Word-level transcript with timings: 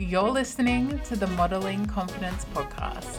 You're 0.00 0.30
listening 0.30 1.00
to 1.06 1.16
the 1.16 1.26
Modeling 1.26 1.84
Confidence 1.84 2.44
Podcast. 2.54 3.18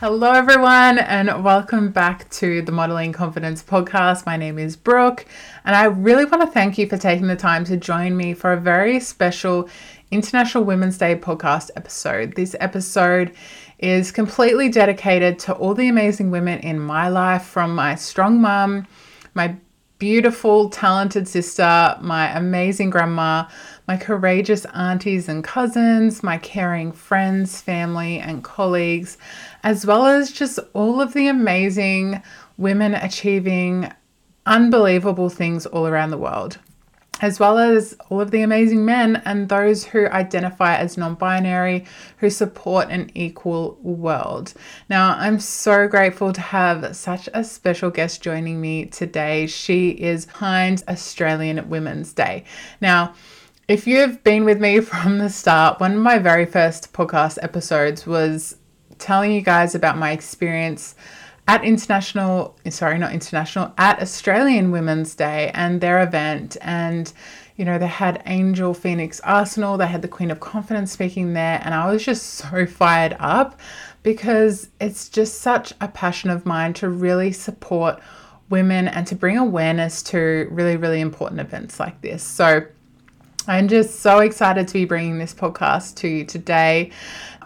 Hello, 0.00 0.32
everyone, 0.32 0.98
and 0.98 1.44
welcome 1.44 1.92
back 1.92 2.28
to 2.30 2.60
the 2.62 2.72
Modeling 2.72 3.12
Confidence 3.12 3.62
Podcast. 3.62 4.26
My 4.26 4.36
name 4.36 4.58
is 4.58 4.74
Brooke, 4.74 5.26
and 5.64 5.76
I 5.76 5.84
really 5.84 6.24
want 6.24 6.40
to 6.42 6.48
thank 6.48 6.76
you 6.76 6.88
for 6.88 6.96
taking 6.96 7.28
the 7.28 7.36
time 7.36 7.64
to 7.66 7.76
join 7.76 8.16
me 8.16 8.34
for 8.34 8.52
a 8.52 8.60
very 8.60 8.98
special 8.98 9.68
International 10.10 10.64
Women's 10.64 10.98
Day 10.98 11.14
podcast 11.14 11.70
episode. 11.76 12.34
This 12.34 12.56
episode 12.58 13.32
is 13.78 14.10
completely 14.10 14.68
dedicated 14.68 15.38
to 15.38 15.52
all 15.52 15.74
the 15.74 15.86
amazing 15.86 16.32
women 16.32 16.58
in 16.58 16.80
my 16.80 17.08
life 17.08 17.44
from 17.44 17.76
my 17.76 17.94
strong 17.94 18.40
mum, 18.40 18.88
my 19.34 19.56
beautiful, 20.02 20.68
talented 20.68 21.28
sister, 21.28 21.96
my 22.00 22.36
amazing 22.36 22.90
grandma, 22.90 23.46
my 23.86 23.96
courageous 23.96 24.64
aunties 24.74 25.28
and 25.28 25.44
cousins, 25.44 26.24
my 26.24 26.36
caring 26.38 26.90
friends, 26.90 27.60
family, 27.60 28.18
and 28.18 28.42
colleagues, 28.42 29.16
as 29.62 29.86
well 29.86 30.04
as 30.04 30.32
just 30.32 30.58
all 30.72 31.00
of 31.00 31.14
the 31.14 31.28
amazing 31.28 32.20
women 32.58 32.94
achieving 32.94 33.92
unbelievable 34.44 35.28
things 35.28 35.66
all 35.66 35.86
around 35.86 36.10
the 36.10 36.18
world 36.18 36.58
as 37.20 37.38
well 37.38 37.58
as 37.58 37.96
all 38.08 38.20
of 38.20 38.30
the 38.30 38.42
amazing 38.42 38.84
men 38.84 39.22
and 39.24 39.48
those 39.48 39.84
who 39.84 40.06
identify 40.08 40.76
as 40.76 40.96
non 40.96 41.14
binary 41.14 41.84
who 42.18 42.30
support 42.30 42.88
an 42.90 43.10
equal 43.14 43.78
world. 43.82 44.54
Now, 44.88 45.16
I'm 45.18 45.38
so 45.38 45.86
grateful 45.86 46.32
to 46.32 46.40
have 46.40 46.96
such 46.96 47.28
a 47.32 47.44
special 47.44 47.90
guest 47.90 48.22
joining 48.22 48.60
me 48.60 48.86
today. 48.86 49.46
She 49.46 49.90
is 49.90 50.26
behind 50.26 50.82
Australian 50.88 51.68
Women's 51.68 52.12
Day. 52.12 52.44
Now, 52.80 53.14
if 53.68 53.86
you've 53.86 54.22
been 54.24 54.44
with 54.44 54.60
me 54.60 54.80
from 54.80 55.18
the 55.18 55.30
start, 55.30 55.80
one 55.80 55.92
of 55.92 55.98
my 55.98 56.18
very 56.18 56.46
first 56.46 56.92
podcast 56.92 57.38
episodes 57.42 58.06
was 58.06 58.56
telling 58.98 59.32
you 59.32 59.40
guys 59.40 59.74
about 59.74 59.98
my 59.98 60.12
experience 60.12 60.94
at 61.52 61.62
international 61.64 62.56
sorry 62.70 62.96
not 62.96 63.12
international 63.12 63.74
at 63.76 64.00
australian 64.00 64.70
women's 64.70 65.14
day 65.14 65.50
and 65.52 65.82
their 65.82 66.02
event 66.02 66.56
and 66.62 67.12
you 67.56 67.64
know 67.66 67.78
they 67.78 67.86
had 67.86 68.22
angel 68.24 68.72
phoenix 68.72 69.20
arsenal 69.20 69.76
they 69.76 69.86
had 69.86 70.00
the 70.00 70.08
queen 70.08 70.30
of 70.30 70.40
confidence 70.40 70.90
speaking 70.92 71.34
there 71.34 71.60
and 71.62 71.74
i 71.74 71.92
was 71.92 72.02
just 72.02 72.22
so 72.40 72.64
fired 72.64 73.14
up 73.20 73.60
because 74.02 74.70
it's 74.80 75.10
just 75.10 75.42
such 75.42 75.74
a 75.82 75.88
passion 75.88 76.30
of 76.30 76.46
mine 76.46 76.72
to 76.72 76.88
really 76.88 77.32
support 77.32 78.00
women 78.48 78.88
and 78.88 79.06
to 79.06 79.14
bring 79.14 79.36
awareness 79.36 80.02
to 80.02 80.48
really 80.50 80.78
really 80.78 81.02
important 81.02 81.38
events 81.38 81.78
like 81.78 82.00
this 82.00 82.22
so 82.22 82.64
I'm 83.48 83.66
just 83.66 83.98
so 83.98 84.20
excited 84.20 84.68
to 84.68 84.74
be 84.74 84.84
bringing 84.84 85.18
this 85.18 85.34
podcast 85.34 85.96
to 85.96 86.06
you 86.06 86.24
today. 86.24 86.92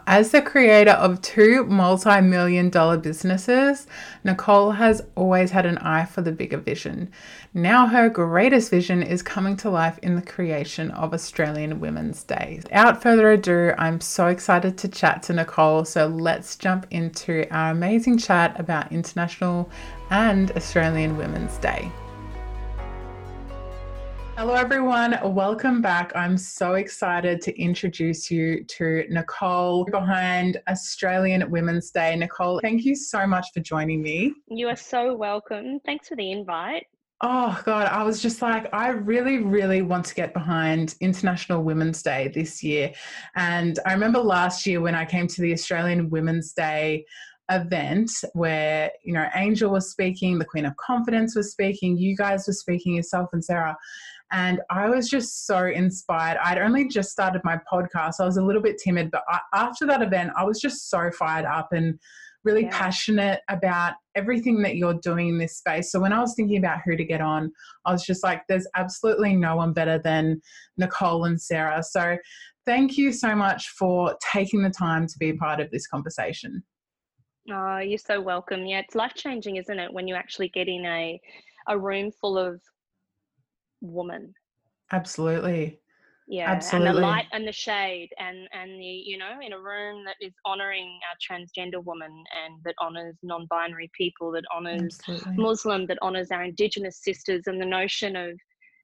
As 0.08 0.30
the 0.30 0.40
creator 0.40 0.92
of 0.92 1.20
two 1.20 1.64
multi 1.64 2.20
million 2.20 2.70
dollar 2.70 2.96
businesses, 2.96 3.88
Nicole 4.22 4.70
has 4.70 5.02
always 5.16 5.50
had 5.50 5.66
an 5.66 5.78
eye 5.78 6.04
for 6.04 6.22
the 6.22 6.30
bigger 6.30 6.58
vision. 6.58 7.10
Now, 7.52 7.88
her 7.88 8.08
greatest 8.08 8.70
vision 8.70 9.02
is 9.02 9.20
coming 9.20 9.56
to 9.56 9.68
life 9.68 9.98
in 10.04 10.14
the 10.14 10.22
creation 10.22 10.92
of 10.92 11.12
Australian 11.12 11.80
Women's 11.80 12.22
Day. 12.22 12.60
Without 12.62 13.02
further 13.02 13.32
ado, 13.32 13.72
I'm 13.78 14.00
so 14.00 14.28
excited 14.28 14.78
to 14.78 14.88
chat 14.88 15.24
to 15.24 15.32
Nicole. 15.32 15.84
So, 15.84 16.06
let's 16.06 16.54
jump 16.54 16.86
into 16.92 17.44
our 17.52 17.72
amazing 17.72 18.18
chat 18.18 18.60
about 18.60 18.92
International 18.92 19.68
and 20.10 20.52
Australian 20.52 21.16
Women's 21.16 21.58
Day. 21.58 21.90
Hello, 24.36 24.52
everyone. 24.52 25.18
Welcome 25.24 25.80
back. 25.80 26.12
I'm 26.14 26.36
so 26.36 26.74
excited 26.74 27.40
to 27.40 27.58
introduce 27.58 28.30
you 28.30 28.64
to 28.64 29.04
Nicole 29.08 29.86
behind 29.86 30.60
Australian 30.68 31.50
Women's 31.50 31.90
Day. 31.90 32.14
Nicole, 32.16 32.60
thank 32.60 32.84
you 32.84 32.94
so 32.94 33.26
much 33.26 33.46
for 33.54 33.60
joining 33.60 34.02
me. 34.02 34.34
You 34.48 34.68
are 34.68 34.76
so 34.76 35.16
welcome. 35.16 35.80
Thanks 35.86 36.08
for 36.08 36.16
the 36.16 36.32
invite. 36.32 36.84
Oh, 37.22 37.58
God, 37.64 37.86
I 37.86 38.02
was 38.02 38.20
just 38.20 38.42
like, 38.42 38.68
I 38.74 38.88
really, 38.88 39.38
really 39.38 39.80
want 39.80 40.04
to 40.04 40.14
get 40.14 40.34
behind 40.34 40.96
International 41.00 41.64
Women's 41.64 42.02
Day 42.02 42.30
this 42.34 42.62
year. 42.62 42.92
And 43.36 43.78
I 43.86 43.94
remember 43.94 44.18
last 44.18 44.66
year 44.66 44.82
when 44.82 44.94
I 44.94 45.06
came 45.06 45.28
to 45.28 45.40
the 45.40 45.54
Australian 45.54 46.10
Women's 46.10 46.52
Day 46.52 47.06
event 47.50 48.10
where 48.32 48.90
you 49.04 49.12
know 49.12 49.28
angel 49.36 49.70
was 49.70 49.90
speaking 49.90 50.38
the 50.38 50.44
queen 50.44 50.66
of 50.66 50.76
confidence 50.76 51.36
was 51.36 51.52
speaking 51.52 51.96
you 51.96 52.16
guys 52.16 52.44
were 52.46 52.52
speaking 52.52 52.96
yourself 52.96 53.28
and 53.32 53.44
sarah 53.44 53.76
and 54.32 54.60
I 54.70 54.88
was 54.88 55.08
just 55.08 55.46
so 55.46 55.66
inspired. 55.66 56.38
I'd 56.42 56.58
only 56.58 56.88
just 56.88 57.10
started 57.10 57.42
my 57.44 57.60
podcast. 57.70 58.14
I 58.20 58.24
was 58.24 58.36
a 58.36 58.42
little 58.42 58.62
bit 58.62 58.78
timid, 58.82 59.10
but 59.10 59.22
I, 59.28 59.40
after 59.54 59.86
that 59.86 60.02
event, 60.02 60.32
I 60.36 60.44
was 60.44 60.60
just 60.60 60.90
so 60.90 61.10
fired 61.10 61.44
up 61.44 61.72
and 61.72 61.98
really 62.44 62.64
yeah. 62.64 62.78
passionate 62.78 63.40
about 63.48 63.94
everything 64.14 64.62
that 64.62 64.76
you're 64.76 64.94
doing 64.94 65.28
in 65.28 65.38
this 65.38 65.56
space. 65.58 65.90
So 65.90 66.00
when 66.00 66.12
I 66.12 66.20
was 66.20 66.34
thinking 66.34 66.58
about 66.58 66.80
who 66.84 66.96
to 66.96 67.04
get 67.04 67.20
on, 67.20 67.52
I 67.84 67.92
was 67.92 68.04
just 68.04 68.22
like, 68.22 68.42
there's 68.48 68.66
absolutely 68.76 69.34
no 69.36 69.56
one 69.56 69.72
better 69.72 69.98
than 69.98 70.40
Nicole 70.76 71.24
and 71.24 71.40
Sarah. 71.40 71.82
So 71.82 72.16
thank 72.64 72.96
you 72.96 73.12
so 73.12 73.34
much 73.34 73.70
for 73.70 74.16
taking 74.32 74.62
the 74.62 74.70
time 74.70 75.06
to 75.06 75.18
be 75.18 75.30
a 75.30 75.34
part 75.36 75.60
of 75.60 75.70
this 75.70 75.86
conversation. 75.86 76.62
Oh, 77.50 77.78
you're 77.78 77.98
so 77.98 78.20
welcome. 78.20 78.66
Yeah, 78.66 78.80
it's 78.80 78.96
life 78.96 79.14
changing, 79.14 79.56
isn't 79.56 79.78
it, 79.78 79.92
when 79.92 80.08
you 80.08 80.16
actually 80.16 80.48
get 80.48 80.68
in 80.68 80.84
a 80.84 81.20
a 81.68 81.78
room 81.78 82.12
full 82.12 82.38
of 82.38 82.60
woman. 83.80 84.32
Absolutely. 84.92 85.80
Yeah, 86.28 86.50
Absolutely. 86.50 86.88
and 86.88 86.96
the 86.96 87.00
light 87.00 87.26
and 87.32 87.46
the 87.46 87.52
shade, 87.52 88.08
and 88.18 88.48
and 88.52 88.80
the 88.80 88.84
you 88.84 89.16
know 89.16 89.38
in 89.40 89.52
a 89.52 89.60
room 89.60 90.04
that 90.04 90.16
is 90.20 90.32
honoring 90.44 90.98
our 91.08 91.16
transgender 91.22 91.82
woman, 91.84 92.10
and 92.10 92.60
that 92.64 92.74
honors 92.80 93.16
non-binary 93.22 93.90
people, 93.96 94.32
that 94.32 94.42
honors 94.52 94.98
Absolutely. 95.06 95.36
Muslim, 95.36 95.86
that 95.86 95.98
honors 96.02 96.32
our 96.32 96.42
Indigenous 96.42 97.00
sisters, 97.04 97.42
and 97.46 97.60
the 97.60 97.66
notion 97.66 98.16
of 98.16 98.36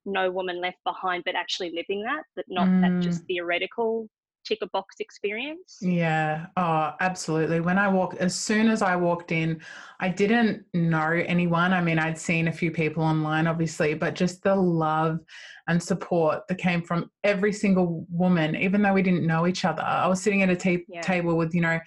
no 0.04 0.30
woman 0.30 0.60
left 0.60 0.78
behind, 0.84 1.24
but 1.24 1.34
actually 1.34 1.72
living 1.74 2.02
that, 2.04 2.22
but 2.36 2.44
not 2.48 2.68
mm. 2.68 2.80
that 2.80 3.02
just 3.02 3.24
mm. 3.24 3.26
theoretical 3.26 4.08
tick 4.44 4.58
a 4.62 4.66
box 4.66 4.96
experience. 5.00 5.78
Yeah. 5.80 6.46
Oh, 6.56 6.92
absolutely. 7.00 7.60
When 7.60 7.78
I 7.78 7.88
walked, 7.88 8.18
as 8.18 8.34
soon 8.34 8.68
as 8.68 8.82
I 8.82 8.96
walked 8.96 9.32
in, 9.32 9.60
I 10.00 10.08
didn't 10.08 10.64
know 10.74 11.22
anyone. 11.26 11.72
I 11.72 11.80
mean, 11.80 11.98
I'd 11.98 12.18
seen 12.18 12.48
a 12.48 12.52
few 12.52 12.70
people 12.70 13.02
online, 13.02 13.46
obviously, 13.46 13.94
but 13.94 14.14
just 14.14 14.42
the 14.42 14.54
love 14.54 15.20
and 15.68 15.82
support 15.82 16.46
that 16.48 16.58
came 16.58 16.82
from 16.82 17.10
every 17.24 17.52
single 17.52 18.06
woman, 18.10 18.56
even 18.56 18.82
though 18.82 18.92
we 18.92 19.02
didn't 19.02 19.26
know 19.26 19.46
each 19.46 19.64
other. 19.64 19.82
I 19.82 20.06
was 20.06 20.22
sitting 20.22 20.42
at 20.42 20.50
a 20.50 20.56
t- 20.56 20.84
yeah. 20.88 21.00
table 21.02 21.36
with, 21.36 21.54
you 21.54 21.60
know, 21.60 21.78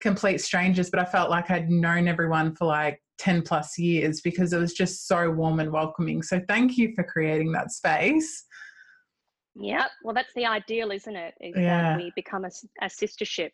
complete 0.00 0.40
strangers, 0.40 0.90
but 0.90 1.00
I 1.00 1.04
felt 1.04 1.30
like 1.30 1.50
I'd 1.50 1.70
known 1.70 2.08
everyone 2.08 2.54
for 2.54 2.66
like 2.66 3.00
10 3.18 3.42
plus 3.42 3.78
years 3.78 4.20
because 4.22 4.52
it 4.52 4.58
was 4.58 4.72
just 4.72 5.06
so 5.06 5.30
warm 5.30 5.60
and 5.60 5.70
welcoming. 5.70 6.22
So 6.22 6.40
thank 6.48 6.76
you 6.76 6.92
for 6.94 7.04
creating 7.04 7.52
that 7.52 7.70
space. 7.70 8.44
Yeah, 9.60 9.86
well, 10.02 10.14
that's 10.14 10.32
the 10.34 10.46
ideal, 10.46 10.90
isn't 10.90 11.16
it? 11.16 11.34
Is 11.40 11.54
yeah. 11.56 11.96
we 11.96 12.12
become 12.16 12.44
a, 12.44 12.50
a 12.82 12.86
sistership. 12.86 13.50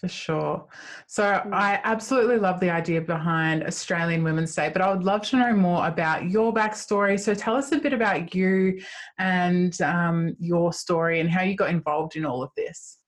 For 0.00 0.06
sure. 0.06 0.64
So 1.08 1.24
mm. 1.24 1.52
I 1.52 1.80
absolutely 1.82 2.38
love 2.38 2.60
the 2.60 2.70
idea 2.70 3.00
behind 3.00 3.64
Australian 3.64 4.22
Women's 4.22 4.54
Day, 4.54 4.70
but 4.72 4.80
I 4.80 4.92
would 4.94 5.02
love 5.02 5.22
to 5.30 5.36
know 5.36 5.52
more 5.54 5.84
about 5.88 6.30
your 6.30 6.54
backstory. 6.54 7.18
So 7.18 7.34
tell 7.34 7.56
us 7.56 7.72
a 7.72 7.78
bit 7.78 7.92
about 7.92 8.32
you 8.32 8.80
and 9.18 9.80
um, 9.82 10.36
your 10.38 10.72
story 10.72 11.18
and 11.18 11.28
how 11.28 11.42
you 11.42 11.56
got 11.56 11.70
involved 11.70 12.14
in 12.14 12.24
all 12.24 12.44
of 12.44 12.50
this. 12.56 12.98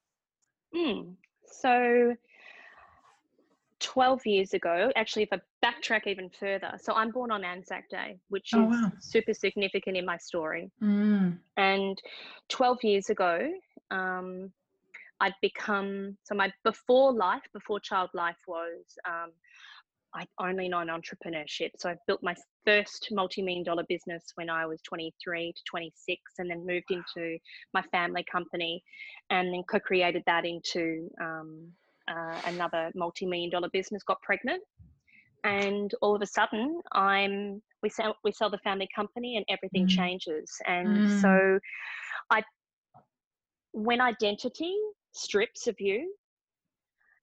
Mm. 0.74 1.14
So 1.60 2.16
12 3.80 4.26
years 4.26 4.54
ago, 4.54 4.90
actually, 4.96 5.22
if 5.22 5.30
I 5.32 5.40
backtrack 5.64 6.06
even 6.06 6.30
further, 6.30 6.72
so 6.80 6.92
I'm 6.94 7.10
born 7.10 7.30
on 7.30 7.44
Anzac 7.44 7.88
Day, 7.88 8.18
which 8.28 8.50
oh, 8.54 8.70
is 8.70 8.70
wow. 8.70 8.92
super 9.00 9.34
significant 9.34 9.96
in 9.96 10.04
my 10.04 10.16
story. 10.18 10.70
Mm. 10.82 11.38
And 11.56 12.00
12 12.48 12.84
years 12.84 13.10
ago, 13.10 13.50
um, 13.90 14.52
I'd 15.20 15.34
become 15.42 16.16
so 16.24 16.34
my 16.34 16.52
before 16.64 17.12
life, 17.12 17.42
before 17.52 17.80
child 17.80 18.10
life 18.14 18.38
was 18.46 18.96
um, 19.06 19.32
I 20.14 20.26
only 20.38 20.68
known 20.68 20.88
entrepreneurship. 20.88 21.70
So 21.78 21.90
I 21.90 21.96
built 22.06 22.22
my 22.22 22.34
first 22.66 23.08
multi-million 23.12 23.62
dollar 23.62 23.84
business 23.88 24.24
when 24.34 24.50
I 24.50 24.66
was 24.66 24.80
23 24.82 25.52
to 25.52 25.62
26, 25.68 26.20
and 26.38 26.50
then 26.50 26.66
moved 26.66 26.90
into 26.90 27.38
my 27.74 27.82
family 27.92 28.24
company, 28.30 28.82
and 29.30 29.52
then 29.52 29.62
co-created 29.70 30.22
that 30.26 30.44
into 30.44 31.08
um, 31.20 31.68
uh, 32.10 32.40
another 32.46 32.90
multi-million 32.94 33.50
dollar 33.50 33.68
business 33.72 34.02
got 34.02 34.20
pregnant 34.22 34.62
and 35.44 35.94
all 36.02 36.14
of 36.14 36.22
a 36.22 36.26
sudden 36.26 36.80
i'm 36.92 37.62
we 37.82 37.88
sell 37.88 38.14
we 38.24 38.32
sell 38.32 38.50
the 38.50 38.58
family 38.58 38.88
company 38.94 39.36
and 39.36 39.44
everything 39.48 39.86
mm. 39.86 39.90
changes 39.90 40.50
and 40.66 40.88
mm. 40.88 41.20
so 41.20 41.58
i 42.30 42.42
when 43.72 44.00
identity 44.00 44.74
strips 45.12 45.66
of 45.66 45.76
you 45.78 46.12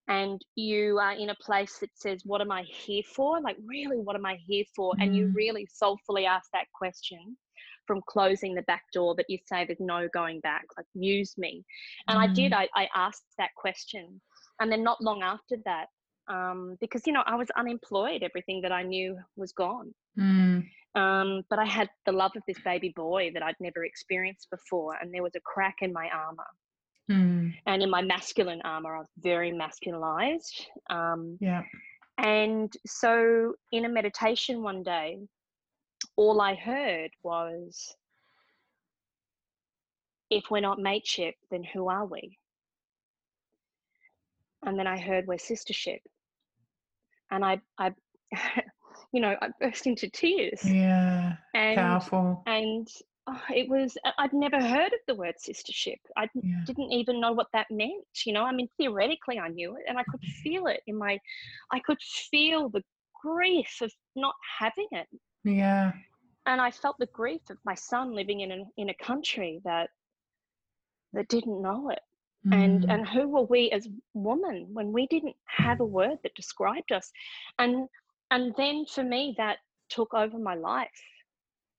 and 0.10 0.42
you 0.56 0.98
are 0.98 1.14
in 1.14 1.30
a 1.30 1.36
place 1.36 1.78
that 1.80 1.90
says 1.96 2.22
what 2.26 2.42
am 2.42 2.52
i 2.52 2.64
here 2.64 3.04
for 3.16 3.40
like 3.42 3.58
really 3.66 3.98
what 3.98 4.16
am 4.16 4.26
i 4.26 4.38
here 4.48 4.66
for 4.76 4.94
mm. 4.94 5.04
and 5.04 5.16
you 5.16 5.28
mm. 5.28 5.36
really 5.36 5.68
soulfully 5.72 6.26
ask 6.26 6.50
that 6.54 6.66
question 6.74 7.38
from 7.86 8.02
closing 8.08 8.54
the 8.54 8.62
back 8.64 8.84
door 8.94 9.16
that 9.16 9.26
you 9.30 9.38
say 9.46 9.66
there's 9.66 9.80
no 9.80 10.08
going 10.14 10.40
back 10.42 10.66
like 10.76 10.86
use 10.94 11.38
me 11.38 11.64
and 12.08 12.18
mm. 12.18 12.22
i 12.22 12.28
did 12.28 12.54
I, 12.54 12.68
I 12.76 12.88
asked 12.96 13.26
that 13.38 13.52
question 13.56 14.20
and 14.60 14.72
then 14.72 14.84
not 14.84 15.02
long 15.02 15.22
after 15.22 15.56
that 15.66 15.88
um, 16.30 16.78
because 16.82 17.02
you 17.06 17.14
know 17.14 17.24
i 17.26 17.36
was 17.36 17.48
unemployed 17.58 18.24
everything 18.24 18.62
that 18.62 18.72
i 18.72 18.84
knew 18.84 19.18
was 19.36 19.52
gone 19.54 19.94
mm. 20.20 20.64
um, 20.96 21.42
but 21.50 21.60
i 21.60 21.66
had 21.66 21.90
the 22.06 22.12
love 22.12 22.32
of 22.36 22.44
this 22.48 22.60
baby 22.64 22.94
boy 22.96 23.32
that 23.34 23.44
i'd 23.44 23.56
never 23.60 23.86
experienced 23.86 24.48
before 24.52 24.96
and 25.02 25.14
there 25.14 25.24
was 25.24 25.36
a 25.36 25.42
crack 25.42 25.76
in 25.82 25.94
my 25.94 26.10
armor 26.10 26.44
mm. 27.10 27.54
and 27.66 27.84
in 27.84 27.90
my 27.90 28.02
masculine 28.02 28.62
armor 28.64 28.96
i 28.96 29.00
was 29.00 29.10
very 29.20 29.52
masculinized 29.52 30.66
um, 30.90 31.38
yeah 31.40 31.64
and 32.20 32.74
so 32.86 33.54
in 33.72 33.86
a 33.86 33.90
meditation 33.90 34.64
one 34.64 34.82
day 34.82 35.20
all 36.18 36.42
I 36.42 36.56
heard 36.56 37.12
was, 37.24 37.96
if 40.30 40.46
we're 40.50 40.60
not 40.62 40.80
mateship, 40.80 41.36
then 41.52 41.64
who 41.64 41.90
are 41.90 42.06
we? 42.06 42.38
And 44.66 44.78
then 44.78 44.88
I 44.88 45.00
heard 45.00 45.28
we're 45.28 45.36
sistership. 45.36 46.00
And 47.32 47.44
I, 47.44 47.60
I, 47.78 47.94
you 49.12 49.22
know, 49.22 49.36
I 49.42 49.50
burst 49.60 49.88
into 49.88 50.10
tears. 50.10 50.62
Yeah. 50.64 51.36
And, 51.54 51.78
powerful. 51.78 52.44
And 52.46 52.88
oh, 53.28 53.42
it 53.54 53.70
was, 53.70 53.98
I'd 54.18 54.34
never 54.34 54.62
heard 54.62 54.94
of 54.94 55.00
the 55.08 55.16
word 55.16 55.36
sistership. 55.36 55.98
I 56.18 56.28
yeah. 56.36 56.62
didn't 56.66 56.92
even 56.92 57.20
know 57.20 57.34
what 57.34 57.48
that 57.54 57.68
meant. 57.70 58.06
You 58.26 58.34
know, 58.34 58.44
I 58.44 58.54
mean, 58.54 58.68
theoretically, 58.78 59.40
I 59.40 59.50
knew 59.50 59.76
it 59.76 59.84
and 59.88 59.98
I 59.98 60.04
could 60.04 60.22
mm-hmm. 60.22 60.42
feel 60.42 60.68
it 60.68 60.82
in 60.88 60.98
my, 60.98 61.20
I 61.72 61.80
could 61.80 62.02
feel 62.02 62.70
the 62.70 62.84
grief 63.22 63.80
of 63.82 63.92
not 64.16 64.36
having 64.60 64.88
it. 64.92 65.08
Yeah. 65.44 65.92
And 66.46 66.62
I 66.62 66.72
felt 66.72 66.96
the 66.98 67.10
grief 67.14 67.42
of 67.50 67.58
my 67.66 67.76
son 67.76 68.16
living 68.16 68.40
in 68.42 68.52
a, 68.52 68.64
in 68.78 68.90
a 68.90 68.94
country 68.96 69.60
that 69.66 69.90
that 71.14 71.28
didn't 71.28 71.62
know 71.62 71.90
it. 71.90 72.00
Mm. 72.48 72.54
And 72.54 72.92
and 72.92 73.08
who 73.08 73.28
were 73.28 73.44
we 73.44 73.72
as 73.72 73.88
women 74.14 74.68
when 74.72 74.92
we 74.92 75.08
didn't 75.08 75.36
have 75.46 75.80
a 75.80 75.86
word 75.86 76.18
that 76.24 76.36
described 76.36 76.92
us? 76.92 77.12
And 77.60 77.88
and 78.32 78.54
then 78.58 78.86
for 78.86 79.04
me 79.04 79.36
that 79.38 79.58
took 79.90 80.14
over 80.14 80.38
my 80.38 80.56
life. 80.56 80.90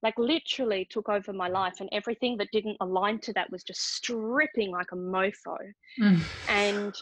Like 0.01 0.17
literally 0.17 0.87
took 0.89 1.09
over 1.09 1.33
my 1.33 1.49
life 1.49 1.81
and 1.81 1.89
everything 1.91 2.37
that 2.37 2.47
didn't 2.53 2.77
align 2.79 3.19
to 3.19 3.33
that 3.33 3.51
was 3.51 3.63
just 3.63 3.95
stripping 3.95 4.71
like 4.71 4.93
a 4.93 4.95
mofo. 4.95 5.57
Mm. 5.99 6.21
And 6.47 6.95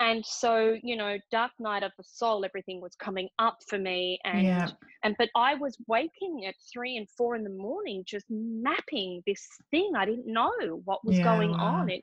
and 0.00 0.24
so 0.24 0.76
you 0.82 0.96
know 0.96 1.16
dark 1.30 1.52
night 1.58 1.82
of 1.82 1.92
the 1.96 2.04
soul 2.04 2.44
everything 2.44 2.80
was 2.80 2.94
coming 2.96 3.28
up 3.38 3.58
for 3.68 3.78
me 3.78 4.18
and 4.24 4.42
yeah. 4.42 4.68
and 5.04 5.14
but 5.18 5.28
i 5.36 5.54
was 5.54 5.76
waking 5.86 6.44
at 6.46 6.54
three 6.72 6.96
and 6.96 7.08
four 7.16 7.36
in 7.36 7.44
the 7.44 7.50
morning 7.50 8.02
just 8.06 8.26
mapping 8.28 9.22
this 9.26 9.46
thing 9.70 9.92
i 9.96 10.04
didn't 10.04 10.26
know 10.26 10.52
what 10.84 11.04
was 11.04 11.18
yeah, 11.18 11.24
going 11.24 11.52
wow. 11.52 11.76
on 11.76 11.90
it 11.90 12.02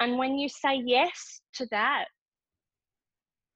and 0.00 0.18
when 0.18 0.38
you 0.38 0.48
say 0.48 0.82
yes 0.84 1.40
to 1.54 1.66
that 1.70 2.06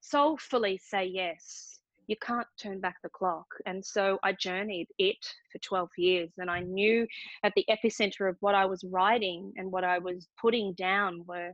soulfully 0.00 0.78
say 0.82 1.04
yes. 1.04 1.78
You 2.06 2.16
can't 2.20 2.46
turn 2.60 2.80
back 2.80 2.96
the 3.02 3.08
clock. 3.10 3.46
And 3.66 3.84
so 3.84 4.18
i 4.24 4.32
journeyed 4.32 4.88
it 4.98 5.24
for 5.52 5.58
12 5.58 5.88
years 5.98 6.30
and 6.38 6.50
i 6.50 6.60
knew 6.60 7.06
at 7.44 7.52
the 7.54 7.64
epicenter 7.70 8.28
of 8.28 8.36
what 8.40 8.54
i 8.54 8.64
was 8.64 8.84
writing 8.84 9.52
and 9.56 9.70
what 9.70 9.84
i 9.84 9.98
was 9.98 10.26
putting 10.40 10.74
down 10.74 11.24
were 11.26 11.52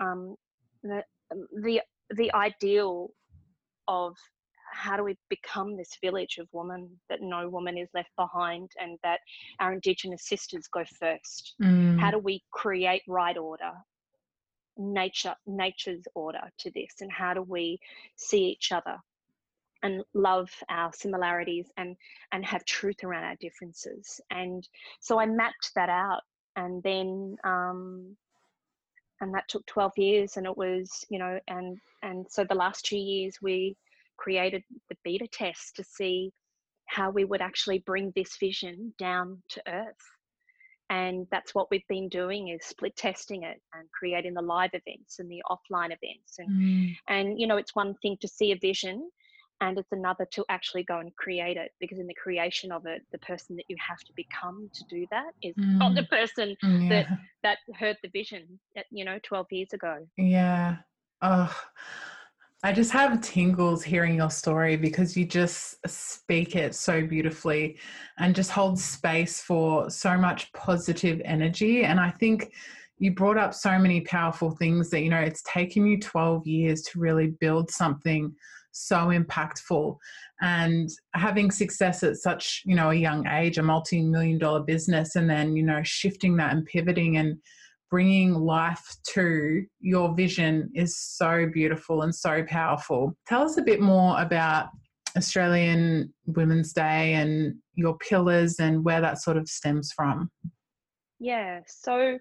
um, 0.00 0.36
the, 0.82 1.02
the 1.62 1.80
the 2.16 2.32
ideal 2.34 3.08
of 3.88 4.14
how 4.72 4.96
do 4.96 5.04
we 5.04 5.16
become 5.30 5.76
this 5.76 5.96
village 6.02 6.38
of 6.38 6.48
women 6.52 6.90
that 7.08 7.20
no 7.22 7.48
woman 7.48 7.78
is 7.78 7.88
left 7.94 8.10
behind 8.16 8.68
and 8.80 8.98
that 9.02 9.20
our 9.60 9.72
indigenous 9.72 10.26
sisters 10.26 10.66
go 10.72 10.84
first. 10.98 11.54
Mm. 11.62 11.98
how 11.98 12.10
do 12.10 12.18
we 12.18 12.42
create 12.52 13.02
right 13.08 13.36
order 13.36 13.72
nature 14.76 15.34
nature's 15.46 16.04
order 16.14 16.42
to 16.58 16.70
this 16.72 16.94
and 17.00 17.10
how 17.12 17.34
do 17.34 17.42
we 17.42 17.78
see 18.16 18.44
each 18.44 18.72
other 18.72 18.96
and 19.82 20.02
love 20.14 20.50
our 20.68 20.92
similarities 20.92 21.70
and 21.76 21.96
and 22.32 22.44
have 22.44 22.64
truth 22.64 23.04
around 23.04 23.24
our 23.24 23.36
differences. 23.36 24.20
And 24.30 24.66
so 25.00 25.20
i 25.20 25.26
mapped 25.26 25.70
that 25.74 25.88
out 25.88 26.22
and 26.56 26.82
then 26.82 27.36
um, 27.44 28.16
and 29.20 29.34
that 29.34 29.48
took 29.48 29.64
12 29.66 29.92
years 29.96 30.36
and 30.36 30.46
it 30.46 30.56
was 30.56 31.04
you 31.08 31.18
know 31.18 31.38
and 31.48 31.78
and 32.02 32.26
so 32.28 32.44
the 32.44 32.54
last 32.54 32.84
two 32.84 32.98
years 32.98 33.38
we 33.40 33.76
created 34.16 34.62
the 34.88 34.96
beta 35.04 35.26
test 35.28 35.76
to 35.76 35.84
see 35.84 36.32
how 36.86 37.10
we 37.10 37.24
would 37.24 37.40
actually 37.40 37.78
bring 37.80 38.12
this 38.14 38.36
vision 38.38 38.92
down 38.98 39.42
to 39.48 39.62
earth 39.66 40.13
and 40.90 41.26
that's 41.30 41.54
what 41.54 41.70
we've 41.70 41.86
been 41.88 42.08
doing 42.08 42.48
is 42.48 42.64
split 42.64 42.94
testing 42.96 43.42
it 43.42 43.60
and 43.74 43.90
creating 43.90 44.34
the 44.34 44.42
live 44.42 44.70
events 44.72 45.18
and 45.18 45.30
the 45.30 45.42
offline 45.50 45.86
events 45.86 46.38
and 46.38 46.50
mm. 46.50 46.96
and 47.08 47.40
you 47.40 47.46
know 47.46 47.56
it's 47.56 47.74
one 47.74 47.94
thing 48.02 48.16
to 48.20 48.28
see 48.28 48.52
a 48.52 48.58
vision 48.58 49.08
and 49.60 49.78
it's 49.78 49.92
another 49.92 50.26
to 50.32 50.44
actually 50.48 50.82
go 50.82 50.98
and 50.98 51.14
create 51.16 51.56
it 51.56 51.72
because 51.80 51.98
in 51.98 52.06
the 52.06 52.14
creation 52.14 52.70
of 52.70 52.86
it 52.86 53.02
the 53.12 53.18
person 53.18 53.56
that 53.56 53.64
you 53.68 53.76
have 53.78 54.00
to 54.00 54.12
become 54.14 54.68
to 54.74 54.84
do 54.90 55.06
that 55.10 55.32
is 55.42 55.54
mm. 55.56 55.78
not 55.78 55.94
the 55.94 56.02
mm. 56.02 56.10
person 56.10 56.56
mm, 56.62 56.82
yeah. 56.82 56.88
that 56.88 57.18
that 57.42 57.58
heard 57.78 57.96
the 58.02 58.08
vision 58.08 58.58
at, 58.76 58.86
you 58.90 59.04
know 59.04 59.18
12 59.22 59.46
years 59.50 59.72
ago 59.72 60.06
yeah 60.16 60.76
oh 61.22 61.54
I 62.64 62.72
just 62.72 62.92
have 62.92 63.20
tingles 63.20 63.84
hearing 63.84 64.16
your 64.16 64.30
story 64.30 64.76
because 64.76 65.18
you 65.18 65.26
just 65.26 65.86
speak 65.86 66.56
it 66.56 66.74
so 66.74 67.06
beautifully 67.06 67.76
and 68.18 68.34
just 68.34 68.50
hold 68.50 68.78
space 68.80 69.38
for 69.42 69.90
so 69.90 70.16
much 70.16 70.50
positive 70.54 71.20
energy. 71.26 71.84
And 71.84 72.00
I 72.00 72.10
think 72.12 72.50
you 72.96 73.12
brought 73.12 73.36
up 73.36 73.52
so 73.52 73.78
many 73.78 74.00
powerful 74.00 74.52
things 74.52 74.88
that, 74.88 75.02
you 75.02 75.10
know, 75.10 75.20
it's 75.20 75.42
taken 75.42 75.84
you 75.84 76.00
12 76.00 76.46
years 76.46 76.80
to 76.84 76.98
really 76.98 77.34
build 77.38 77.70
something 77.70 78.34
so 78.72 79.08
impactful 79.08 79.98
and 80.40 80.88
having 81.12 81.50
success 81.50 82.02
at 82.02 82.16
such 82.16 82.62
you 82.64 82.74
know 82.74 82.90
a 82.90 82.94
young 82.94 83.24
age 83.28 83.56
a 83.56 83.62
multi-million 83.62 84.36
dollar 84.36 84.64
business 84.64 85.14
and 85.14 85.30
then 85.30 85.54
you 85.54 85.62
know 85.62 85.80
shifting 85.84 86.36
that 86.36 86.52
and 86.52 86.66
pivoting 86.66 87.18
and 87.18 87.38
bringing 87.90 88.34
life 88.34 88.96
to 89.12 89.64
your 89.80 90.14
vision 90.14 90.70
is 90.74 90.98
so 90.98 91.48
beautiful 91.52 92.02
and 92.02 92.14
so 92.14 92.44
powerful. 92.44 93.16
Tell 93.26 93.42
us 93.42 93.56
a 93.58 93.62
bit 93.62 93.80
more 93.80 94.20
about 94.20 94.68
australian 95.16 96.12
women's 96.26 96.72
day 96.72 97.14
and 97.14 97.54
your 97.76 97.96
pillars 97.98 98.58
and 98.58 98.84
where 98.84 99.00
that 99.00 99.22
sort 99.22 99.36
of 99.36 99.48
stems 99.48 99.92
from. 99.94 100.28
Yeah 101.20 101.60
so 101.66 102.18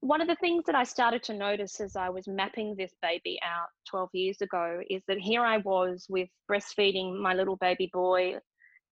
one 0.00 0.20
of 0.20 0.28
the 0.28 0.36
things 0.36 0.64
that 0.66 0.74
I 0.74 0.84
started 0.84 1.22
to 1.24 1.34
notice 1.34 1.80
as 1.80 1.96
I 1.96 2.08
was 2.08 2.28
mapping 2.28 2.76
this 2.76 2.92
baby 3.02 3.38
out 3.42 3.68
12 3.88 4.10
years 4.12 4.40
ago 4.40 4.80
is 4.88 5.02
that 5.08 5.18
here 5.18 5.44
I 5.44 5.58
was 5.58 6.06
with 6.08 6.28
breastfeeding 6.50 7.20
my 7.20 7.34
little 7.34 7.56
baby 7.56 7.90
boy, 7.92 8.36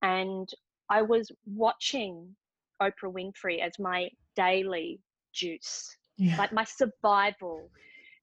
and 0.02 0.48
I 0.90 1.02
was 1.02 1.30
watching 1.46 2.34
Oprah 2.82 3.12
Winfrey 3.12 3.60
as 3.60 3.78
my 3.78 4.08
daily 4.36 5.00
juice, 5.38 5.96
yeah. 6.16 6.36
like 6.36 6.52
my 6.52 6.64
survival. 6.64 7.70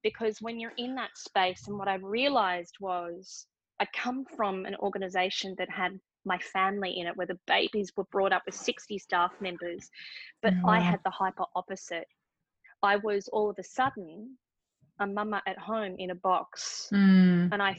Because 0.02 0.38
when 0.40 0.60
you're 0.60 0.76
in 0.76 0.94
that 0.96 1.16
space, 1.16 1.66
and 1.66 1.78
what 1.78 1.88
I 1.88 1.96
realized 1.96 2.76
was 2.80 3.46
I 3.80 3.86
come 3.94 4.24
from 4.36 4.64
an 4.66 4.76
organization 4.76 5.54
that 5.58 5.70
had 5.70 5.98
my 6.24 6.38
family 6.38 6.98
in 6.98 7.06
it, 7.06 7.16
where 7.16 7.26
the 7.26 7.38
babies 7.46 7.92
were 7.96 8.04
brought 8.12 8.32
up 8.32 8.42
with 8.46 8.54
60 8.54 8.98
staff 8.98 9.32
members, 9.40 9.88
but 10.42 10.52
oh, 10.54 10.66
wow. 10.66 10.72
I 10.72 10.80
had 10.80 11.00
the 11.04 11.10
hyper 11.10 11.44
opposite. 11.54 12.06
I 12.82 12.96
was 12.96 13.28
all 13.28 13.50
of 13.50 13.56
a 13.58 13.64
sudden 13.64 14.36
a 15.00 15.06
mama 15.06 15.42
at 15.46 15.58
home 15.58 15.96
in 15.98 16.10
a 16.10 16.14
box. 16.14 16.88
Mm. 16.92 17.50
And 17.52 17.62
I 17.62 17.76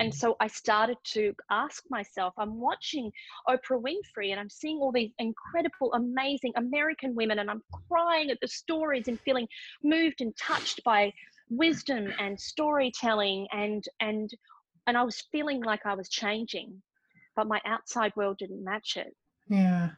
and 0.00 0.14
so 0.14 0.36
I 0.40 0.48
started 0.48 0.96
to 1.12 1.34
ask 1.50 1.82
myself, 1.90 2.34
I'm 2.38 2.60
watching 2.60 3.10
Oprah 3.48 3.80
Winfrey 3.80 4.30
and 4.30 4.40
I'm 4.40 4.50
seeing 4.50 4.78
all 4.78 4.92
these 4.92 5.12
incredible, 5.18 5.92
amazing 5.94 6.52
American 6.56 7.14
women, 7.14 7.38
and 7.38 7.50
I'm 7.50 7.62
crying 7.88 8.30
at 8.30 8.38
the 8.40 8.48
stories 8.48 9.08
and 9.08 9.20
feeling 9.20 9.46
moved 9.82 10.20
and 10.20 10.36
touched 10.36 10.82
by 10.84 11.12
wisdom 11.50 12.12
and 12.18 12.40
storytelling 12.40 13.46
and 13.52 13.84
and 14.00 14.30
and 14.86 14.98
I 14.98 15.02
was 15.02 15.22
feeling 15.32 15.62
like 15.62 15.86
I 15.86 15.94
was 15.94 16.08
changing, 16.08 16.82
but 17.36 17.46
my 17.46 17.60
outside 17.64 18.12
world 18.16 18.38
didn't 18.38 18.64
match 18.64 18.96
it. 18.96 19.14
Yeah 19.48 19.90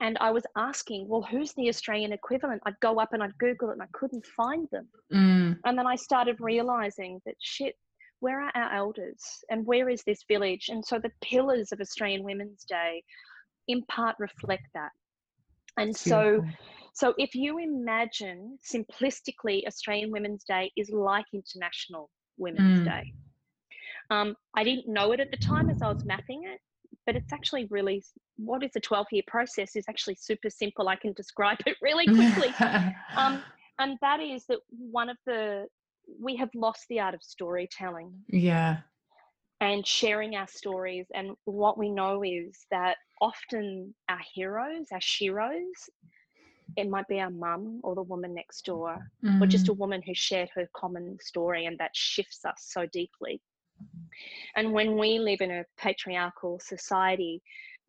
and 0.00 0.18
I 0.20 0.30
was 0.30 0.44
asking, 0.56 1.08
well, 1.08 1.22
who's 1.22 1.52
the 1.54 1.68
Australian 1.68 2.12
equivalent? 2.12 2.62
I'd 2.66 2.78
go 2.80 3.00
up 3.00 3.12
and 3.12 3.22
I'd 3.22 3.36
Google 3.38 3.70
it 3.70 3.74
and 3.74 3.82
I 3.82 3.88
couldn't 3.92 4.26
find 4.26 4.68
them. 4.70 4.88
Mm. 5.12 5.58
And 5.64 5.78
then 5.78 5.86
I 5.86 5.96
started 5.96 6.36
realizing 6.38 7.20
that 7.24 7.36
shit, 7.40 7.74
where 8.26 8.40
are 8.40 8.50
our 8.56 8.72
elders 8.72 9.22
and 9.50 9.64
where 9.64 9.88
is 9.88 10.02
this 10.02 10.24
village? 10.26 10.68
And 10.68 10.84
so 10.84 10.98
the 10.98 11.12
pillars 11.22 11.70
of 11.70 11.80
Australian 11.80 12.24
Women's 12.24 12.64
Day 12.64 13.04
in 13.68 13.84
part 13.84 14.16
reflect 14.18 14.64
that. 14.74 14.90
And 15.76 15.96
so 15.96 16.42
so 16.92 17.14
if 17.18 17.36
you 17.36 17.58
imagine 17.58 18.58
simplistically 18.68 19.64
Australian 19.68 20.10
Women's 20.10 20.42
Day 20.42 20.72
is 20.76 20.90
like 20.90 21.26
International 21.32 22.10
Women's 22.36 22.80
mm. 22.80 22.84
Day. 22.84 23.12
Um, 24.10 24.34
I 24.56 24.64
didn't 24.64 24.88
know 24.92 25.12
it 25.12 25.20
at 25.20 25.30
the 25.30 25.36
time 25.36 25.70
as 25.70 25.80
I 25.80 25.92
was 25.92 26.04
mapping 26.04 26.42
it, 26.52 26.58
but 27.06 27.14
it's 27.14 27.32
actually 27.32 27.66
really 27.70 28.02
what 28.38 28.64
is 28.64 28.72
a 28.74 28.80
12 28.80 29.06
year 29.12 29.22
process 29.28 29.76
is 29.76 29.84
actually 29.88 30.16
super 30.16 30.50
simple. 30.50 30.88
I 30.88 30.96
can 30.96 31.12
describe 31.12 31.58
it 31.64 31.76
really 31.80 32.06
quickly. 32.06 32.52
um, 33.16 33.40
and 33.78 33.96
that 34.00 34.18
is 34.18 34.46
that 34.46 34.58
one 34.68 35.10
of 35.10 35.16
the 35.26 35.68
we 36.20 36.36
have 36.36 36.50
lost 36.54 36.86
the 36.88 37.00
art 37.00 37.14
of 37.14 37.22
storytelling. 37.22 38.12
Yeah. 38.28 38.78
And 39.60 39.86
sharing 39.86 40.36
our 40.36 40.46
stories. 40.48 41.06
And 41.14 41.30
what 41.44 41.78
we 41.78 41.90
know 41.90 42.22
is 42.22 42.66
that 42.70 42.96
often 43.20 43.94
our 44.08 44.20
heroes, 44.34 44.88
our 44.92 45.00
sheroes, 45.00 45.88
it 46.76 46.90
might 46.90 47.08
be 47.08 47.20
our 47.20 47.30
mum 47.30 47.80
or 47.82 47.94
the 47.94 48.02
woman 48.02 48.34
next 48.34 48.64
door, 48.66 48.98
mm. 49.24 49.40
or 49.40 49.46
just 49.46 49.68
a 49.68 49.74
mm. 49.74 49.78
woman 49.78 50.02
who 50.04 50.14
shared 50.14 50.50
her 50.54 50.68
common 50.76 51.16
story, 51.20 51.64
and 51.66 51.78
that 51.78 51.94
shifts 51.94 52.44
us 52.44 52.66
so 52.68 52.86
deeply. 52.92 53.40
And 54.56 54.72
when 54.72 54.98
we 54.98 55.18
live 55.18 55.40
in 55.40 55.50
a 55.50 55.64
patriarchal 55.78 56.60
society, 56.62 57.42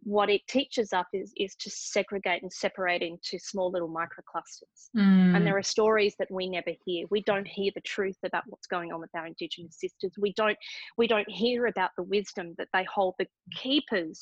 what 0.04 0.30
it 0.30 0.42
teaches 0.48 0.94
us 0.94 1.06
is, 1.14 1.34
is 1.38 1.56
to 1.56 1.70
segregate 1.70 2.42
and 2.42 2.52
separate 2.52 3.02
into 3.02 3.40
small 3.40 3.72
little 3.72 3.90
microclusters. 3.90 4.90
Mm. 4.96 5.36
And 5.36 5.46
there 5.46 5.58
are 5.58 5.64
stories 5.64 6.16
that 6.20 6.30
we 6.32 6.50
never 6.50 6.72
hear. 6.86 7.06
We 7.10 7.22
don't 7.24 7.48
hear 7.48 7.72
the 7.76 7.82
truth 7.82 8.18
about 8.24 8.44
what's 8.48 8.68
going 8.68 8.94
on 8.94 9.00
with 9.00 9.10
our 9.16 9.28
Indigenous 9.28 9.80
sisters. 9.80 10.14
We 10.18 10.34
don't 10.34 10.58
we 10.98 11.08
don't 11.08 11.30
hear 11.30 11.68
about 11.68 11.92
the 11.98 12.04
wisdom 12.04 12.54
that 12.58 12.70
they 12.74 12.86
hold, 12.86 13.16
the 13.20 13.28
keepers 13.56 14.22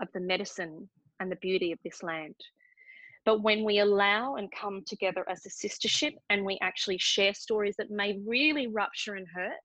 of 0.00 0.08
the 0.12 0.20
medicine 0.20 0.88
and 1.20 1.30
the 1.30 1.36
beauty 1.36 1.72
of 1.72 1.78
this 1.84 2.02
land. 2.02 2.34
But 3.24 3.42
when 3.42 3.64
we 3.64 3.80
allow 3.80 4.36
and 4.36 4.48
come 4.52 4.82
together 4.86 5.24
as 5.28 5.44
a 5.46 5.66
sistership 5.66 6.12
and 6.30 6.44
we 6.44 6.58
actually 6.62 6.98
share 6.98 7.34
stories 7.34 7.74
that 7.78 7.90
may 7.90 8.20
really 8.26 8.68
rupture 8.68 9.14
and 9.14 9.26
hurt, 9.34 9.58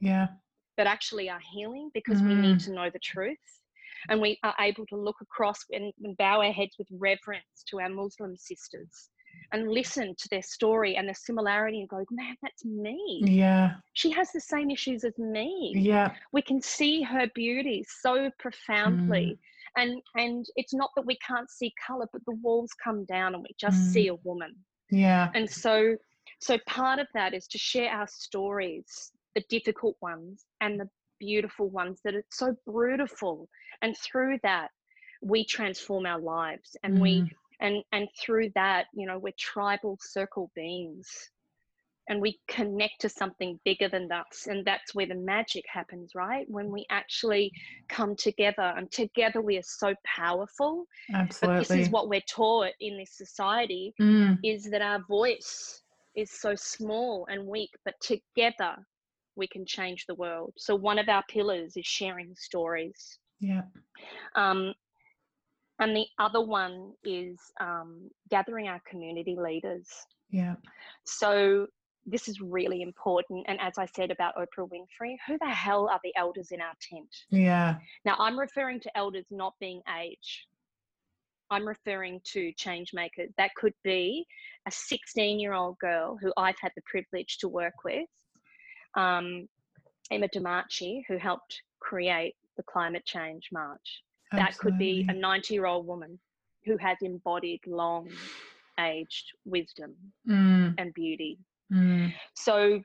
yeah, 0.00 0.26
but 0.76 0.86
actually 0.86 1.30
are 1.30 1.40
healing 1.52 1.90
because 1.94 2.20
mm. 2.20 2.28
we 2.28 2.34
need 2.34 2.58
mm. 2.58 2.64
to 2.64 2.72
know 2.72 2.90
the 2.92 2.98
truth 2.98 3.38
and 4.08 4.20
we 4.20 4.38
are 4.42 4.54
able 4.60 4.86
to 4.86 4.96
look 4.96 5.16
across 5.20 5.58
and, 5.70 5.92
and 6.02 6.16
bow 6.16 6.40
our 6.40 6.52
heads 6.52 6.76
with 6.78 6.88
reverence 6.90 7.64
to 7.68 7.80
our 7.80 7.88
Muslim 7.88 8.36
sisters 8.36 9.10
and 9.52 9.70
listen 9.70 10.14
to 10.18 10.28
their 10.30 10.42
story 10.42 10.96
and 10.96 11.08
the 11.08 11.14
similarity 11.14 11.80
and 11.80 11.88
go, 11.88 12.04
man, 12.10 12.34
that's 12.42 12.64
me. 12.64 13.20
Yeah. 13.24 13.74
She 13.92 14.10
has 14.10 14.32
the 14.32 14.40
same 14.40 14.70
issues 14.70 15.04
as 15.04 15.16
me. 15.18 15.72
Yeah. 15.76 16.12
We 16.32 16.42
can 16.42 16.60
see 16.60 17.02
her 17.02 17.28
beauty 17.34 17.84
so 18.00 18.30
profoundly. 18.38 19.38
Mm. 19.38 19.38
And 19.78 20.02
and 20.14 20.46
it's 20.56 20.72
not 20.72 20.90
that 20.96 21.04
we 21.04 21.18
can't 21.18 21.50
see 21.50 21.72
color, 21.86 22.06
but 22.12 22.22
the 22.26 22.36
walls 22.42 22.70
come 22.82 23.04
down 23.04 23.34
and 23.34 23.42
we 23.42 23.50
just 23.60 23.76
mm. 23.76 23.92
see 23.92 24.08
a 24.08 24.14
woman. 24.14 24.54
Yeah. 24.90 25.30
And 25.34 25.48
so 25.48 25.96
so 26.40 26.58
part 26.66 26.98
of 26.98 27.06
that 27.14 27.34
is 27.34 27.46
to 27.48 27.58
share 27.58 27.90
our 27.90 28.06
stories, 28.08 29.12
the 29.34 29.44
difficult 29.48 29.96
ones 30.00 30.44
and 30.60 30.80
the 30.80 30.88
beautiful 31.18 31.68
ones 31.68 32.00
that 32.04 32.14
are 32.14 32.24
so 32.30 32.54
beautiful 32.66 33.48
and 33.82 33.96
through 33.98 34.38
that 34.42 34.68
we 35.22 35.44
transform 35.44 36.06
our 36.06 36.20
lives 36.20 36.76
and 36.82 36.98
mm. 36.98 37.00
we 37.00 37.30
and 37.60 37.82
and 37.92 38.08
through 38.20 38.50
that 38.54 38.86
you 38.94 39.06
know 39.06 39.18
we're 39.18 39.32
tribal 39.38 39.98
circle 40.00 40.50
beings 40.54 41.30
and 42.08 42.20
we 42.20 42.38
connect 42.46 43.00
to 43.00 43.08
something 43.08 43.58
bigger 43.64 43.88
than 43.88 44.10
us 44.12 44.46
and 44.46 44.64
that's 44.64 44.94
where 44.94 45.06
the 45.06 45.14
magic 45.14 45.64
happens 45.68 46.12
right 46.14 46.46
when 46.48 46.70
we 46.70 46.86
actually 46.90 47.50
come 47.88 48.14
together 48.14 48.74
and 48.76 48.90
together 48.90 49.40
we 49.40 49.56
are 49.56 49.62
so 49.62 49.94
powerful 50.04 50.84
absolutely 51.14 51.58
but 51.58 51.68
this 51.68 51.86
is 51.86 51.90
what 51.90 52.08
we're 52.08 52.20
taught 52.28 52.70
in 52.80 52.96
this 52.96 53.16
society 53.16 53.94
mm. 54.00 54.38
is 54.44 54.70
that 54.70 54.82
our 54.82 55.02
voice 55.08 55.82
is 56.14 56.30
so 56.30 56.54
small 56.54 57.26
and 57.30 57.44
weak 57.46 57.70
but 57.84 57.94
together 58.00 58.76
we 59.36 59.46
can 59.46 59.64
change 59.66 60.04
the 60.06 60.14
world 60.14 60.52
so 60.56 60.74
one 60.74 60.98
of 60.98 61.08
our 61.08 61.22
pillars 61.28 61.76
is 61.76 61.86
sharing 61.86 62.34
stories 62.36 63.18
yeah. 63.40 63.62
Um, 64.34 64.74
and 65.78 65.94
the 65.94 66.06
other 66.18 66.40
one 66.40 66.92
is 67.04 67.38
um, 67.60 68.10
gathering 68.30 68.68
our 68.68 68.80
community 68.88 69.36
leaders. 69.38 69.88
Yeah. 70.30 70.54
So 71.04 71.66
this 72.06 72.28
is 72.28 72.40
really 72.40 72.82
important. 72.82 73.44
And 73.48 73.60
as 73.60 73.74
I 73.78 73.86
said 73.86 74.10
about 74.10 74.34
Oprah 74.36 74.68
Winfrey, 74.68 75.16
who 75.26 75.36
the 75.38 75.50
hell 75.50 75.88
are 75.90 76.00
the 76.02 76.14
elders 76.16 76.50
in 76.50 76.60
our 76.60 76.72
tent? 76.80 77.08
Yeah. 77.30 77.76
Now 78.04 78.16
I'm 78.18 78.38
referring 78.38 78.80
to 78.80 78.96
elders 78.96 79.26
not 79.30 79.54
being 79.60 79.82
age. 80.00 80.46
I'm 81.50 81.66
referring 81.66 82.20
to 82.32 82.52
change 82.52 82.90
makers. 82.92 83.30
That 83.38 83.54
could 83.54 83.74
be 83.84 84.26
a 84.66 84.70
16 84.70 85.38
year 85.38 85.52
old 85.52 85.78
girl 85.78 86.18
who 86.20 86.32
I've 86.36 86.58
had 86.60 86.72
the 86.74 86.82
privilege 86.86 87.38
to 87.38 87.48
work 87.48 87.84
with, 87.84 88.08
um, 88.96 89.48
Emma 90.10 90.28
Domarchi, 90.28 91.02
who 91.08 91.18
helped 91.18 91.62
create 91.80 92.34
the 92.56 92.62
climate 92.62 93.04
change 93.04 93.48
march. 93.52 94.02
Absolutely. 94.32 94.46
That 94.46 94.58
could 94.58 94.78
be 94.78 95.06
a 95.08 95.12
90 95.12 95.54
year 95.54 95.66
old 95.66 95.86
woman 95.86 96.18
who 96.64 96.76
has 96.78 96.96
embodied 97.02 97.60
long 97.66 98.08
aged 98.80 99.32
wisdom 99.44 99.94
mm. 100.28 100.74
and 100.78 100.92
beauty. 100.94 101.38
Mm. 101.72 102.12
So 102.34 102.80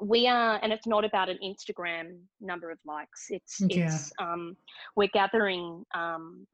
we 0.00 0.26
are, 0.26 0.58
and 0.62 0.72
it's 0.72 0.86
not 0.86 1.04
about 1.04 1.28
an 1.28 1.38
Instagram 1.44 2.18
number 2.40 2.70
of 2.70 2.78
likes. 2.84 3.26
It's, 3.30 3.60
yeah. 3.68 3.86
it's, 3.86 4.12
um, 4.18 4.56
we're 4.96 5.08
gathering, 5.12 5.84
um, 5.94 6.46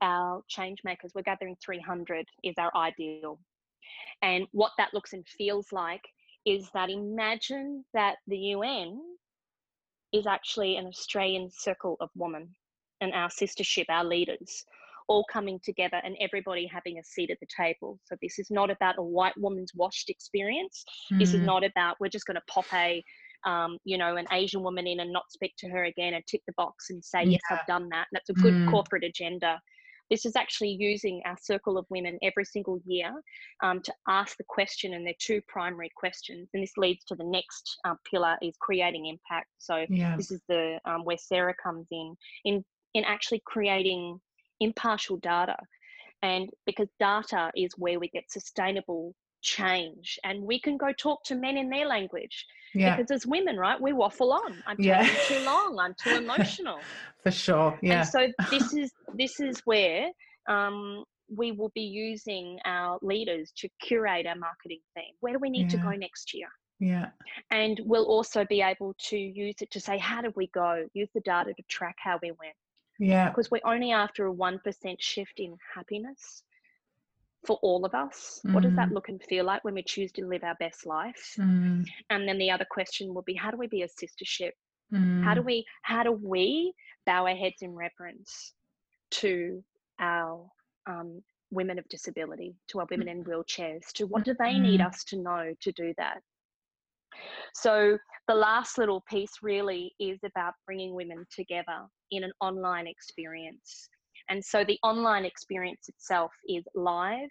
our 0.00 0.42
change 0.48 0.80
makers, 0.84 1.12
we're 1.14 1.22
gathering 1.22 1.56
300 1.64 2.26
is 2.42 2.54
our 2.58 2.70
ideal. 2.76 3.38
And 4.22 4.46
what 4.52 4.72
that 4.78 4.94
looks 4.94 5.12
and 5.12 5.26
feels 5.26 5.72
like 5.72 6.02
is 6.46 6.68
that 6.74 6.90
imagine 6.90 7.84
that 7.94 8.16
the 8.26 8.36
UN 8.36 9.00
is 10.12 10.26
actually 10.26 10.76
an 10.76 10.86
Australian 10.86 11.50
circle 11.50 11.96
of 12.00 12.10
women 12.14 12.48
and 13.00 13.12
our 13.12 13.28
sistership, 13.28 13.86
our 13.88 14.04
leaders, 14.04 14.64
all 15.08 15.24
coming 15.30 15.60
together 15.62 16.00
and 16.04 16.16
everybody 16.20 16.66
having 16.66 16.98
a 16.98 17.04
seat 17.04 17.30
at 17.30 17.38
the 17.40 17.46
table. 17.54 17.98
So 18.04 18.16
this 18.22 18.38
is 18.38 18.50
not 18.50 18.70
about 18.70 18.98
a 18.98 19.02
white 19.02 19.36
woman's 19.36 19.72
washed 19.74 20.08
experience. 20.08 20.84
Mm. 21.12 21.18
This 21.18 21.34
is 21.34 21.40
hmm. 21.40 21.46
not 21.46 21.64
about 21.64 21.96
we're 22.00 22.08
just 22.08 22.26
going 22.26 22.36
to 22.36 22.52
pop 22.52 22.66
a 22.72 23.04
um, 23.44 23.76
you 23.84 23.98
know, 23.98 24.16
an 24.16 24.26
Asian 24.32 24.62
woman 24.62 24.86
in 24.86 25.00
and 25.00 25.12
not 25.12 25.30
speak 25.30 25.52
to 25.58 25.68
her 25.68 25.84
again 25.84 26.14
and 26.14 26.26
tick 26.26 26.40
the 26.46 26.54
box 26.56 26.86
and 26.90 27.04
say, 27.04 27.24
yes, 27.24 27.42
I've 27.50 27.66
done 27.66 27.88
that. 27.90 28.06
That's 28.12 28.30
a 28.30 28.34
good 28.34 28.54
mm. 28.54 28.70
corporate 28.70 29.04
agenda. 29.04 29.60
This 30.10 30.26
is 30.26 30.36
actually 30.36 30.70
using 30.70 31.22
our 31.24 31.36
circle 31.40 31.78
of 31.78 31.86
women 31.88 32.18
every 32.22 32.44
single 32.44 32.78
year 32.84 33.12
um, 33.62 33.80
to 33.82 33.92
ask 34.08 34.36
the 34.36 34.44
question, 34.48 34.94
and 34.94 35.06
they're 35.06 35.14
two 35.18 35.40
primary 35.48 35.90
questions. 35.96 36.48
And 36.52 36.62
this 36.62 36.76
leads 36.76 37.04
to 37.06 37.14
the 37.14 37.24
next 37.24 37.78
uh, 37.84 37.94
pillar 38.10 38.36
is 38.42 38.54
creating 38.60 39.06
impact. 39.06 39.48
So 39.58 39.86
yeah. 39.88 40.16
this 40.16 40.30
is 40.30 40.40
the 40.48 40.78
um, 40.84 41.04
where 41.04 41.18
Sarah 41.18 41.54
comes 41.62 41.86
in 41.90 42.14
in 42.44 42.64
in 42.94 43.04
actually 43.04 43.42
creating 43.44 44.20
impartial 44.60 45.16
data, 45.16 45.56
and 46.22 46.48
because 46.66 46.88
data 47.00 47.50
is 47.56 47.72
where 47.76 47.98
we 47.98 48.08
get 48.08 48.30
sustainable 48.30 49.14
change 49.44 50.18
and 50.24 50.42
we 50.42 50.58
can 50.58 50.76
go 50.76 50.92
talk 50.92 51.22
to 51.22 51.34
men 51.36 51.56
in 51.56 51.68
their 51.68 51.86
language 51.86 52.46
yeah. 52.74 52.96
because 52.96 53.10
as 53.10 53.26
women 53.26 53.56
right 53.56 53.80
we 53.80 53.92
waffle 53.92 54.32
on. 54.32 54.62
I'm 54.66 54.76
yeah. 54.80 55.06
too 55.28 55.38
long 55.44 55.78
i'm 55.78 55.94
too 56.02 56.16
emotional. 56.16 56.78
For 57.22 57.30
sure 57.30 57.78
yeah. 57.82 58.00
and 58.00 58.08
so 58.08 58.28
this 58.50 58.72
is 58.82 58.90
this 59.14 59.38
is 59.38 59.60
where 59.64 60.10
um, 60.48 61.04
we 61.34 61.52
will 61.52 61.70
be 61.74 61.82
using 61.82 62.58
our 62.64 62.98
leaders 63.02 63.52
to 63.58 63.68
curate 63.80 64.26
our 64.26 64.36
marketing 64.36 64.80
theme 64.94 65.14
where 65.20 65.34
do 65.34 65.38
we 65.38 65.50
need 65.50 65.70
yeah. 65.72 65.78
to 65.78 65.84
go 65.84 65.90
next 65.90 66.34
year? 66.34 66.48
Yeah. 66.80 67.10
And 67.50 67.80
we'll 67.84 68.06
also 68.06 68.44
be 68.44 68.60
able 68.60 68.94
to 69.10 69.16
use 69.16 69.54
it 69.60 69.70
to 69.70 69.80
say 69.80 69.96
how 69.96 70.22
did 70.22 70.34
we 70.34 70.48
go? 70.48 70.86
Use 70.92 71.08
the 71.14 71.20
data 71.20 71.52
to 71.54 71.62
track 71.68 71.96
how 71.98 72.18
we 72.20 72.30
went. 72.30 72.56
Yeah. 72.98 73.28
Because 73.28 73.50
we're 73.50 73.60
only 73.64 73.92
after 73.92 74.26
a 74.26 74.34
1% 74.34 74.60
shift 74.98 75.38
in 75.38 75.56
happiness 75.74 76.42
for 77.46 77.58
all 77.62 77.84
of 77.84 77.94
us. 77.94 78.40
Mm. 78.46 78.54
What 78.54 78.62
does 78.62 78.74
that 78.76 78.88
mm. 78.88 78.92
look 78.92 79.08
and 79.08 79.22
feel 79.22 79.44
like 79.44 79.64
when 79.64 79.74
we 79.74 79.82
choose 79.82 80.12
to 80.12 80.26
live 80.26 80.44
our 80.44 80.56
best 80.60 80.86
life? 80.86 81.34
Mm. 81.38 81.84
And 82.10 82.28
then 82.28 82.38
the 82.38 82.50
other 82.50 82.66
question 82.70 83.14
would 83.14 83.24
be 83.24 83.34
how 83.34 83.50
do 83.50 83.56
we 83.56 83.66
be 83.66 83.82
a 83.82 83.88
sistership? 83.88 84.52
Mm. 84.92 85.22
How 85.22 85.34
do 85.34 85.42
mm. 85.42 85.46
we 85.46 85.64
how 85.82 86.02
do 86.02 86.12
we 86.12 86.72
bow 87.06 87.26
our 87.26 87.34
heads 87.34 87.62
in 87.62 87.74
reverence 87.74 88.54
to 89.12 89.62
our 90.00 90.46
um, 90.86 91.22
women 91.50 91.78
of 91.78 91.88
disability, 91.88 92.56
to 92.68 92.80
our 92.80 92.86
women 92.90 93.08
in 93.08 93.24
wheelchairs, 93.24 93.92
to 93.94 94.06
what 94.06 94.24
do 94.24 94.34
they 94.38 94.58
need 94.58 94.80
mm. 94.80 94.86
us 94.86 95.04
to 95.04 95.16
know 95.16 95.54
to 95.60 95.72
do 95.72 95.94
that? 95.98 96.20
So 97.54 97.98
the 98.26 98.34
last 98.34 98.78
little 98.78 99.02
piece 99.08 99.34
really 99.42 99.94
is 100.00 100.18
about 100.24 100.54
bringing 100.66 100.94
women 100.94 101.24
together 101.34 101.86
in 102.10 102.24
an 102.24 102.32
online 102.40 102.86
experience. 102.86 103.88
And 104.28 104.44
so 104.44 104.64
the 104.64 104.78
online 104.82 105.24
experience 105.24 105.88
itself 105.88 106.32
is 106.48 106.64
live. 106.74 107.30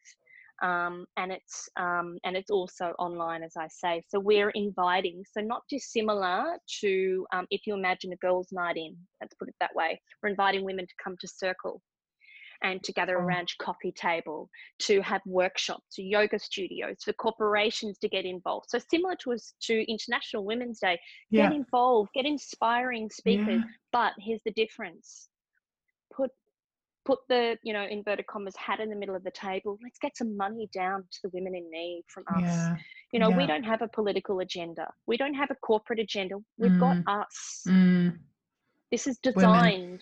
Um, 0.62 1.06
and 1.18 1.32
it's 1.32 1.68
um, 1.78 2.18
and 2.24 2.38
it's 2.38 2.52
also 2.52 2.94
online, 3.00 3.44
as 3.44 3.54
I 3.58 3.68
say. 3.68 4.04
So 4.08 4.20
we're 4.20 4.52
inviting, 4.52 5.24
so 5.36 5.42
not 5.42 5.64
dissimilar 5.68 6.58
to 6.82 7.26
um, 7.34 7.48
if 7.50 7.62
you 7.66 7.74
imagine 7.74 8.14
a 8.14 8.18
girls' 8.18 8.50
night 8.52 8.78
in. 8.78 8.96
Let's 9.20 9.34
put 9.34 9.50
it 9.50 9.56
that 9.60 9.76
way. 9.76 10.00
We're 10.22 10.30
inviting 10.30 10.64
women 10.64 10.86
to 10.86 10.94
come 11.04 11.16
to 11.20 11.28
Circle 11.28 11.82
and 12.64 12.82
to 12.84 12.94
gather 12.94 13.16
around 13.16 13.28
around 13.28 13.50
coffee 13.60 13.92
table, 13.92 14.50
to 14.80 15.02
have 15.02 15.22
workshops, 15.26 15.96
to 15.96 16.02
yoga 16.02 16.40
studios, 16.40 16.98
for 17.04 17.14
corporations 17.14 17.98
to 18.00 18.08
get 18.08 18.26
involved. 18.26 18.68
So 18.70 18.80
similar 18.90 19.16
to 19.24 19.34
us 19.34 19.54
to 19.64 19.92
International 19.92 20.46
Women's 20.46 20.80
Day, 20.80 21.00
yeah. 21.30 21.44
get 21.44 21.56
involved, 21.56 22.10
get 22.14 22.26
inspiring 22.26 23.10
speakers. 23.10 23.62
Yeah. 23.62 23.70
But 23.92 24.14
here's 24.20 24.42
the 24.46 24.54
difference: 24.54 25.28
put 26.16 26.32
put 27.06 27.20
the 27.30 27.58
you 27.64 27.74
know 27.74 27.86
inverted 27.90 28.26
commas 28.28 28.56
hat 28.56 28.80
in 28.80 28.90
the 28.90 28.96
middle 28.96 29.16
of 29.16 29.24
the 29.24 29.32
table 29.32 29.78
let's 29.84 30.00
get 30.00 30.16
some 30.16 30.36
money 30.36 30.70
down 30.74 31.04
to 31.12 31.20
the 31.24 31.30
women 31.30 31.56
in 31.56 31.70
need 31.70 32.04
from 32.08 32.24
us 32.36 32.44
yeah. 32.44 32.76
you 33.12 33.20
know 33.20 33.30
yeah. 33.30 33.38
we 33.38 33.46
don't 33.46 33.64
have 33.64 33.82
a 33.82 33.88
political 33.88 34.40
agenda 34.40 34.88
we 35.06 35.18
don't 35.18 35.34
have 35.34 35.52
a 35.52 35.56
corporate 35.56 36.00
agenda 36.00 36.36
we've 36.58 36.72
mm. 36.72 36.80
got 36.80 37.22
us 37.22 37.64
mm. 37.68 38.14
this 38.92 39.08
is 39.08 39.18
designed 39.20 39.84
women. 39.84 40.00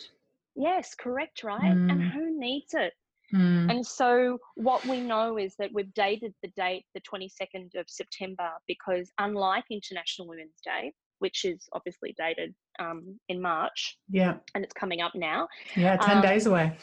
yes 0.55 0.96
correct 0.96 1.43
right 1.43 1.62
mm. 1.62 1.91
and 1.91 2.01
who 2.01 2.39
needs 2.39 2.74
it 2.74 2.93
mm. 3.34 3.70
and 3.72 3.86
so 3.86 4.38
what 4.55 4.86
we 4.86 5.00
know 5.00 5.38
is 5.38 5.55
that 5.58 5.70
we've 5.74 5.93
dated 5.93 6.34
the 6.41 6.50
date 6.55 6.86
the 6.93 7.01
22nd 7.01 7.79
of 7.79 7.86
september 7.88 8.50
because 8.67 9.12
unlike 9.20 9.65
international 9.72 10.27
women's 10.27 10.60
day 10.63 10.91
which 11.22 11.46
is 11.46 11.70
obviously 11.74 12.16
dated 12.18 12.54
um, 12.80 13.20
in 13.30 13.40
March. 13.40 13.98
Yeah. 14.10 14.36
And 14.56 14.63
it's 14.63 14.74
coming 14.74 15.01
up 15.01 15.13
now. 15.13 15.48
Yeah, 15.75 15.96
10 15.98 16.18
um, 16.18 16.24
days 16.24 16.48
away. 16.48 16.75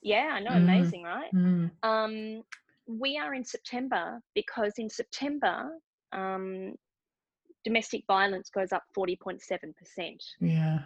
Yeah, 0.00 0.30
I 0.34 0.40
know. 0.40 0.52
Mm. 0.52 0.56
Amazing, 0.56 1.02
right? 1.02 1.34
Mm. 1.34 1.70
Um, 1.82 2.42
we 2.86 3.18
are 3.18 3.34
in 3.34 3.44
September 3.44 4.20
because 4.34 4.74
in 4.78 4.88
September, 4.88 5.70
um, 6.12 6.74
domestic 7.64 8.04
violence 8.06 8.48
goes 8.54 8.72
up 8.72 8.84
40.7%. 8.96 9.40
Yeah. 10.40 10.78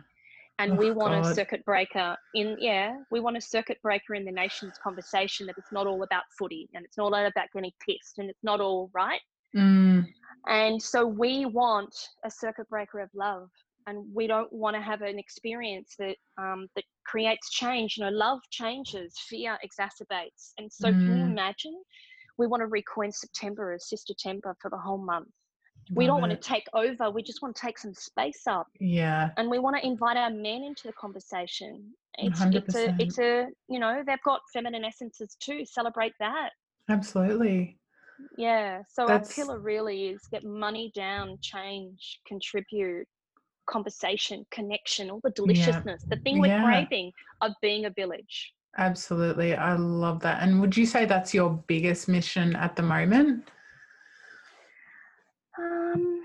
And 0.61 0.73
oh, 0.73 0.75
we 0.77 0.91
want 0.91 1.23
God. 1.23 1.31
a 1.31 1.35
circuit 1.35 1.65
breaker 1.65 2.17
in, 2.35 2.57
yeah, 2.59 2.97
we 3.11 3.21
want 3.21 3.37
a 3.37 3.41
circuit 3.41 3.79
breaker 3.83 4.15
in 4.15 4.25
the 4.25 4.33
nation's 4.33 4.79
conversation 4.83 5.47
that 5.47 5.57
it's 5.59 5.73
not 5.73 5.87
all 5.87 6.03
about 6.03 6.23
footy 6.39 6.69
and 6.75 6.85
it's 6.85 6.97
not 6.97 7.13
all 7.13 7.27
about 7.27 7.47
getting 7.55 7.71
pissed 7.87 8.19
and 8.19 8.31
it's 8.31 8.43
not 8.43 8.61
all 8.61 8.91
right. 8.95 9.21
Mm. 9.59 10.07
And 10.47 10.81
so 10.81 11.07
we 11.07 11.45
want 11.47 11.95
a 12.25 12.31
circuit 12.31 12.69
breaker 12.69 13.01
of 13.01 13.11
love, 13.15 13.49
and 13.87 14.05
we 14.15 14.27
don't 14.27 14.53
want 14.53 14.77
to 14.77 14.83
have 14.83 15.03
an 15.03 15.19
experience 15.19 15.95
that 15.99 16.17
um, 16.39 16.69
that 16.75 16.85
creates 17.05 17.51
change. 17.51 17.97
You 17.97 18.05
know, 18.05 18.11
love 18.11 18.41
changes, 18.51 19.15
fear 19.29 19.59
exacerbates, 19.65 20.53
and 20.59 20.73
so 20.73 20.89
mm. 20.89 20.93
can 20.93 21.19
you 21.19 21.25
mm. 21.25 21.31
imagine? 21.33 21.77
We 22.39 22.47
want 22.47 22.63
to 22.63 22.69
recoin 22.69 23.13
September 23.13 23.73
as 23.73 23.91
Sistertember 23.93 24.55
for 24.61 24.71
the 24.71 24.79
whole 24.79 24.99
month. 24.99 25.29
we 25.93 26.07
don't 26.07 26.21
want 26.21 26.31
to 26.31 26.39
take 26.39 26.67
over. 26.73 27.11
We 27.11 27.23
just 27.23 27.43
want 27.43 27.57
to 27.57 27.63
take 27.63 27.79
some 27.79 27.95
space 27.95 28.43
up. 28.47 28.69
Yeah. 28.79 29.31
And 29.37 29.51
we 29.51 29.59
want 29.59 29.77
to 29.77 29.85
invite 29.85 30.17
our 30.17 30.31
men 30.31 30.63
into 30.63 30.87
the 30.87 30.93
conversation. 30.93 31.93
It's, 32.19 32.41
100%. 32.41 32.55
it's 32.55 32.75
a, 32.75 32.97
it's 32.99 33.19
a, 33.19 33.47
you 33.69 33.79
know, 33.81 34.03
they've 34.07 34.23
got 34.25 34.41
feminine 34.53 34.85
essences 34.85 35.37
too. 35.41 35.65
Celebrate 35.65 36.13
that. 36.21 36.51
Absolutely. 36.89 37.79
Yeah. 38.37 38.83
So 38.89 39.07
That's... 39.07 39.31
our 39.31 39.35
pillar 39.35 39.61
really 39.61 40.09
is 40.09 40.23
get 40.31 40.45
money 40.45 40.93
down, 40.95 41.39
change, 41.41 42.21
contribute, 42.27 43.07
conversation, 43.69 44.45
connection, 44.51 45.11
all 45.11 45.21
the 45.23 45.31
deliciousness, 45.31 46.03
yeah. 46.03 46.17
the 46.17 46.23
thing 46.23 46.41
we're 46.41 46.49
yeah. 46.49 46.65
craving 46.65 47.13
of 47.41 47.53
being 47.61 47.85
a 47.85 47.91
village. 47.91 48.53
Absolutely. 48.77 49.55
I 49.55 49.75
love 49.75 50.21
that. 50.21 50.43
And 50.43 50.61
would 50.61 50.77
you 50.77 50.87
say 50.87 51.05
that's 51.05 51.35
your 51.35 51.63
biggest 51.67 52.09
mission 52.09 52.57
at 52.57 52.77
the 52.77 52.83
moment? 52.83 53.49
Um, 55.59 56.23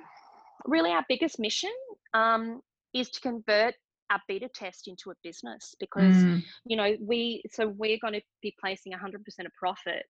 really, 0.65 0.91
our 0.91 1.05
biggest 1.09 1.39
mission 1.39 1.71
um, 2.13 2.61
is 2.93 3.09
to 3.09 3.21
convert 3.21 3.75
our 4.11 4.19
beta 4.27 4.49
test 4.53 4.87
into 4.87 5.09
a 5.09 5.13
business 5.23 5.73
because, 5.79 6.15
mm. 6.15 6.43
you 6.65 6.77
know, 6.77 6.95
we, 7.01 7.41
so 7.51 7.67
we're 7.69 7.97
going 7.99 8.13
to 8.13 8.21
be 8.41 8.55
placing 8.59 8.91
100% 8.91 9.15
of 9.17 9.53
profit 9.57 10.05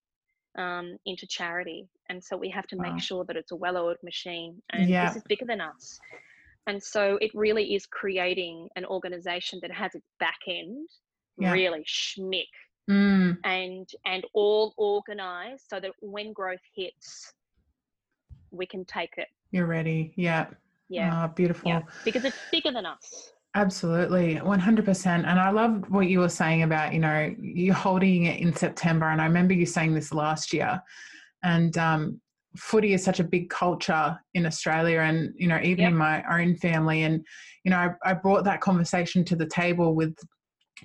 um, 0.57 0.97
into 1.05 1.27
charity. 1.27 1.87
And 2.09 2.23
so 2.23 2.37
we 2.37 2.49
have 2.49 2.67
to 2.67 2.75
wow. 2.75 2.91
make 2.91 3.01
sure 3.01 3.23
that 3.25 3.35
it's 3.35 3.51
a 3.51 3.55
well 3.55 3.77
oiled 3.77 3.97
machine. 4.03 4.61
And 4.71 4.89
yeah. 4.89 5.07
this 5.07 5.17
is 5.17 5.23
bigger 5.23 5.45
than 5.45 5.61
us. 5.61 5.99
And 6.67 6.81
so 6.81 7.17
it 7.21 7.31
really 7.33 7.75
is 7.75 7.85
creating 7.85 8.69
an 8.75 8.85
organization 8.85 9.59
that 9.61 9.71
has 9.71 9.95
its 9.95 10.07
back 10.19 10.39
end 10.47 10.87
yeah. 11.37 11.51
really 11.51 11.83
schmick 11.83 12.47
mm. 12.89 13.37
and 13.43 13.89
and 14.05 14.25
all 14.33 14.73
organized 14.77 15.63
so 15.67 15.79
that 15.79 15.91
when 16.01 16.33
growth 16.33 16.59
hits, 16.75 17.33
we 18.51 18.65
can 18.65 18.85
take 18.85 19.13
it. 19.17 19.27
You're 19.51 19.65
ready. 19.65 20.13
Yeah. 20.15 20.47
Yeah. 20.89 21.25
Oh, 21.25 21.27
beautiful. 21.33 21.69
Yeah. 21.69 21.81
Because 22.05 22.25
it's 22.25 22.37
bigger 22.51 22.71
than 22.71 22.85
us. 22.85 23.32
Absolutely, 23.55 24.35
100%. 24.35 25.05
And 25.05 25.27
I 25.27 25.51
love 25.51 25.85
what 25.89 26.07
you 26.07 26.19
were 26.19 26.29
saying 26.29 26.63
about, 26.63 26.91
you 26.91 26.99
know, 26.99 27.33
you 27.39 27.71
holding 27.71 28.25
it 28.25 28.39
in 28.39 28.55
September. 28.55 29.09
And 29.09 29.21
I 29.21 29.25
remember 29.25 29.53
you 29.53 29.67
saying 29.67 29.93
this 29.93 30.11
last 30.11 30.53
year. 30.53 30.81
And 31.43 31.77
um, 31.77 32.19
footy 32.57 32.93
is 32.93 33.03
such 33.03 33.19
a 33.19 33.23
big 33.23 33.49
culture 33.49 34.17
in 34.33 34.47
Australia 34.47 35.01
and, 35.01 35.33
you 35.37 35.47
know, 35.47 35.59
even 35.61 35.83
yep. 35.83 35.91
in 35.91 35.97
my 35.97 36.23
own 36.31 36.55
family. 36.55 37.03
And, 37.03 37.23
you 37.63 37.69
know, 37.69 37.77
I, 37.77 37.89
I 38.03 38.13
brought 38.13 38.43
that 38.45 38.61
conversation 38.61 39.23
to 39.25 39.35
the 39.35 39.47
table 39.47 39.93
with 39.93 40.15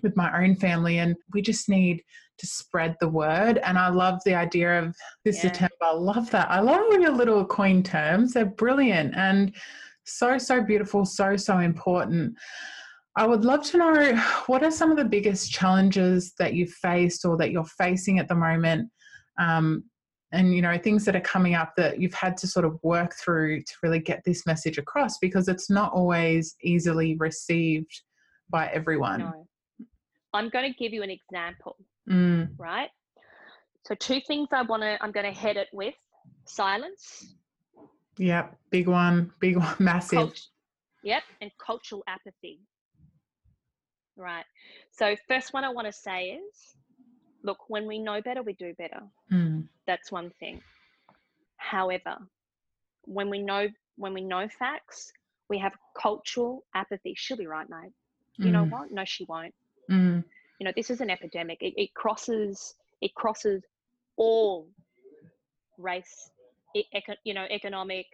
with 0.02 0.16
my 0.16 0.44
own 0.44 0.54
family 0.54 0.98
and 0.98 1.16
we 1.32 1.42
just 1.42 1.68
need 1.68 2.02
to 2.38 2.46
spread 2.46 2.94
the 3.00 3.08
word 3.08 3.58
and 3.58 3.78
i 3.78 3.88
love 3.88 4.20
the 4.24 4.34
idea 4.34 4.80
of 4.80 4.94
this 5.24 5.36
yeah. 5.36 5.42
september 5.42 5.74
i 5.82 5.92
love 5.92 6.30
that 6.30 6.48
i 6.50 6.60
love 6.60 6.80
all 6.80 7.00
your 7.00 7.10
little 7.10 7.44
coin 7.44 7.82
terms 7.82 8.32
they're 8.32 8.44
brilliant 8.44 9.14
and 9.16 9.54
so, 10.08 10.38
so 10.38 10.62
beautiful, 10.62 11.04
so, 11.04 11.36
so 11.36 11.58
important. 11.58 12.34
I 13.16 13.26
would 13.26 13.44
love 13.44 13.64
to 13.70 13.78
know 13.78 14.16
what 14.46 14.62
are 14.62 14.70
some 14.70 14.90
of 14.90 14.96
the 14.96 15.04
biggest 15.04 15.50
challenges 15.50 16.34
that 16.38 16.54
you've 16.54 16.70
faced 16.70 17.24
or 17.24 17.36
that 17.38 17.50
you're 17.50 17.64
facing 17.64 18.18
at 18.18 18.28
the 18.28 18.34
moment? 18.34 18.90
Um, 19.38 19.84
and 20.32 20.54
you 20.54 20.62
know 20.62 20.76
things 20.78 21.04
that 21.04 21.16
are 21.16 21.20
coming 21.20 21.54
up 21.54 21.74
that 21.76 22.00
you've 22.00 22.14
had 22.14 22.36
to 22.36 22.46
sort 22.46 22.64
of 22.64 22.78
work 22.82 23.14
through 23.14 23.62
to 23.62 23.74
really 23.82 23.98
get 23.98 24.22
this 24.24 24.46
message 24.46 24.78
across 24.78 25.18
because 25.18 25.48
it's 25.48 25.70
not 25.70 25.92
always 25.92 26.54
easily 26.62 27.16
received 27.16 28.02
by 28.50 28.68
everyone 28.68 29.20
no. 29.20 29.46
i'm 30.34 30.48
going 30.48 30.70
to 30.70 30.78
give 30.78 30.92
you 30.92 31.02
an 31.02 31.10
example 31.10 31.76
mm. 32.08 32.48
right 32.58 32.90
so 33.86 33.94
two 33.94 34.20
things 34.26 34.48
i 34.52 34.62
want 34.62 34.82
to 34.82 34.98
i'm 35.02 35.12
going 35.12 35.26
to 35.26 35.38
head 35.38 35.56
it 35.56 35.68
with 35.72 35.94
silence 36.46 37.34
Yep, 38.18 38.56
big 38.70 38.88
one, 38.88 39.32
big 39.40 39.56
one, 39.56 39.74
massive. 39.78 40.18
Cult- 40.18 40.46
yep, 41.02 41.22
and 41.40 41.50
cultural 41.64 42.02
apathy. 42.06 42.60
Right. 44.16 44.44
So, 44.90 45.16
first 45.28 45.52
one 45.52 45.64
I 45.64 45.70
want 45.70 45.86
to 45.86 45.92
say 45.92 46.30
is 46.30 46.76
look, 47.42 47.58
when 47.68 47.86
we 47.86 47.98
know 47.98 48.20
better, 48.20 48.42
we 48.42 48.54
do 48.54 48.74
better. 48.74 49.00
Mm. 49.32 49.68
That's 49.86 50.10
one 50.10 50.30
thing. 50.40 50.60
However, 51.56 52.16
when 53.04 53.30
we 53.30 53.40
know 53.40 53.68
when 53.96 54.14
we 54.14 54.20
know 54.20 54.48
facts, 54.58 55.12
we 55.48 55.58
have 55.58 55.72
cultural 56.00 56.64
apathy. 56.74 57.14
She'll 57.16 57.36
be 57.36 57.46
right, 57.46 57.68
mate. 57.68 57.92
You 58.36 58.46
mm. 58.46 58.52
know 58.52 58.64
what? 58.64 58.92
No, 58.92 59.04
she 59.04 59.24
won't. 59.24 59.54
Mm. 59.90 60.24
You 60.60 60.64
know, 60.64 60.72
this 60.76 60.90
is 60.90 61.00
an 61.00 61.10
epidemic. 61.10 61.58
It, 61.60 61.74
it 61.76 61.94
crosses 61.94 62.74
it 63.00 63.14
crosses 63.14 63.62
all 64.16 64.68
race, 65.78 66.30
you 66.74 67.34
know, 67.34 67.46
economic, 67.50 68.06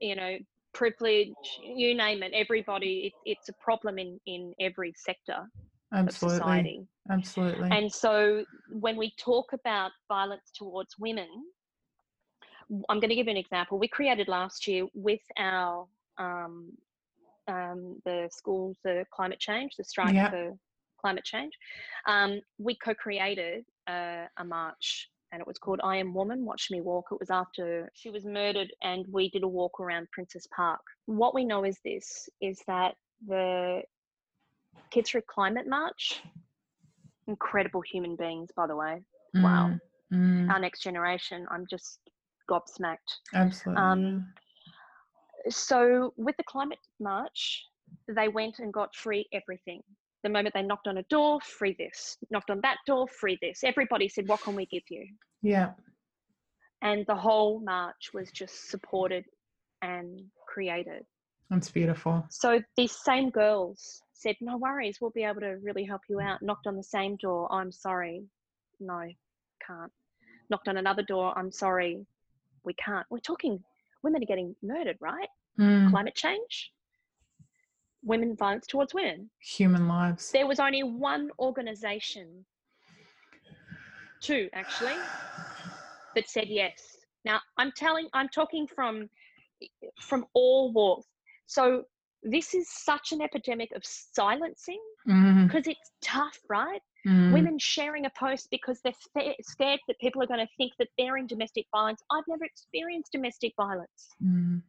you 0.00 0.16
know, 0.16 0.36
privilege, 0.72 1.34
you 1.62 1.94
name 1.94 2.22
it, 2.22 2.32
everybody, 2.32 3.12
it, 3.24 3.30
it's 3.30 3.48
a 3.48 3.52
problem 3.54 3.98
in, 3.98 4.20
in 4.26 4.54
every 4.60 4.94
sector 4.96 5.48
Absolutely. 5.92 6.36
of 6.36 6.40
society. 6.40 6.86
Absolutely. 7.10 7.68
And 7.70 7.92
so 7.92 8.44
when 8.70 8.96
we 8.96 9.12
talk 9.18 9.52
about 9.52 9.90
violence 10.08 10.50
towards 10.54 10.94
women, 10.98 11.28
I'm 12.88 13.00
going 13.00 13.08
to 13.08 13.16
give 13.16 13.26
you 13.26 13.32
an 13.32 13.36
example. 13.36 13.78
We 13.78 13.88
created 13.88 14.28
last 14.28 14.68
year 14.68 14.86
with 14.94 15.20
our 15.36 15.86
um, 16.18 16.70
um, 17.48 18.00
the 18.04 18.28
schools, 18.30 18.76
the 18.84 19.04
climate 19.12 19.40
change, 19.40 19.72
the 19.76 19.82
strike 19.82 20.14
yep. 20.14 20.30
for 20.30 20.52
climate 21.00 21.24
change. 21.24 21.52
Um, 22.06 22.40
we 22.58 22.76
co-created 22.76 23.64
a, 23.88 24.26
a 24.38 24.44
march 24.44 25.08
and 25.32 25.40
it 25.40 25.46
was 25.46 25.58
called 25.58 25.80
I 25.82 25.96
Am 25.96 26.14
Woman, 26.14 26.44
Watch 26.44 26.68
Me 26.70 26.80
Walk. 26.80 27.06
It 27.12 27.20
was 27.20 27.30
after 27.30 27.90
she 27.94 28.10
was 28.10 28.24
murdered 28.24 28.72
and 28.82 29.04
we 29.10 29.30
did 29.30 29.42
a 29.42 29.48
walk 29.48 29.80
around 29.80 30.08
Princes 30.12 30.46
Park. 30.54 30.80
What 31.06 31.34
we 31.34 31.44
know 31.44 31.64
is 31.64 31.78
this, 31.84 32.28
is 32.40 32.60
that 32.66 32.94
the 33.26 33.82
Kids 34.90 35.10
for 35.10 35.20
Climate 35.20 35.66
March, 35.68 36.20
incredible 37.26 37.80
human 37.80 38.16
beings, 38.16 38.50
by 38.56 38.66
the 38.66 38.76
way. 38.76 39.02
Mm, 39.36 39.42
wow. 39.42 39.78
Mm. 40.12 40.50
Our 40.50 40.58
next 40.58 40.82
generation, 40.82 41.46
I'm 41.50 41.66
just 41.68 42.00
gobsmacked. 42.50 42.96
Absolutely. 43.34 43.82
Um, 43.82 44.26
so 45.48 46.12
with 46.16 46.36
the 46.36 46.44
climate 46.44 46.78
march, 46.98 47.64
they 48.08 48.28
went 48.28 48.58
and 48.58 48.72
got 48.72 48.94
free 48.94 49.28
everything 49.32 49.82
the 50.22 50.28
moment 50.28 50.54
they 50.54 50.62
knocked 50.62 50.86
on 50.86 50.98
a 50.98 51.02
door, 51.04 51.40
free 51.40 51.74
this. 51.78 52.16
Knocked 52.30 52.50
on 52.50 52.60
that 52.62 52.78
door, 52.86 53.06
free 53.08 53.38
this. 53.40 53.64
Everybody 53.64 54.08
said, 54.08 54.28
What 54.28 54.42
can 54.42 54.54
we 54.54 54.66
give 54.66 54.82
you? 54.90 55.06
Yeah. 55.42 55.70
And 56.82 57.04
the 57.06 57.14
whole 57.14 57.60
march 57.60 58.10
was 58.14 58.30
just 58.30 58.70
supported 58.70 59.24
and 59.82 60.20
created. 60.46 61.04
That's 61.48 61.70
beautiful. 61.70 62.24
So 62.30 62.60
these 62.76 62.92
same 62.92 63.30
girls 63.30 64.02
said, 64.12 64.36
No 64.40 64.56
worries, 64.56 64.98
we'll 65.00 65.10
be 65.10 65.24
able 65.24 65.40
to 65.40 65.58
really 65.62 65.84
help 65.84 66.02
you 66.08 66.20
out. 66.20 66.42
Knocked 66.42 66.66
on 66.66 66.76
the 66.76 66.82
same 66.82 67.16
door, 67.16 67.52
I'm 67.52 67.72
sorry. 67.72 68.24
No, 68.78 69.00
can't. 69.66 69.92
Knocked 70.48 70.68
on 70.68 70.76
another 70.76 71.02
door, 71.02 71.36
I'm 71.36 71.52
sorry, 71.52 72.04
we 72.64 72.74
can't. 72.74 73.06
We're 73.10 73.18
talking 73.18 73.62
women 74.02 74.22
are 74.22 74.26
getting 74.26 74.56
murdered, 74.62 74.96
right? 75.00 75.28
Mm. 75.58 75.90
Climate 75.90 76.14
change 76.14 76.72
women 78.02 78.36
violence 78.36 78.66
towards 78.66 78.94
women. 78.94 79.30
Human 79.40 79.88
lives. 79.88 80.30
There 80.30 80.46
was 80.46 80.60
only 80.60 80.82
one 80.82 81.30
organization, 81.38 82.44
two 84.20 84.48
actually, 84.52 84.96
that 86.14 86.28
said 86.28 86.48
yes. 86.48 86.96
Now 87.24 87.40
I'm 87.58 87.72
telling, 87.76 88.08
I'm 88.12 88.28
talking 88.28 88.66
from 88.66 89.08
from 90.00 90.24
all 90.34 90.72
walks. 90.72 91.06
So 91.46 91.84
this 92.22 92.54
is 92.54 92.68
such 92.70 93.12
an 93.12 93.22
epidemic 93.22 93.70
of 93.74 93.82
silencing 93.84 94.80
because 95.04 95.16
mm-hmm. 95.16 95.70
it's 95.70 95.90
tough, 96.02 96.38
right? 96.48 96.80
Mm. 97.06 97.32
Women 97.32 97.58
sharing 97.58 98.04
a 98.04 98.10
post 98.18 98.48
because 98.50 98.80
they're 98.84 99.34
scared 99.40 99.80
that 99.88 99.98
people 100.00 100.22
are 100.22 100.26
going 100.26 100.40
to 100.40 100.52
think 100.58 100.72
that 100.78 100.88
they're 100.98 101.16
in 101.16 101.26
domestic 101.26 101.64
violence. 101.74 102.02
I've 102.12 102.24
never 102.28 102.44
experienced 102.44 103.12
domestic 103.12 103.52
violence. 103.56 104.08
Mm. 104.22 104.62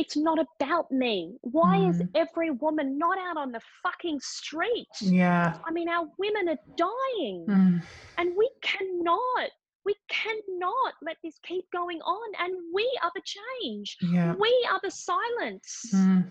It's 0.00 0.16
not 0.16 0.38
about 0.38 0.90
me. 0.90 1.36
Why 1.42 1.76
mm. 1.76 1.90
is 1.90 2.02
every 2.14 2.50
woman 2.50 2.96
not 2.96 3.18
out 3.18 3.36
on 3.36 3.52
the 3.52 3.60
fucking 3.82 4.18
street? 4.20 4.88
Yeah. 4.98 5.58
I 5.68 5.70
mean, 5.70 5.90
our 5.90 6.06
women 6.18 6.48
are 6.48 6.58
dying 6.76 7.44
mm. 7.46 7.82
and 8.16 8.32
we 8.34 8.50
cannot 8.62 9.50
we 9.84 9.94
cannot 10.08 10.92
let 11.02 11.16
this 11.22 11.38
keep 11.42 11.64
going 11.70 12.00
on 12.00 12.28
and 12.38 12.54
we 12.72 12.86
are 13.02 13.10
the 13.14 13.22
change 13.24 13.96
yeah. 14.02 14.34
we 14.38 14.68
are 14.70 14.80
the 14.82 14.90
silence 14.90 15.86
mm. 15.94 16.30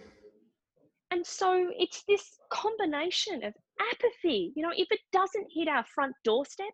and 1.09 1.25
so 1.25 1.67
it's 1.77 2.03
this 2.07 2.37
combination 2.51 3.43
of 3.43 3.53
apathy 3.91 4.53
you 4.55 4.61
know 4.61 4.71
if 4.75 4.87
it 4.91 4.99
doesn't 5.11 5.47
hit 5.51 5.67
our 5.67 5.83
front 5.95 6.13
doorstep 6.23 6.73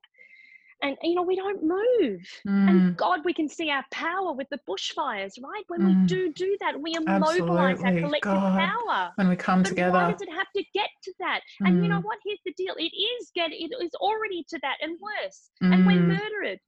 and 0.81 0.97
you 1.01 1.15
know 1.15 1.21
we 1.21 1.35
don't 1.35 1.63
move 1.63 2.21
mm. 2.47 2.69
and 2.69 2.97
god 2.97 3.19
we 3.23 3.33
can 3.33 3.47
see 3.47 3.69
our 3.69 3.83
power 3.91 4.33
with 4.33 4.47
the 4.49 4.59
bushfires 4.67 5.33
right 5.41 5.63
when 5.67 5.81
mm. 5.81 5.87
we 5.87 6.07
do 6.07 6.31
do 6.33 6.57
that 6.59 6.79
we 6.79 6.93
immobilize 6.95 7.79
Absolutely. 7.79 8.01
our 8.01 8.07
collective 8.07 8.31
god. 8.31 8.59
power 8.59 9.11
when 9.15 9.29
we 9.29 9.35
come 9.35 9.63
but 9.63 9.69
together 9.69 9.93
why 9.93 10.11
does 10.11 10.21
it 10.21 10.31
have 10.31 10.47
to 10.55 10.63
get 10.73 10.89
to 11.03 11.13
that 11.19 11.41
mm. 11.61 11.67
and 11.67 11.83
you 11.83 11.89
know 11.89 11.99
mm. 11.99 12.03
what 12.03 12.17
here's 12.25 12.39
the 12.45 12.53
deal 12.57 12.75
it 12.77 12.93
is 12.95 13.31
get 13.35 13.51
it 13.51 13.71
is 13.81 13.91
already 13.95 14.45
to 14.49 14.59
that 14.61 14.75
and 14.81 14.97
worse 15.01 15.49
and 15.61 15.85
we're 15.85 15.93
mm. 15.93 16.07
murdered 16.07 16.59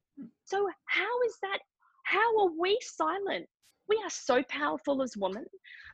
so 0.46 0.70
how 0.86 1.22
is 1.28 1.36
that 1.41 1.60
how 2.04 2.39
are 2.39 2.52
we 2.58 2.78
silent 2.82 3.46
we 3.89 4.00
are 4.04 4.10
so 4.10 4.43
powerful 4.50 5.02
as 5.02 5.15
women. 5.17 5.46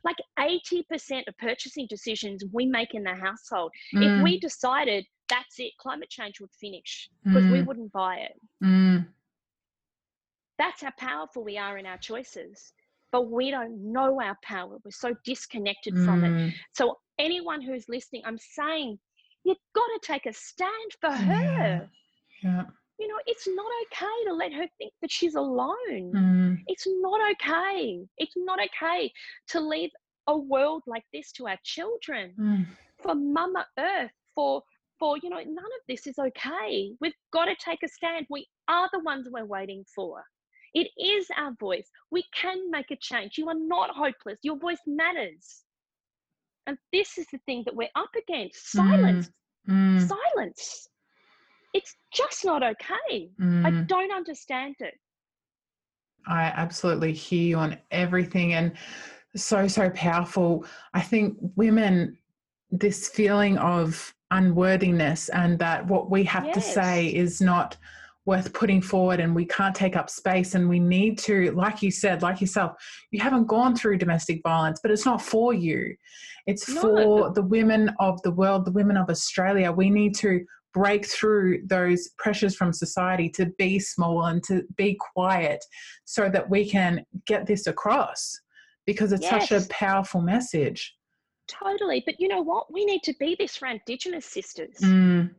Like 0.04 0.16
80% 0.38 1.28
of 1.28 1.38
purchasing 1.38 1.86
decisions 1.88 2.44
we 2.52 2.66
make 2.66 2.94
in 2.94 3.04
the 3.04 3.14
household. 3.14 3.72
Mm. 3.94 4.18
If 4.18 4.24
we 4.24 4.40
decided 4.40 5.06
that's 5.28 5.58
it. 5.58 5.72
Climate 5.78 6.10
change 6.10 6.40
would 6.40 6.52
finish 6.52 7.08
because 7.24 7.44
mm. 7.44 7.52
we 7.52 7.62
wouldn't 7.62 7.92
buy 7.92 8.16
it. 8.16 8.40
Mm. 8.62 9.06
That's 10.58 10.82
how 10.82 10.92
powerful 10.98 11.44
we 11.44 11.58
are 11.58 11.78
in 11.78 11.86
our 11.86 11.98
choices. 11.98 12.72
But 13.12 13.30
we 13.30 13.50
don't 13.50 13.92
know 13.92 14.20
our 14.20 14.36
power. 14.42 14.76
We're 14.84 14.90
so 14.90 15.14
disconnected 15.24 15.94
mm. 15.94 16.04
from 16.04 16.24
it. 16.24 16.30
Mm. 16.30 16.52
So, 16.72 16.98
anyone 17.18 17.62
who's 17.62 17.88
listening, 17.88 18.22
I'm 18.24 18.38
saying 18.38 18.98
you've 19.44 19.56
got 19.74 19.86
to 19.86 20.00
take 20.02 20.26
a 20.26 20.32
stand 20.32 20.92
for 21.00 21.10
her. 21.10 21.88
Yeah. 22.42 22.50
yeah. 22.50 22.62
You 22.98 23.08
know, 23.08 23.18
it's 23.26 23.46
not 23.48 23.66
okay 23.86 24.28
to 24.28 24.34
let 24.34 24.52
her 24.52 24.66
think 24.78 24.92
that 25.00 25.10
she's 25.10 25.34
alone. 25.34 26.12
Mm. 26.12 26.58
It's 26.66 26.86
not 26.86 27.20
okay. 27.32 28.00
It's 28.18 28.34
not 28.36 28.58
okay 28.60 29.12
to 29.48 29.60
leave 29.60 29.90
a 30.26 30.36
world 30.36 30.82
like 30.86 31.04
this 31.12 31.32
to 31.32 31.46
our 31.48 31.58
children. 31.64 32.34
Mm. 32.38 32.66
For 33.02 33.14
Mama 33.14 33.66
Earth, 33.78 34.12
for 34.34 34.62
for, 34.98 35.16
you 35.22 35.30
know, 35.30 35.36
none 35.36 35.48
of 35.48 35.82
this 35.88 36.06
is 36.06 36.18
okay. 36.18 36.92
We've 37.00 37.12
got 37.32 37.46
to 37.46 37.56
take 37.56 37.80
a 37.84 37.88
stand. 37.88 38.26
We 38.30 38.46
are 38.68 38.88
the 38.92 39.00
ones 39.00 39.28
we're 39.30 39.44
waiting 39.44 39.84
for. 39.94 40.24
It 40.74 40.88
is 40.98 41.26
our 41.36 41.52
voice. 41.60 41.88
We 42.10 42.24
can 42.34 42.70
make 42.70 42.90
a 42.90 42.96
change. 42.96 43.38
You 43.38 43.48
are 43.48 43.58
not 43.58 43.90
hopeless. 43.90 44.38
Your 44.42 44.58
voice 44.58 44.80
matters. 44.86 45.62
And 46.66 46.76
this 46.92 47.18
is 47.18 47.26
the 47.32 47.38
thing 47.46 47.62
that 47.66 47.76
we're 47.76 47.88
up 47.94 48.10
against 48.16 48.72
silence. 48.72 49.30
Mm. 49.68 49.98
Mm. 49.98 50.08
Silence. 50.08 50.88
It's 51.74 51.94
just 52.12 52.44
not 52.44 52.62
okay. 52.62 53.30
Mm. 53.40 53.66
I 53.66 53.82
don't 53.84 54.12
understand 54.12 54.76
it. 54.80 54.94
I 56.26 56.44
absolutely 56.44 57.12
hear 57.12 57.42
you 57.42 57.56
on 57.58 57.76
everything 57.90 58.54
and 58.54 58.72
so, 59.36 59.66
so 59.68 59.90
powerful. 59.90 60.64
I 60.94 61.02
think 61.02 61.36
women, 61.56 62.16
this 62.70 63.08
feeling 63.08 63.58
of 63.58 64.13
unworthiness 64.30 65.28
and 65.30 65.58
that 65.58 65.86
what 65.86 66.10
we 66.10 66.24
have 66.24 66.46
yes. 66.46 66.54
to 66.54 66.60
say 66.60 67.06
is 67.06 67.40
not 67.40 67.76
worth 68.26 68.52
putting 68.54 68.80
forward 68.80 69.20
and 69.20 69.34
we 69.34 69.44
can't 69.44 69.74
take 69.74 69.96
up 69.96 70.08
space 70.08 70.54
and 70.54 70.68
we 70.68 70.78
need 70.78 71.18
to 71.18 71.50
like 71.52 71.82
you 71.82 71.90
said 71.90 72.22
like 72.22 72.40
yourself 72.40 72.72
you 73.10 73.20
haven't 73.20 73.46
gone 73.46 73.76
through 73.76 73.98
domestic 73.98 74.40
violence 74.42 74.80
but 74.82 74.90
it's 74.90 75.04
not 75.04 75.20
for 75.20 75.52
you 75.52 75.94
it's 76.46 76.68
no. 76.68 76.80
for 76.80 77.32
the 77.34 77.42
women 77.42 77.90
of 78.00 78.20
the 78.22 78.30
world 78.30 78.64
the 78.64 78.72
women 78.72 78.96
of 78.96 79.10
australia 79.10 79.70
we 79.70 79.90
need 79.90 80.14
to 80.14 80.44
break 80.72 81.06
through 81.06 81.60
those 81.66 82.08
pressures 82.18 82.56
from 82.56 82.72
society 82.72 83.28
to 83.28 83.46
be 83.58 83.78
small 83.78 84.24
and 84.24 84.42
to 84.42 84.62
be 84.76 84.98
quiet 85.14 85.64
so 86.04 86.28
that 86.28 86.48
we 86.50 86.68
can 86.68 87.04
get 87.26 87.46
this 87.46 87.66
across 87.66 88.40
because 88.86 89.12
it's 89.12 89.22
yes. 89.22 89.48
such 89.48 89.62
a 89.62 89.68
powerful 89.68 90.20
message 90.20 90.94
Totally. 91.48 92.02
But 92.04 92.20
you 92.20 92.28
know 92.28 92.42
what? 92.42 92.72
We 92.72 92.84
need 92.84 93.02
to 93.04 93.14
be 93.18 93.36
this 93.38 93.56
for 93.56 93.66
Indigenous 93.68 94.26
sisters. 94.26 94.76
Mm. 94.82 95.30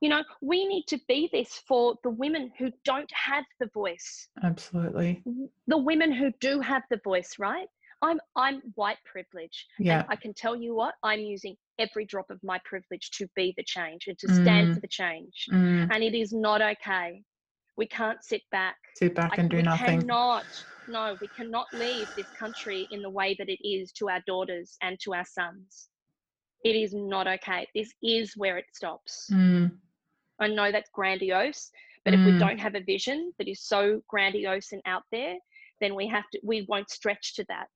You 0.00 0.08
know, 0.08 0.24
we 0.40 0.66
need 0.66 0.84
to 0.88 0.98
be 1.06 1.28
this 1.32 1.62
for 1.68 1.94
the 2.02 2.10
women 2.10 2.50
who 2.58 2.72
don't 2.84 3.10
have 3.12 3.44
the 3.60 3.68
voice. 3.72 4.28
Absolutely. 4.42 5.22
The 5.68 5.78
women 5.78 6.10
who 6.10 6.32
do 6.40 6.60
have 6.60 6.82
the 6.90 7.00
voice, 7.04 7.36
right? 7.38 7.68
I'm 8.02 8.18
I'm 8.34 8.62
white 8.74 8.98
privilege. 9.04 9.66
Yeah. 9.78 10.00
And 10.00 10.06
I 10.08 10.16
can 10.16 10.34
tell 10.34 10.56
you 10.56 10.74
what, 10.74 10.94
I'm 11.04 11.20
using 11.20 11.56
every 11.78 12.04
drop 12.04 12.30
of 12.30 12.40
my 12.42 12.58
privilege 12.64 13.10
to 13.12 13.28
be 13.36 13.54
the 13.56 13.62
change 13.62 14.08
and 14.08 14.18
to 14.18 14.28
stand 14.34 14.68
mm. 14.68 14.74
for 14.74 14.80
the 14.80 14.88
change. 14.88 15.46
Mm. 15.52 15.88
And 15.92 16.02
it 16.02 16.14
is 16.14 16.32
not 16.32 16.60
okay. 16.60 17.22
We 17.82 17.88
can't 17.88 18.22
sit 18.22 18.42
back. 18.52 18.76
Sit 18.94 19.12
back 19.16 19.38
and 19.38 19.50
do 19.50 19.60
nothing. 19.60 19.86
we 19.86 19.92
nothing. 19.94 20.00
Cannot 20.02 20.44
no, 20.86 21.16
we 21.20 21.26
cannot 21.26 21.66
leave 21.72 22.08
this 22.14 22.28
country 22.38 22.86
in 22.92 23.02
the 23.02 23.10
way 23.10 23.34
that 23.40 23.48
it 23.48 23.58
is 23.68 23.90
to 23.94 24.08
our 24.08 24.20
daughters 24.24 24.76
and 24.82 25.00
to 25.00 25.14
our 25.14 25.24
sons. 25.24 25.88
It 26.64 26.76
is 26.76 26.94
not 26.94 27.26
okay. 27.26 27.66
This 27.74 27.92
is 28.00 28.34
where 28.36 28.56
it 28.56 28.66
stops. 28.72 29.28
Mm. 29.32 29.72
I 30.38 30.46
know 30.46 30.70
that's 30.70 30.90
grandiose, 30.94 31.72
but 32.04 32.14
mm. 32.14 32.20
if 32.20 32.24
we 32.24 32.32
mm. 32.34 32.38
don't 32.38 32.60
have 32.60 32.76
a 32.76 32.84
vision 32.84 33.32
that 33.38 33.48
is 33.48 33.64
so 33.64 34.00
grandiose 34.08 34.70
and 34.70 34.82
out 34.86 35.02
there, 35.10 35.34
then 35.80 35.96
we 35.96 36.06
have 36.06 36.30
to 36.30 36.40
we 36.44 36.64
won't 36.68 36.88
stretch 36.88 37.34
to 37.34 37.44
that. 37.48 37.66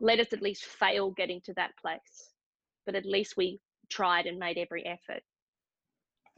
Let 0.00 0.18
us 0.18 0.32
at 0.32 0.42
least 0.42 0.64
fail 0.64 1.12
getting 1.12 1.40
to 1.44 1.54
that 1.54 1.70
place. 1.80 2.32
But 2.86 2.96
at 2.96 3.06
least 3.06 3.34
we 3.36 3.60
tried 3.88 4.26
and 4.26 4.36
made 4.36 4.58
every 4.58 4.84
effort. 4.84 5.22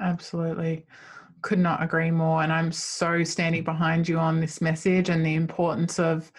Absolutely 0.02 0.84
could 1.42 1.58
not 1.58 1.82
agree 1.82 2.10
more. 2.10 2.42
And 2.42 2.52
I'm 2.52 2.72
so 2.72 3.24
standing 3.24 3.64
behind 3.64 4.08
you 4.08 4.18
on 4.18 4.40
this 4.40 4.60
message 4.60 5.08
and 5.08 5.24
the 5.24 5.34
importance 5.34 5.98
of 5.98 6.30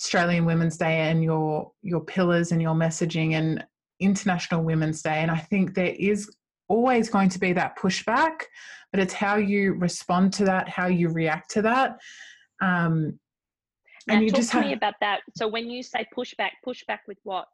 Australian 0.00 0.44
Women's 0.44 0.76
Day 0.76 1.00
and 1.10 1.22
your 1.22 1.70
your 1.82 2.00
pillars 2.00 2.52
and 2.52 2.60
your 2.60 2.74
messaging 2.74 3.32
and 3.32 3.64
International 4.00 4.62
Women's 4.62 5.02
Day. 5.02 5.18
And 5.18 5.30
I 5.30 5.38
think 5.38 5.74
there 5.74 5.94
is 5.98 6.30
always 6.68 7.08
going 7.08 7.28
to 7.28 7.38
be 7.38 7.52
that 7.52 7.78
pushback, 7.78 8.42
but 8.90 9.00
it's 9.00 9.14
how 9.14 9.36
you 9.36 9.74
respond 9.74 10.32
to 10.34 10.44
that, 10.46 10.68
how 10.68 10.86
you 10.86 11.08
react 11.08 11.50
to 11.52 11.62
that. 11.62 11.98
Um, 12.60 13.18
now, 14.06 14.14
and 14.14 14.24
you 14.24 14.30
talk 14.30 14.36
just 14.38 14.50
to 14.50 14.56
have, 14.56 14.66
me 14.66 14.72
about 14.72 14.94
that. 15.00 15.20
So 15.36 15.46
when 15.46 15.70
you 15.70 15.82
say 15.82 16.06
pushback, 16.16 16.50
pushback 16.66 17.00
with 17.06 17.18
what? 17.22 17.46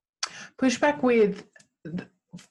Pushback 0.59 1.03
with 1.03 1.45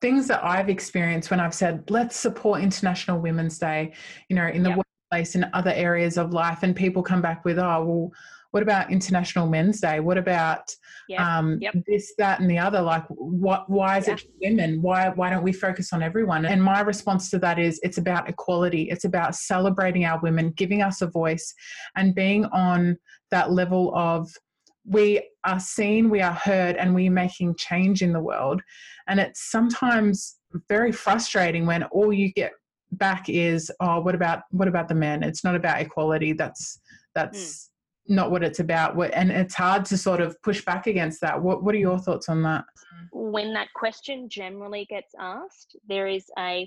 things 0.01 0.27
that 0.27 0.43
I've 0.43 0.69
experienced 0.69 1.29
when 1.31 1.39
I've 1.39 1.53
said, 1.53 1.89
let's 1.89 2.15
support 2.15 2.61
International 2.61 3.19
Women's 3.19 3.59
Day, 3.59 3.93
you 4.29 4.35
know, 4.35 4.47
in 4.47 4.63
the 4.63 4.69
yep. 4.69 4.83
workplace 5.11 5.35
and 5.35 5.45
other 5.53 5.71
areas 5.71 6.17
of 6.17 6.33
life, 6.33 6.63
and 6.63 6.75
people 6.75 7.03
come 7.03 7.21
back 7.21 7.45
with, 7.45 7.59
oh, 7.59 7.85
well, 7.85 8.11
what 8.51 8.63
about 8.63 8.91
International 8.91 9.45
Men's 9.47 9.81
Day? 9.81 9.99
What 9.99 10.17
about 10.17 10.73
yep. 11.09 11.19
Um, 11.19 11.59
yep. 11.61 11.75
this, 11.85 12.13
that, 12.17 12.39
and 12.39 12.49
the 12.49 12.57
other? 12.57 12.81
Like, 12.81 13.03
what? 13.09 13.69
Why 13.69 13.97
is 13.97 14.07
it 14.07 14.23
women? 14.41 14.81
Why? 14.81 15.09
Why 15.09 15.29
don't 15.29 15.43
we 15.43 15.51
focus 15.51 15.91
on 15.91 16.01
everyone? 16.01 16.45
And 16.45 16.63
my 16.63 16.79
response 16.79 17.29
to 17.31 17.39
that 17.39 17.59
is, 17.59 17.79
it's 17.83 17.97
about 17.97 18.29
equality. 18.29 18.83
It's 18.83 19.03
about 19.03 19.35
celebrating 19.35 20.05
our 20.05 20.19
women, 20.21 20.51
giving 20.51 20.81
us 20.81 21.01
a 21.01 21.07
voice, 21.07 21.53
and 21.97 22.15
being 22.15 22.45
on 22.45 22.97
that 23.31 23.51
level 23.51 23.93
of 23.95 24.31
we 24.87 25.21
are 25.43 25.59
seen, 25.59 26.09
we 26.09 26.21
are 26.21 26.33
heard, 26.33 26.77
and 26.77 26.95
we're 26.95 27.11
making 27.11 27.55
change 27.55 28.01
in 28.01 28.13
the 28.13 28.19
world. 28.19 28.61
And 29.07 29.19
it's 29.19 29.51
sometimes 29.51 30.37
very 30.69 30.91
frustrating 30.91 31.65
when 31.65 31.83
all 31.85 32.13
you 32.13 32.31
get 32.31 32.53
back 32.93 33.27
is, 33.27 33.71
oh, 33.81 33.99
what 33.99 34.15
about 34.15 34.43
what 34.51 34.67
about 34.67 34.87
the 34.87 34.95
men? 34.95 35.23
It's 35.23 35.43
not 35.43 35.55
about 35.55 35.81
equality. 35.81 36.33
That's 36.33 36.79
that's 37.13 37.69
mm. 38.09 38.15
not 38.15 38.31
what 38.31 38.43
it's 38.43 38.59
about. 38.59 38.97
And 39.13 39.29
it's 39.29 39.55
hard 39.55 39.83
to 39.85 39.97
sort 39.97 40.21
of 40.21 40.41
push 40.41 40.63
back 40.63 40.87
against 40.87 41.19
that. 41.21 41.41
What 41.41 41.63
what 41.63 41.75
are 41.75 41.79
your 41.79 41.99
thoughts 41.99 42.29
on 42.29 42.41
that? 42.43 42.63
When 43.11 43.53
that 43.53 43.67
question 43.75 44.29
generally 44.29 44.85
gets 44.89 45.13
asked, 45.19 45.75
there 45.87 46.07
is 46.07 46.25
a 46.39 46.65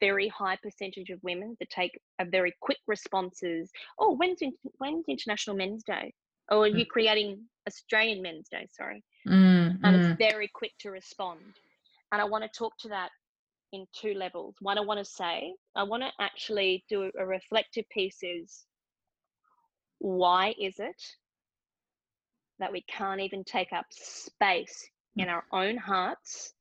very 0.00 0.28
high 0.28 0.56
percentage 0.62 1.10
of 1.10 1.18
women 1.22 1.54
that 1.60 1.68
take 1.68 1.98
a 2.18 2.24
very 2.24 2.54
quick 2.62 2.78
responses. 2.86 3.70
Oh, 3.98 4.16
when's 4.16 4.40
when's 4.78 5.04
International 5.06 5.54
Men's 5.54 5.84
Day? 5.84 6.14
Or 6.52 6.66
you're 6.66 6.86
creating 6.86 7.40
Australian 7.66 8.22
Men's 8.22 8.48
Day, 8.48 8.68
sorry. 8.70 9.02
Mm, 9.26 9.78
and 9.82 9.96
mm. 9.96 10.10
it's 10.10 10.18
very 10.18 10.50
quick 10.52 10.72
to 10.80 10.90
respond. 10.90 11.40
And 12.12 12.20
I 12.20 12.24
want 12.24 12.44
to 12.44 12.58
talk 12.58 12.76
to 12.80 12.88
that 12.88 13.10
in 13.72 13.86
two 13.94 14.14
levels. 14.14 14.54
One, 14.60 14.78
I 14.78 14.82
want 14.82 14.98
to 14.98 15.04
say, 15.04 15.54
I 15.74 15.82
want 15.82 16.02
to 16.02 16.10
actually 16.20 16.84
do 16.88 17.10
a 17.18 17.26
reflective 17.26 17.88
piece 17.90 18.18
is 18.22 18.64
why 19.98 20.54
is 20.60 20.74
it 20.78 21.00
that 22.58 22.72
we 22.72 22.82
can't 22.82 23.20
even 23.20 23.44
take 23.44 23.72
up 23.72 23.86
space 23.90 24.88
in 25.16 25.28
our 25.28 25.44
own 25.52 25.76
hearts 25.76 26.52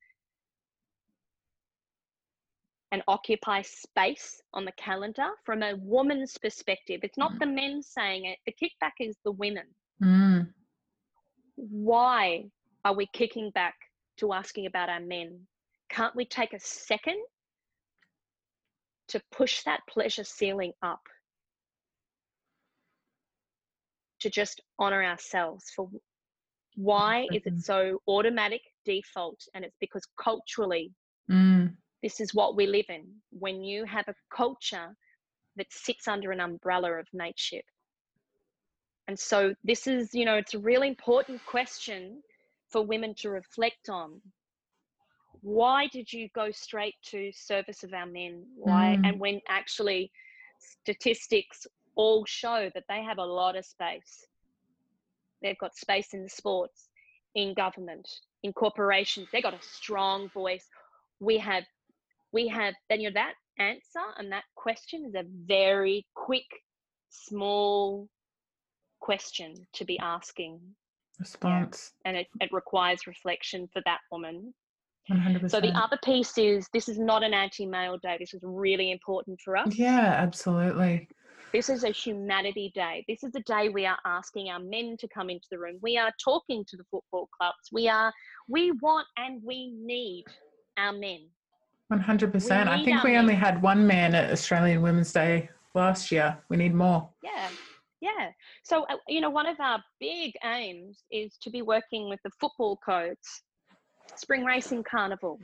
and 2.92 3.02
occupy 3.08 3.62
space 3.62 4.42
on 4.54 4.66
the 4.66 4.72
calendar 4.74 5.30
from 5.46 5.64
a 5.64 5.76
woman's 5.78 6.38
perspective. 6.38 7.02
It's 7.04 7.18
not 7.18 7.34
mm. 7.34 7.40
the 7.40 7.46
men 7.46 7.82
saying 7.82 8.26
it, 8.26 8.38
the 8.46 8.54
kickback 8.54 8.92
is 9.00 9.18
the 9.24 9.32
women. 9.32 9.66
Mm. 10.04 10.48
Why 11.56 12.46
are 12.84 12.96
we 12.96 13.08
kicking 13.14 13.52
back 13.52 13.76
to 14.18 14.34
asking 14.34 14.66
about 14.66 14.90
our 14.90 15.00
men? 15.00 15.42
Can't 15.90 16.16
we 16.16 16.26
take 16.26 16.54
a 16.54 16.60
second 16.60 17.18
to 19.10 19.22
push 19.32 19.64
that 19.64 19.82
pleasure 19.90 20.24
ceiling 20.24 20.72
up? 20.82 21.02
To 24.22 24.30
just 24.30 24.62
honor 24.80 25.04
ourselves 25.04 25.66
for 25.76 25.90
why 26.76 27.28
is 27.34 27.42
it 27.46 27.62
so 27.62 28.00
automatic 28.08 28.62
default? 28.86 29.40
And 29.54 29.66
it's 29.66 29.78
because 29.80 30.04
culturally, 30.18 30.92
mm 31.30 31.74
this 32.02 32.20
is 32.20 32.34
what 32.34 32.56
we 32.56 32.66
live 32.66 32.86
in 32.90 33.06
when 33.30 33.64
you 33.64 33.86
have 33.86 34.08
a 34.08 34.16
culture 34.36 34.96
that 35.56 35.68
sits 35.70 36.08
under 36.08 36.32
an 36.32 36.40
umbrella 36.40 36.94
of 36.94 37.08
mateship 37.14 37.64
and 39.12 39.20
so 39.20 39.54
this 39.66 39.88
is 39.88 40.14
you 40.14 40.24
know 40.24 40.36
it's 40.36 40.54
a 40.54 40.60
really 40.60 40.88
important 40.88 41.46
question 41.46 42.24
for 42.70 42.82
women 42.82 43.14
to 43.16 43.30
reflect 43.30 43.90
on. 43.90 44.22
Why 45.42 45.88
did 45.88 46.14
you 46.14 46.30
go 46.34 46.50
straight 46.52 46.96
to 47.08 47.30
service 47.34 47.84
of 47.84 47.94
our 47.94 48.06
men? 48.06 48.46
Why 48.56 48.98
mm. 48.98 49.06
and 49.06 49.20
when 49.20 49.42
actually 49.50 50.14
statistics 50.60 51.68
all 51.96 52.24
show 52.26 52.70
that 52.74 52.86
they 52.88 53.04
have 53.04 53.18
a 53.18 53.26
lot 53.26 53.58
of 53.58 53.66
space. 53.66 54.26
They've 55.42 55.58
got 55.58 55.76
space 55.76 56.14
in 56.14 56.24
the 56.24 56.30
sports 56.30 56.88
in 57.36 57.54
government 57.54 58.08
in 58.44 58.54
corporations. 58.54 59.28
They've 59.34 59.44
got 59.44 59.54
a 59.54 59.68
strong 59.78 60.30
voice. 60.30 60.68
We 61.20 61.38
have 61.40 61.66
we 62.32 62.48
have 62.48 62.76
then 62.90 63.02
you 63.02 63.10
know 63.10 63.16
that 63.16 63.34
answer 63.60 64.08
and 64.18 64.32
that 64.32 64.46
question 64.56 65.04
is 65.04 65.16
a 65.16 65.26
very 65.46 66.06
quick 66.16 66.48
small 67.10 68.08
question 69.02 69.54
to 69.74 69.86
be 69.86 70.00
asking 70.00 70.60
response 71.20 71.92
yeah. 72.04 72.10
and 72.10 72.18
it, 72.18 72.28
it 72.40 72.50
requires 72.52 73.08
reflection 73.08 73.68
for 73.74 73.82
that 73.86 74.00
woman 74.12 74.54
100%. 75.12 75.50
so 75.50 75.60
the 75.60 75.70
other 75.70 75.98
piece 76.06 76.38
is 76.38 76.68
this 76.74 76.88
is 76.88 76.98
not 76.98 77.24
an 77.24 77.34
anti-male 77.34 77.98
day 78.02 78.18
this 78.20 78.34
is 78.34 78.42
really 78.44 78.92
important 78.92 79.40
for 79.44 79.58
us 79.58 79.76
yeah 79.76 80.16
absolutely 80.18 81.08
this 81.52 81.70
is 81.70 81.84
a 81.84 81.90
humanity 81.90 82.72
day 82.76 83.04
this 83.08 83.24
is 83.24 83.32
a 83.36 83.42
day 83.42 83.70
we 83.70 83.86
are 83.86 83.98
asking 84.06 84.50
our 84.50 84.60
men 84.60 84.96
to 85.00 85.08
come 85.08 85.30
into 85.30 85.48
the 85.52 85.58
room 85.58 85.78
we 85.82 85.98
are 85.98 86.12
talking 86.24 86.64
to 86.68 86.78
the 86.78 86.84
football 86.90 87.28
clubs 87.36 87.70
we 87.72 87.90
are 87.90 88.14
we 88.48 88.72
want 88.82 89.08
and 89.18 89.42
we 89.44 89.72
need 89.72 90.24
our 90.78 90.94
men 90.94 91.22
100%. 91.92 92.68
I 92.68 92.86
think 92.86 93.04
we 93.04 93.18
only 93.18 93.36
had 93.36 93.62
one 93.62 93.86
man 93.86 94.16
at 94.16 94.32
Australian 94.32 94.82
Women's 94.82 95.12
Day 95.12 95.50
last 95.76 96.12
year. 96.12 96.38
We 96.50 96.56
need 96.58 96.74
more. 96.74 97.10
Yeah. 97.22 97.50
Yeah. 98.02 98.32
So, 98.64 98.84
uh, 98.90 98.98
you 99.08 99.22
know, 99.22 99.30
one 99.30 99.46
of 99.46 99.60
our 99.60 99.82
big 100.00 100.34
aims 100.44 101.04
is 101.12 101.38
to 101.44 101.50
be 101.50 101.62
working 101.62 102.10
with 102.10 102.20
the 102.24 102.32
football 102.40 102.78
codes, 102.84 103.44
Spring 104.16 104.44
Racing 104.44 104.84
Carnival. 104.90 105.40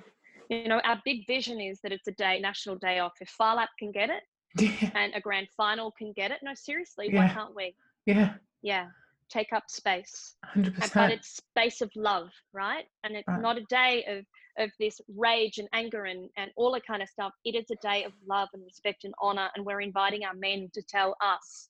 You 0.50 0.68
know, 0.68 0.82
our 0.84 1.00
big 1.06 1.28
vision 1.28 1.62
is 1.62 1.80
that 1.84 1.92
it's 1.92 2.08
a 2.08 2.14
day, 2.14 2.40
national 2.40 2.78
day 2.78 3.00
off. 3.00 3.14
If 3.22 3.30
Phar 3.30 3.56
Lap 3.56 3.70
can 3.78 3.92
get 3.92 4.10
it 4.10 4.24
yeah. 4.60 4.90
and 4.96 5.14
a 5.16 5.22
grand 5.22 5.48
final 5.56 5.92
can 5.92 6.14
get 6.14 6.32
it, 6.32 6.40
no, 6.42 6.54
seriously, 6.56 7.10
yeah. 7.12 7.28
why 7.28 7.34
can't 7.34 7.56
we? 7.56 7.76
Yeah. 8.06 8.34
Yeah. 8.64 8.88
Take 9.30 9.54
up 9.54 9.64
space. 9.68 10.36
100%. 10.56 10.94
But 10.94 11.12
it's 11.12 11.36
space 11.36 11.82
of 11.82 11.92
love, 11.96 12.30
right? 12.54 12.86
And 13.04 13.16
it's 13.16 13.28
right. 13.28 13.42
not 13.42 13.58
a 13.58 13.64
day 13.70 14.04
of 14.10 14.26
of 14.58 14.72
this 14.80 15.00
rage 15.16 15.60
and 15.60 15.68
anger 15.72 16.06
and, 16.06 16.30
and 16.36 16.50
all 16.58 16.72
that 16.72 16.82
kind 16.88 17.04
of 17.04 17.10
stuff. 17.10 17.32
It 17.46 17.54
is 17.54 17.70
a 17.70 17.76
day 17.88 18.06
of 18.06 18.12
love 18.28 18.50
and 18.54 18.64
respect 18.66 19.04
and 19.04 19.14
honor. 19.22 19.50
And 19.56 19.64
we're 19.64 19.82
inviting 19.82 20.24
our 20.24 20.34
men 20.34 20.70
to 20.74 20.82
tell 20.82 21.16
us 21.22 21.70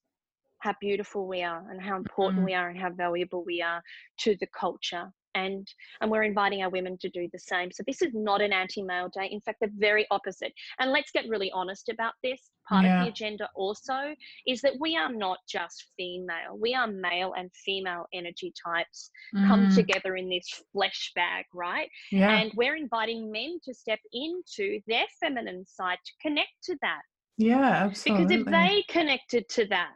how 0.68 0.76
beautiful 0.82 1.28
we 1.28 1.44
are 1.44 1.64
and 1.72 1.82
how 1.82 1.96
important 1.96 2.40
mm-hmm. 2.40 2.48
we 2.48 2.54
are 2.54 2.68
and 2.70 2.78
how 2.78 2.90
valuable 2.90 3.44
we 3.46 3.62
are 3.62 3.82
to 4.20 4.36
the 4.42 4.48
culture. 4.48 5.10
And 5.34 5.68
and 6.02 6.10
we're 6.10 6.24
inviting 6.24 6.64
our 6.64 6.70
women 6.70 6.98
to 7.00 7.10
do 7.10 7.30
the 7.32 7.40
same. 7.40 7.72
So 7.72 7.84
this 7.86 8.02
is 8.02 8.12
not 8.14 8.42
an 8.42 8.52
anti-male 8.52 9.10
day 9.14 9.30
in 9.32 9.40
fact 9.42 9.60
the 9.62 9.70
very 9.78 10.06
opposite. 10.10 10.52
And 10.80 10.92
let's 10.92 11.12
get 11.12 11.30
really 11.30 11.52
honest 11.52 11.90
about 11.90 12.14
this. 12.24 12.42
Part 12.68 12.86
yeah. 12.86 13.00
of 13.00 13.06
the 13.06 13.12
agenda 13.12 13.48
also 13.56 14.16
is 14.46 14.62
that 14.62 14.74
we 14.80 14.98
are 14.98 15.14
not 15.14 15.38
just 15.48 15.86
female. 15.96 16.58
We 16.60 16.74
are 16.74 16.88
male 16.88 17.34
and 17.38 17.50
female 17.54 18.08
energy 18.14 18.52
types 18.66 19.12
mm. 19.34 19.48
come 19.48 19.70
together 19.74 20.18
in 20.18 20.28
this 20.28 20.50
flesh 20.74 21.12
bag 21.16 21.46
right? 21.54 21.90
Yeah. 22.12 22.40
and 22.40 22.52
we're 22.56 22.76
inviting 22.76 23.32
men 23.32 23.60
to 23.66 23.74
step 23.74 24.00
into 24.12 24.80
their 24.88 25.06
feminine 25.22 25.66
side 25.66 26.00
to 26.04 26.14
connect 26.22 26.56
to 26.64 26.76
that. 26.82 27.04
Yeah 27.38 27.86
absolutely 27.86 28.26
because 28.26 28.42
if 28.42 28.46
they 28.52 28.84
connected 28.90 29.48
to 29.50 29.68
that 29.68 29.92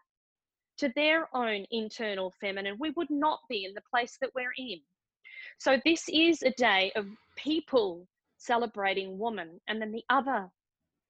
to 0.81 0.91
their 0.95 1.29
own 1.35 1.63
internal 1.69 2.33
feminine, 2.41 2.75
we 2.79 2.89
would 2.97 3.11
not 3.11 3.39
be 3.47 3.65
in 3.65 3.73
the 3.75 3.83
place 3.93 4.17
that 4.19 4.31
we're 4.33 4.53
in. 4.57 4.79
So 5.59 5.79
this 5.85 6.05
is 6.09 6.41
a 6.41 6.49
day 6.51 6.91
of 6.95 7.05
people 7.37 8.07
celebrating 8.39 9.19
woman. 9.19 9.61
And 9.67 9.79
then 9.79 9.91
the 9.91 10.03
other, 10.09 10.47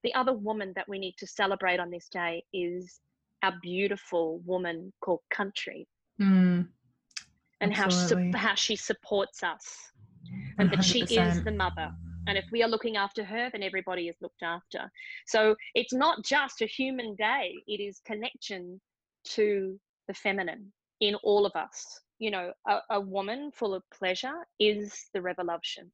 the 0.03 0.13
other 0.13 0.33
woman 0.33 0.73
that 0.75 0.89
we 0.89 0.99
need 0.99 1.15
to 1.19 1.25
celebrate 1.25 1.79
on 1.79 1.89
this 1.89 2.09
day 2.09 2.43
is 2.53 2.99
our 3.43 3.53
beautiful 3.61 4.39
woman 4.45 4.91
called 5.01 5.21
country. 5.33 5.87
Mm, 6.21 6.67
and 7.61 7.73
how, 7.73 7.87
su- 7.87 8.31
how 8.35 8.55
she 8.55 8.75
supports 8.75 9.41
us 9.41 9.63
and 10.59 10.69
100%. 10.69 10.71
that 10.71 10.83
she 10.83 11.03
is 11.15 11.41
the 11.45 11.51
mother. 11.51 11.89
And 12.27 12.37
if 12.37 12.45
we 12.51 12.61
are 12.61 12.69
looking 12.69 12.97
after 12.97 13.23
her, 13.23 13.49
then 13.51 13.63
everybody 13.63 14.09
is 14.09 14.17
looked 14.21 14.43
after. 14.43 14.91
So 15.27 15.55
it's 15.75 15.93
not 15.93 16.25
just 16.25 16.61
a 16.61 16.65
human 16.65 17.15
day, 17.15 17.53
it 17.67 17.79
is 17.79 18.01
connection 18.05 18.81
to 19.23 19.79
the 20.07 20.13
feminine 20.13 20.71
in 20.99 21.15
all 21.15 21.45
of 21.45 21.55
us 21.55 21.99
you 22.19 22.31
know 22.31 22.51
a, 22.67 22.77
a 22.91 22.99
woman 22.99 23.51
full 23.51 23.73
of 23.73 23.83
pleasure 23.91 24.45
is 24.59 24.93
the 25.13 25.21
revolution 25.21 25.91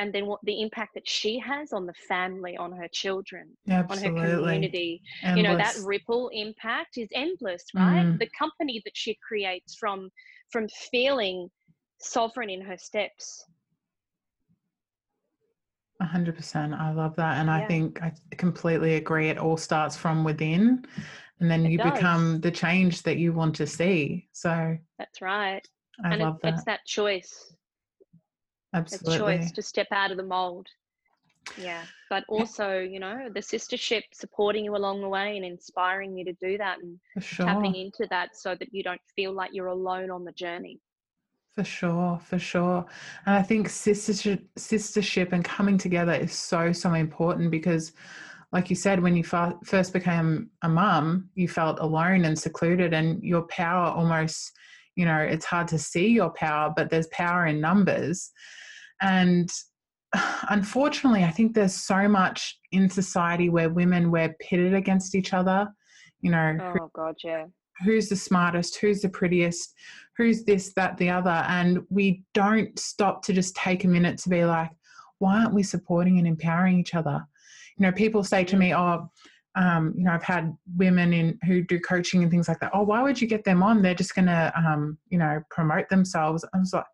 and 0.00 0.12
then 0.14 0.26
what 0.26 0.40
the 0.44 0.62
impact 0.62 0.94
that 0.94 1.06
she 1.06 1.38
has 1.38 1.72
on 1.72 1.86
the 1.86 1.94
family 2.08 2.56
on 2.56 2.72
her 2.72 2.88
children 2.90 3.48
Absolutely. 3.68 4.20
on 4.20 4.26
her 4.26 4.36
community 4.36 5.02
endless. 5.22 5.36
you 5.36 5.42
know 5.42 5.56
that 5.56 5.76
ripple 5.84 6.28
impact 6.32 6.96
is 6.96 7.08
endless 7.14 7.64
right 7.74 8.06
mm. 8.06 8.18
the 8.18 8.28
company 8.36 8.80
that 8.84 8.96
she 8.96 9.16
creates 9.26 9.76
from 9.76 10.10
from 10.50 10.66
feeling 10.90 11.48
sovereign 12.00 12.50
in 12.50 12.60
her 12.60 12.78
steps 12.78 13.44
100% 16.00 16.78
i 16.78 16.92
love 16.92 17.14
that 17.16 17.38
and 17.38 17.48
yeah. 17.48 17.56
i 17.56 17.66
think 17.66 18.02
i 18.02 18.12
completely 18.36 18.94
agree 18.94 19.28
it 19.28 19.38
all 19.38 19.56
starts 19.56 19.96
from 19.96 20.24
within 20.24 20.84
and 21.40 21.50
then 21.50 21.66
it 21.66 21.70
you 21.70 21.78
does. 21.78 21.92
become 21.92 22.40
the 22.40 22.50
change 22.50 23.02
that 23.02 23.16
you 23.16 23.32
want 23.32 23.54
to 23.54 23.66
see 23.66 24.28
so 24.32 24.76
that's 24.98 25.20
right 25.20 25.66
I 26.04 26.14
and 26.14 26.22
love 26.22 26.36
it, 26.36 26.42
that. 26.42 26.54
it's 26.54 26.64
that 26.64 26.80
choice 26.86 27.54
absolutely 28.74 29.14
a 29.14 29.18
choice 29.18 29.52
to 29.52 29.62
step 29.62 29.88
out 29.90 30.10
of 30.10 30.16
the 30.16 30.22
mold 30.22 30.66
yeah 31.58 31.82
but 32.08 32.24
also 32.28 32.78
you 32.78 33.00
know 33.00 33.28
the 33.34 33.40
sistership 33.40 34.02
supporting 34.12 34.64
you 34.64 34.76
along 34.76 35.00
the 35.00 35.08
way 35.08 35.36
and 35.36 35.44
inspiring 35.44 36.16
you 36.16 36.24
to 36.24 36.32
do 36.34 36.56
that 36.58 36.78
and 36.80 36.98
sure. 37.22 37.46
tapping 37.46 37.74
into 37.74 38.06
that 38.10 38.36
so 38.36 38.54
that 38.54 38.72
you 38.72 38.82
don't 38.82 39.00
feel 39.16 39.32
like 39.32 39.50
you're 39.52 39.66
alone 39.66 40.10
on 40.10 40.24
the 40.24 40.32
journey 40.32 40.78
for 41.60 41.64
sure 41.64 42.18
for 42.24 42.38
sure 42.38 42.86
and 43.26 43.36
i 43.36 43.42
think 43.42 43.68
sistership 43.68 44.42
sistership 44.58 45.32
and 45.32 45.44
coming 45.44 45.76
together 45.76 46.14
is 46.14 46.32
so 46.32 46.72
so 46.72 46.94
important 46.94 47.50
because 47.50 47.92
like 48.52 48.68
you 48.68 48.74
said, 48.74 49.00
when 49.00 49.14
you 49.14 49.22
first 49.22 49.92
became 49.92 50.50
a 50.62 50.68
mum, 50.68 51.28
you 51.34 51.46
felt 51.46 51.78
alone 51.78 52.24
and 52.24 52.36
secluded, 52.36 52.92
and 52.92 53.22
your 53.22 53.42
power 53.42 53.92
almost, 53.92 54.50
you 54.96 55.04
know, 55.04 55.18
it's 55.18 55.44
hard 55.44 55.68
to 55.68 55.78
see 55.78 56.08
your 56.08 56.30
power, 56.30 56.72
but 56.74 56.90
there's 56.90 57.06
power 57.12 57.46
in 57.46 57.60
numbers. 57.60 58.32
And 59.00 59.48
unfortunately, 60.48 61.22
I 61.22 61.30
think 61.30 61.54
there's 61.54 61.76
so 61.76 62.08
much 62.08 62.58
in 62.72 62.90
society 62.90 63.50
where 63.50 63.70
women 63.70 64.10
we're 64.10 64.34
pitted 64.40 64.74
against 64.74 65.14
each 65.14 65.32
other. 65.32 65.68
You 66.20 66.32
know, 66.32 66.58
oh 66.80 66.90
god, 66.92 67.14
yeah. 67.22 67.44
Who's 67.84 68.08
the 68.08 68.16
smartest? 68.16 68.76
Who's 68.76 69.00
the 69.00 69.08
prettiest? 69.08 69.74
Who's 70.16 70.44
this, 70.44 70.72
that, 70.74 70.96
the 70.98 71.10
other? 71.10 71.44
And 71.48 71.80
we 71.88 72.22
don't 72.34 72.78
stop 72.78 73.22
to 73.24 73.32
just 73.32 73.56
take 73.56 73.84
a 73.84 73.88
minute 73.88 74.18
to 74.18 74.28
be 74.28 74.44
like, 74.44 74.70
why 75.18 75.38
aren't 75.38 75.54
we 75.54 75.62
supporting 75.62 76.18
and 76.18 76.26
empowering 76.26 76.78
each 76.78 76.94
other? 76.94 77.26
you 77.80 77.86
know 77.86 77.92
people 77.92 78.22
say 78.22 78.44
to 78.44 78.56
me 78.56 78.74
oh 78.74 79.10
um, 79.56 79.94
you 79.96 80.04
know, 80.04 80.12
I've 80.12 80.22
had 80.22 80.56
women 80.76 81.12
in 81.12 81.36
who 81.44 81.62
do 81.62 81.80
coaching 81.80 82.22
and 82.22 82.30
things 82.30 82.46
like 82.46 82.60
that. 82.60 82.70
Oh, 82.72 82.82
why 82.82 83.02
would 83.02 83.20
you 83.20 83.26
get 83.26 83.42
them 83.42 83.64
on? 83.64 83.82
They're 83.82 83.94
just 83.94 84.14
going 84.14 84.26
to, 84.26 84.52
um, 84.56 84.96
you 85.08 85.18
know, 85.18 85.42
promote 85.50 85.88
themselves. 85.88 86.44
I 86.54 86.58
was 86.58 86.72
like, 86.72 86.84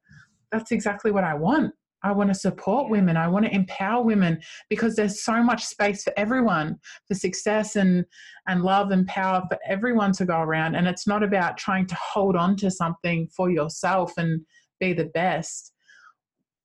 that's 0.51 0.73
exactly 0.73 1.11
what 1.11 1.23
I 1.23 1.35
want. 1.35 1.75
I 2.03 2.13
want 2.13 2.31
to 2.31 2.35
support 2.35 2.91
women. 2.91 3.17
I 3.17 3.29
want 3.29 3.47
to 3.47 3.55
empower 3.55 4.03
women 4.03 4.39
because 4.69 4.95
there's 4.95 5.25
so 5.25 5.43
much 5.43 5.65
space 5.65 6.03
for 6.03 6.13
everyone 6.17 6.77
for 7.09 7.15
success 7.15 7.77
and 7.77 8.05
and 8.47 8.63
love 8.63 8.91
and 8.91 9.07
power 9.07 9.43
for 9.49 9.59
everyone 9.67 10.13
to 10.13 10.25
go 10.25 10.41
around. 10.41 10.75
And 10.75 10.87
it's 10.87 11.07
not 11.07 11.23
about 11.23 11.57
trying 11.57 11.87
to 11.87 11.97
hold 11.97 12.37
on 12.37 12.57
to 12.57 12.71
something 12.71 13.29
for 13.37 13.51
yourself 13.51 14.13
and 14.17 14.41
be 14.79 14.93
the 14.93 15.07
best. 15.07 15.73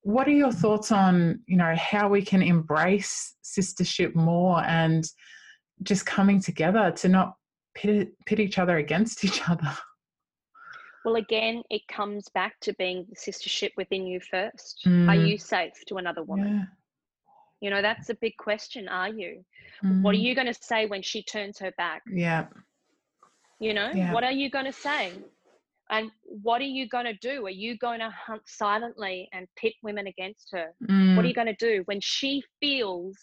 What 0.03 0.27
are 0.27 0.31
your 0.31 0.51
thoughts 0.51 0.91
on, 0.91 1.39
you 1.45 1.57
know, 1.57 1.75
how 1.75 2.09
we 2.09 2.23
can 2.23 2.41
embrace 2.41 3.35
sistership 3.43 4.15
more 4.15 4.63
and 4.63 5.03
just 5.83 6.05
coming 6.05 6.41
together 6.41 6.91
to 6.97 7.07
not 7.07 7.33
pit, 7.75 8.09
pit 8.25 8.39
each 8.39 8.57
other 8.57 8.77
against 8.77 9.23
each 9.23 9.47
other? 9.47 9.77
Well, 11.03 11.15
again, 11.15 11.63
it 11.69 11.87
comes 11.87 12.29
back 12.29 12.59
to 12.61 12.73
being 12.73 13.07
the 13.09 13.15
sistership 13.15 13.71
within 13.75 14.05
you 14.05 14.19
first. 14.19 14.81
Mm. 14.85 15.09
Are 15.09 15.15
you 15.15 15.37
safe 15.37 15.73
to 15.87 15.97
another 15.97 16.23
woman? 16.23 16.57
Yeah. 16.59 16.65
You 17.61 17.69
know, 17.69 17.81
that's 17.81 18.09
a 18.09 18.15
big 18.15 18.37
question. 18.37 18.87
Are 18.87 19.09
you? 19.09 19.43
Mm. 19.83 20.01
What 20.03 20.13
are 20.15 20.17
mm. 20.17 20.23
you 20.23 20.35
going 20.35 20.47
to 20.47 20.53
say 20.53 20.85
when 20.85 21.01
she 21.01 21.23
turns 21.23 21.57
her 21.59 21.71
back? 21.77 22.03
Yeah. 22.11 22.47
You 23.59 23.73
know, 23.73 23.91
yeah. 23.93 24.13
what 24.13 24.23
are 24.23 24.31
you 24.31 24.49
going 24.49 24.65
to 24.65 24.73
say? 24.73 25.13
And 25.91 26.09
what 26.23 26.61
are 26.61 26.65
you 26.65 26.87
going 26.87 27.05
to 27.05 27.13
do? 27.15 27.45
Are 27.45 27.49
you 27.49 27.77
going 27.77 27.99
to 27.99 28.09
hunt 28.09 28.41
silently 28.45 29.27
and 29.33 29.47
pit 29.57 29.73
women 29.83 30.07
against 30.07 30.49
her? 30.51 30.67
Mm. 30.89 31.15
What 31.15 31.25
are 31.25 31.27
you 31.27 31.33
going 31.33 31.53
to 31.53 31.55
do 31.55 31.83
when 31.85 31.99
she 32.01 32.43
feels 32.59 33.17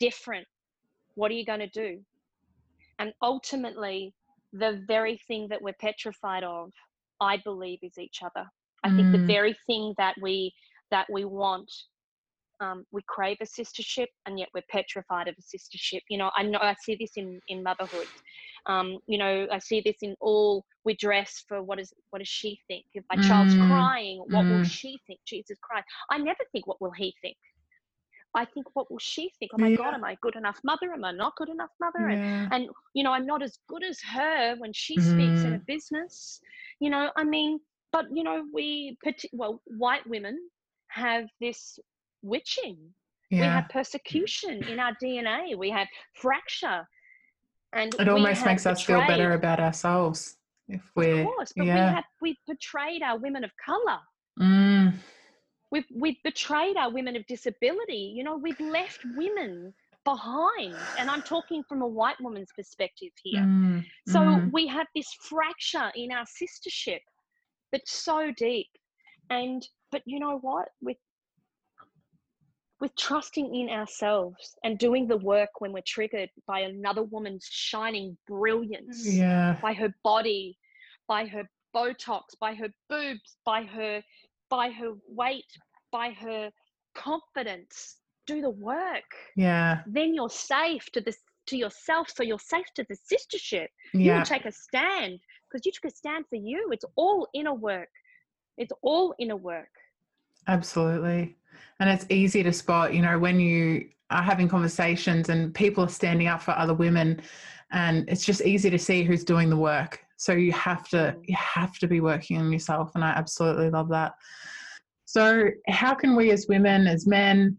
different? 0.00 0.46
What 1.14 1.30
are 1.30 1.34
you 1.34 1.44
going 1.44 1.60
to 1.60 1.68
do? 1.68 2.00
And 2.98 3.12
ultimately, 3.22 4.14
the 4.52 4.82
very 4.86 5.20
thing 5.28 5.48
that 5.50 5.60
we're 5.60 5.74
petrified 5.80 6.44
of, 6.44 6.70
I 7.20 7.38
believe, 7.38 7.78
is 7.82 7.98
each 7.98 8.20
other. 8.22 8.46
I 8.84 8.88
mm. 8.88 8.96
think 8.96 9.12
the 9.12 9.18
mm. 9.18 9.26
very 9.26 9.56
thing 9.66 9.94
that 9.98 10.14
we 10.20 10.52
that 10.90 11.06
we 11.10 11.24
want, 11.24 11.70
um, 12.60 12.84
we 12.92 13.02
crave 13.08 13.38
a 13.40 13.44
sistership, 13.44 14.06
and 14.24 14.38
yet 14.38 14.48
we're 14.54 14.62
petrified 14.70 15.28
of 15.28 15.34
a 15.38 15.42
sistership. 15.42 16.00
You 16.08 16.18
know, 16.18 16.30
I 16.36 16.42
know 16.42 16.58
I 16.60 16.74
see 16.82 16.96
this 16.98 17.12
in 17.16 17.40
in 17.48 17.62
motherhood. 17.62 18.06
Um, 18.66 18.98
you 19.06 19.18
know, 19.18 19.46
I 19.50 19.58
see 19.58 19.80
this 19.84 19.96
in 20.02 20.16
all. 20.20 20.64
We 20.84 20.94
dress 20.96 21.44
for 21.48 21.62
what 21.62 21.78
is 21.80 21.92
what 22.10 22.20
does 22.20 22.28
she 22.28 22.60
think? 22.68 22.84
If 22.94 23.04
my 23.10 23.16
mm. 23.16 23.28
child's 23.28 23.54
crying, 23.54 24.22
what 24.28 24.44
mm. 24.44 24.58
will 24.58 24.64
she 24.64 24.98
think? 25.06 25.20
Jesus 25.26 25.58
Christ! 25.60 25.86
I 26.10 26.18
never 26.18 26.44
think 26.52 26.66
what 26.66 26.80
will 26.80 26.92
he 26.92 27.14
think. 27.22 27.36
I 28.36 28.44
think, 28.44 28.66
what 28.74 28.90
will 28.90 28.98
she 28.98 29.32
think? 29.38 29.52
Oh 29.54 29.58
my 29.58 29.68
yeah. 29.68 29.76
God, 29.76 29.94
am 29.94 30.04
I 30.04 30.16
good 30.20 30.36
enough 30.36 30.60
mother? 30.62 30.92
Am 30.92 31.04
I 31.04 31.12
not 31.12 31.34
good 31.36 31.48
enough 31.48 31.70
mother? 31.80 32.10
Yeah. 32.10 32.16
And, 32.16 32.52
and, 32.52 32.68
you 32.94 33.02
know, 33.02 33.12
I'm 33.12 33.26
not 33.26 33.42
as 33.42 33.58
good 33.66 33.82
as 33.82 33.98
her 34.12 34.56
when 34.58 34.72
she 34.74 34.94
speaks 34.96 35.42
in 35.42 35.54
a 35.54 35.58
mm. 35.58 35.66
business. 35.66 36.38
You 36.78 36.90
know, 36.90 37.10
I 37.16 37.24
mean, 37.24 37.58
but, 37.92 38.04
you 38.12 38.22
know, 38.22 38.44
we, 38.52 38.98
well, 39.32 39.62
white 39.66 40.06
women 40.06 40.38
have 40.88 41.24
this 41.40 41.78
witching. 42.22 42.76
Yeah. 43.30 43.40
We 43.40 43.46
have 43.46 43.68
persecution 43.70 44.62
in 44.64 44.78
our 44.78 44.92
DNA. 45.02 45.56
We 45.56 45.70
have 45.70 45.88
fracture. 46.14 46.86
And 47.72 47.94
it 47.98 48.08
almost 48.08 48.44
makes 48.44 48.64
betrayed, 48.64 48.72
us 48.72 48.82
feel 48.82 49.00
better 49.06 49.32
about 49.32 49.60
ourselves 49.60 50.36
if 50.68 50.82
we're. 50.94 51.20
Of 51.20 51.26
course, 51.26 51.52
but 51.56 51.66
yeah. 51.66 51.74
we 51.74 51.94
have 51.94 52.04
we 52.20 52.38
betrayed 52.46 53.02
our 53.02 53.18
women 53.18 53.44
of 53.44 53.50
color. 53.64 53.98
Mm 54.38 54.94
We've, 55.70 55.86
we've 55.94 56.22
betrayed 56.22 56.76
our 56.76 56.90
women 56.90 57.16
of 57.16 57.26
disability. 57.26 58.14
You 58.16 58.24
know, 58.24 58.36
we've 58.36 58.60
left 58.60 59.00
women 59.16 59.74
behind. 60.04 60.76
And 60.98 61.10
I'm 61.10 61.22
talking 61.22 61.62
from 61.68 61.82
a 61.82 61.86
white 61.86 62.20
woman's 62.20 62.50
perspective 62.56 63.10
here. 63.22 63.42
Mm, 63.42 63.84
so 64.06 64.20
mm. 64.20 64.52
we 64.52 64.66
have 64.68 64.86
this 64.94 65.12
fracture 65.28 65.90
in 65.94 66.12
our 66.12 66.24
sistership 66.24 67.00
that's 67.72 67.92
so 67.92 68.32
deep. 68.36 68.70
And, 69.28 69.66
but 69.90 70.02
you 70.06 70.20
know 70.20 70.38
what? 70.38 70.68
With, 70.80 70.96
with 72.80 72.94
trusting 72.96 73.54
in 73.54 73.68
ourselves 73.68 74.54
and 74.62 74.78
doing 74.78 75.08
the 75.08 75.16
work 75.16 75.50
when 75.58 75.72
we're 75.72 75.82
triggered 75.86 76.30
by 76.46 76.60
another 76.60 77.02
woman's 77.02 77.48
shining 77.50 78.16
brilliance, 78.28 79.04
yeah. 79.04 79.56
by 79.60 79.72
her 79.72 79.92
body, 80.04 80.56
by 81.08 81.26
her 81.26 81.42
Botox, 81.74 82.22
by 82.40 82.54
her 82.54 82.68
boobs, 82.88 83.36
by 83.44 83.62
her 83.64 84.02
by 84.50 84.70
her 84.70 84.92
weight, 85.08 85.44
by 85.92 86.10
her 86.10 86.50
confidence. 86.94 87.96
Do 88.26 88.40
the 88.40 88.50
work. 88.50 89.04
Yeah. 89.36 89.82
Then 89.86 90.14
you're 90.14 90.28
safe 90.28 90.90
to 90.92 91.00
this 91.00 91.18
to 91.46 91.56
yourself, 91.56 92.10
so 92.14 92.24
you're 92.24 92.40
safe 92.40 92.66
to 92.74 92.84
the 92.88 92.96
sistership. 92.96 93.68
Yeah. 93.94 94.00
You 94.00 94.12
will 94.14 94.24
take 94.24 94.46
a 94.46 94.52
stand 94.52 95.20
because 95.48 95.64
you 95.64 95.70
took 95.70 95.92
a 95.92 95.94
stand 95.94 96.24
for 96.28 96.36
you. 96.36 96.70
It's 96.72 96.84
all 96.96 97.28
inner 97.34 97.54
work. 97.54 97.88
It's 98.58 98.72
all 98.82 99.14
inner 99.20 99.36
work. 99.36 99.68
Absolutely. 100.48 101.36
And 101.78 101.88
it's 101.88 102.06
easy 102.08 102.42
to 102.42 102.52
spot, 102.52 102.94
you 102.94 103.02
know, 103.02 103.18
when 103.18 103.38
you 103.38 103.88
are 104.10 104.22
having 104.22 104.48
conversations 104.48 105.28
and 105.28 105.54
people 105.54 105.84
are 105.84 105.88
standing 105.88 106.28
up 106.28 106.42
for 106.42 106.52
other 106.52 106.74
women 106.74 107.20
and 107.72 108.08
it's 108.08 108.24
just 108.24 108.40
easy 108.42 108.70
to 108.70 108.78
see 108.78 109.02
who's 109.02 109.24
doing 109.24 109.50
the 109.50 109.56
work 109.56 110.00
so 110.16 110.32
you 110.32 110.52
have 110.52 110.88
to 110.88 111.16
you 111.24 111.36
have 111.36 111.78
to 111.78 111.86
be 111.86 112.00
working 112.00 112.38
on 112.38 112.50
yourself 112.52 112.90
and 112.94 113.04
i 113.04 113.10
absolutely 113.10 113.70
love 113.70 113.88
that. 113.90 114.12
So 115.04 115.48
how 115.68 115.94
can 115.94 116.16
we 116.16 116.30
as 116.30 116.46
women 116.48 116.86
as 116.86 117.06
men 117.06 117.56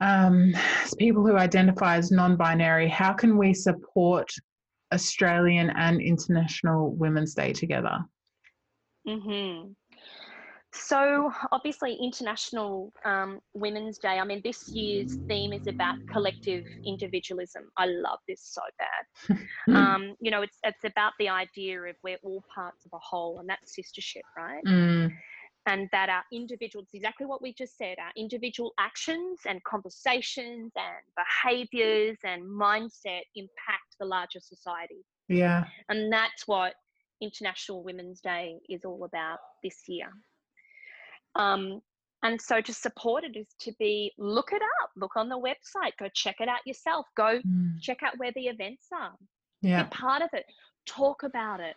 um, 0.00 0.54
as 0.82 0.94
people 0.94 1.26
who 1.26 1.36
identify 1.36 1.96
as 1.96 2.10
non-binary 2.10 2.88
how 2.88 3.12
can 3.12 3.36
we 3.36 3.52
support 3.52 4.30
australian 4.92 5.70
and 5.70 6.00
international 6.00 6.92
women's 6.92 7.34
day 7.34 7.52
together? 7.52 7.98
Mm-hmm. 9.06 9.72
So, 10.72 11.32
obviously, 11.50 11.94
International 12.00 12.92
um, 13.04 13.40
Women's 13.54 13.98
Day. 13.98 14.18
I 14.20 14.24
mean, 14.24 14.40
this 14.44 14.68
year's 14.68 15.16
theme 15.26 15.52
is 15.52 15.66
about 15.66 15.96
collective 16.06 16.64
individualism. 16.84 17.64
I 17.76 17.86
love 17.86 18.20
this 18.28 18.40
so 18.42 18.60
bad. 18.78 19.38
um, 19.76 20.14
you 20.20 20.30
know, 20.30 20.42
it's 20.42 20.58
it's 20.62 20.84
about 20.84 21.12
the 21.18 21.28
idea 21.28 21.80
of 21.82 21.96
we're 22.04 22.18
all 22.22 22.44
parts 22.54 22.86
of 22.86 22.92
a 22.94 22.98
whole, 23.00 23.40
and 23.40 23.48
that's 23.48 23.74
sistership, 23.76 24.22
right? 24.36 24.62
Mm. 24.64 25.12
And 25.66 25.88
that 25.92 26.08
our 26.08 26.22
individuals, 26.32 26.88
exactly 26.94 27.26
what 27.26 27.42
we 27.42 27.52
just 27.52 27.76
said, 27.76 27.96
our 27.98 28.12
individual 28.16 28.72
actions 28.78 29.40
and 29.46 29.62
conversations 29.64 30.72
and 30.76 31.26
behaviors 31.44 32.16
and 32.24 32.42
mindset 32.44 33.22
impact 33.34 33.96
the 33.98 34.06
larger 34.06 34.40
society. 34.40 35.04
Yeah. 35.28 35.64
And 35.88 36.12
that's 36.12 36.46
what 36.46 36.74
International 37.20 37.82
Women's 37.82 38.20
Day 38.20 38.58
is 38.68 38.84
all 38.84 39.04
about 39.04 39.38
this 39.62 39.82
year. 39.86 40.08
Um, 41.36 41.80
and 42.22 42.40
so 42.40 42.60
to 42.60 42.72
support 42.72 43.24
it 43.24 43.36
is 43.36 43.46
to 43.60 43.72
be 43.78 44.12
look 44.18 44.52
it 44.52 44.60
up, 44.82 44.90
look 44.96 45.16
on 45.16 45.28
the 45.28 45.38
website, 45.38 45.92
go 45.98 46.08
check 46.14 46.36
it 46.40 46.48
out 46.48 46.60
yourself, 46.66 47.06
go 47.16 47.40
mm. 47.46 47.80
check 47.80 48.02
out 48.02 48.18
where 48.18 48.32
the 48.34 48.46
events 48.46 48.86
are. 48.92 49.14
Yeah. 49.62 49.84
Be 49.84 49.90
part 49.90 50.22
of 50.22 50.28
it. 50.34 50.44
Talk 50.86 51.22
about 51.22 51.60
it. 51.60 51.76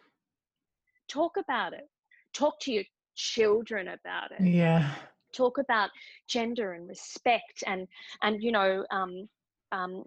Talk 1.08 1.38
about 1.38 1.74
it. 1.74 1.88
Talk 2.34 2.60
to 2.62 2.72
your 2.72 2.84
children 3.16 3.88
about 3.88 4.32
it. 4.32 4.46
Yeah. 4.46 4.90
Talk 5.34 5.58
about 5.58 5.90
gender 6.28 6.74
and 6.74 6.88
respect 6.88 7.64
and 7.66 7.88
and 8.22 8.44
you 8.44 8.52
know 8.52 8.86
um, 8.92 9.28
um, 9.72 10.04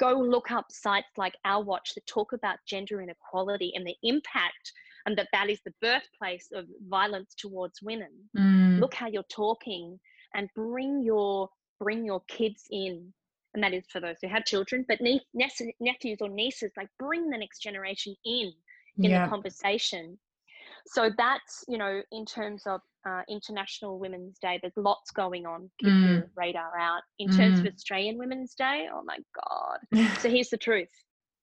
go 0.00 0.12
look 0.18 0.50
up 0.50 0.66
sites 0.70 1.06
like 1.16 1.34
Our 1.44 1.62
Watch 1.62 1.94
that 1.94 2.06
talk 2.06 2.32
about 2.32 2.58
gender 2.66 3.00
inequality 3.00 3.72
and 3.74 3.86
the 3.86 3.94
impact 4.02 4.72
and 5.06 5.16
that 5.18 5.28
that 5.32 5.50
is 5.50 5.60
the 5.64 5.74
birthplace 5.80 6.48
of 6.54 6.66
violence 6.88 7.34
towards 7.36 7.82
women 7.82 8.10
mm. 8.36 8.80
look 8.80 8.94
how 8.94 9.06
you're 9.06 9.22
talking 9.24 9.98
and 10.34 10.48
bring 10.54 11.02
your 11.02 11.48
bring 11.80 12.04
your 12.04 12.22
kids 12.28 12.64
in 12.70 13.12
and 13.54 13.62
that 13.62 13.72
is 13.72 13.84
for 13.90 14.00
those 14.00 14.16
who 14.20 14.28
have 14.28 14.44
children 14.44 14.84
but 14.88 15.00
ne- 15.00 15.20
nephews 15.80 16.18
or 16.20 16.28
nieces 16.28 16.72
like 16.76 16.88
bring 16.98 17.30
the 17.30 17.38
next 17.38 17.60
generation 17.60 18.14
in 18.24 18.52
in 18.98 19.10
yeah. 19.10 19.24
the 19.24 19.30
conversation 19.30 20.18
so 20.86 21.10
that's 21.16 21.64
you 21.68 21.78
know 21.78 22.02
in 22.12 22.24
terms 22.24 22.62
of 22.66 22.80
uh, 23.06 23.22
international 23.28 23.98
women's 23.98 24.38
day 24.38 24.58
there's 24.62 24.76
lots 24.76 25.10
going 25.10 25.46
on 25.46 25.70
keep 25.78 25.90
mm. 25.90 26.08
your 26.08 26.30
radar 26.36 26.78
out 26.78 27.02
in 27.18 27.28
mm. 27.28 27.36
terms 27.36 27.58
of 27.58 27.66
mm. 27.66 27.74
australian 27.74 28.18
women's 28.18 28.54
day 28.54 28.86
oh 28.92 29.02
my 29.04 29.18
god 29.34 30.08
so 30.20 30.28
here's 30.28 30.48
the 30.48 30.56
truth 30.56 30.88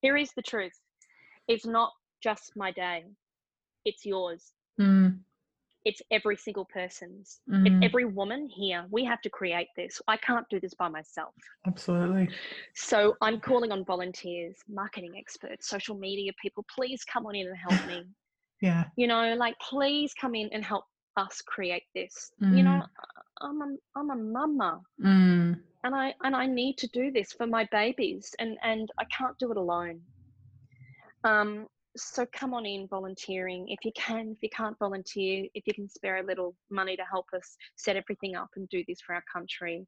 here 0.01 0.17
is 0.17 0.31
the 0.35 0.41
truth 0.41 0.73
it's 1.47 1.65
not 1.65 1.91
just 2.21 2.53
my 2.55 2.71
day 2.71 3.03
it's 3.85 4.05
yours. 4.05 4.51
Mm. 4.79 5.19
It's 5.83 6.01
every 6.11 6.37
single 6.37 6.65
person's. 6.65 7.39
Mm. 7.49 7.65
It's 7.65 7.85
every 7.85 8.05
woman 8.05 8.47
here. 8.47 8.85
We 8.91 9.03
have 9.05 9.21
to 9.21 9.29
create 9.29 9.67
this. 9.75 9.99
I 10.07 10.17
can't 10.17 10.45
do 10.49 10.59
this 10.59 10.75
by 10.75 10.89
myself. 10.89 11.33
Absolutely. 11.65 12.29
So 12.75 13.15
I'm 13.21 13.39
calling 13.39 13.71
on 13.71 13.83
volunteers, 13.83 14.57
marketing 14.69 15.13
experts, 15.17 15.67
social 15.67 15.95
media 15.95 16.31
people. 16.39 16.65
Please 16.73 17.03
come 17.03 17.25
on 17.25 17.35
in 17.35 17.47
and 17.47 17.57
help 17.57 17.87
me. 17.87 18.03
yeah. 18.61 18.85
You 18.95 19.07
know, 19.07 19.33
like 19.35 19.55
please 19.59 20.13
come 20.13 20.35
in 20.35 20.49
and 20.51 20.63
help 20.63 20.85
us 21.17 21.41
create 21.41 21.83
this. 21.95 22.31
Mm. 22.41 22.57
You 22.57 22.63
know, 22.63 22.83
I'm 23.41 23.61
a 23.61 23.75
I'm 23.95 24.09
a 24.11 24.15
mama. 24.15 24.81
Mm. 25.03 25.59
and 25.83 25.95
I 25.95 26.13
and 26.23 26.35
I 26.35 26.45
need 26.45 26.77
to 26.77 26.87
do 26.87 27.11
this 27.11 27.33
for 27.33 27.47
my 27.47 27.67
babies, 27.71 28.33
and 28.39 28.57
and 28.63 28.89
I 28.99 29.05
can't 29.05 29.37
do 29.39 29.51
it 29.51 29.57
alone. 29.57 30.01
Um, 31.23 31.67
so 31.97 32.25
come 32.33 32.53
on 32.53 32.65
in 32.65 32.87
volunteering 32.87 33.67
if 33.67 33.83
you 33.83 33.91
can. 33.95 34.31
If 34.31 34.37
you 34.41 34.49
can't 34.49 34.77
volunteer, 34.79 35.47
if 35.53 35.63
you 35.67 35.73
can 35.73 35.89
spare 35.89 36.17
a 36.17 36.25
little 36.25 36.55
money 36.69 36.95
to 36.95 37.03
help 37.09 37.25
us 37.35 37.57
set 37.75 37.95
everything 37.95 38.35
up 38.35 38.49
and 38.55 38.67
do 38.69 38.83
this 38.87 39.01
for 39.01 39.13
our 39.15 39.23
country. 39.31 39.85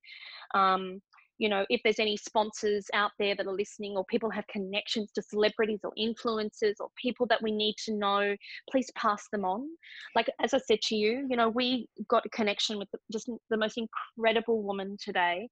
Um, 0.54 1.02
you 1.40 1.50
know, 1.50 1.66
if 1.70 1.82
there's 1.84 2.00
any 2.00 2.16
sponsors 2.16 2.86
out 2.94 3.12
there 3.18 3.36
that 3.36 3.48
are 3.48 3.54
listening 3.54 3.98
or 3.98 4.06
people 4.06 4.30
have 4.30 4.46
connections 4.48 5.12
to 5.14 5.22
celebrities 5.22 5.80
or 5.84 5.92
influencers 6.00 6.76
or 6.80 6.90
people 6.96 7.26
that 7.28 7.42
we 7.42 7.52
need 7.52 7.76
to 7.86 7.94
know, 7.94 8.36
please 8.70 8.90
pass 8.96 9.28
them 9.32 9.44
on. 9.44 9.68
Like, 10.16 10.30
as 10.42 10.54
I 10.54 10.60
said 10.60 10.82
to 10.84 10.96
you, 10.96 11.26
you 11.30 11.36
know, 11.36 11.50
we 11.50 11.88
got 12.08 12.26
a 12.26 12.30
connection 12.30 12.78
with 12.78 12.88
just 13.12 13.30
the 13.50 13.58
most 13.58 13.78
incredible 13.78 14.62
woman 14.62 14.96
today. 15.04 15.50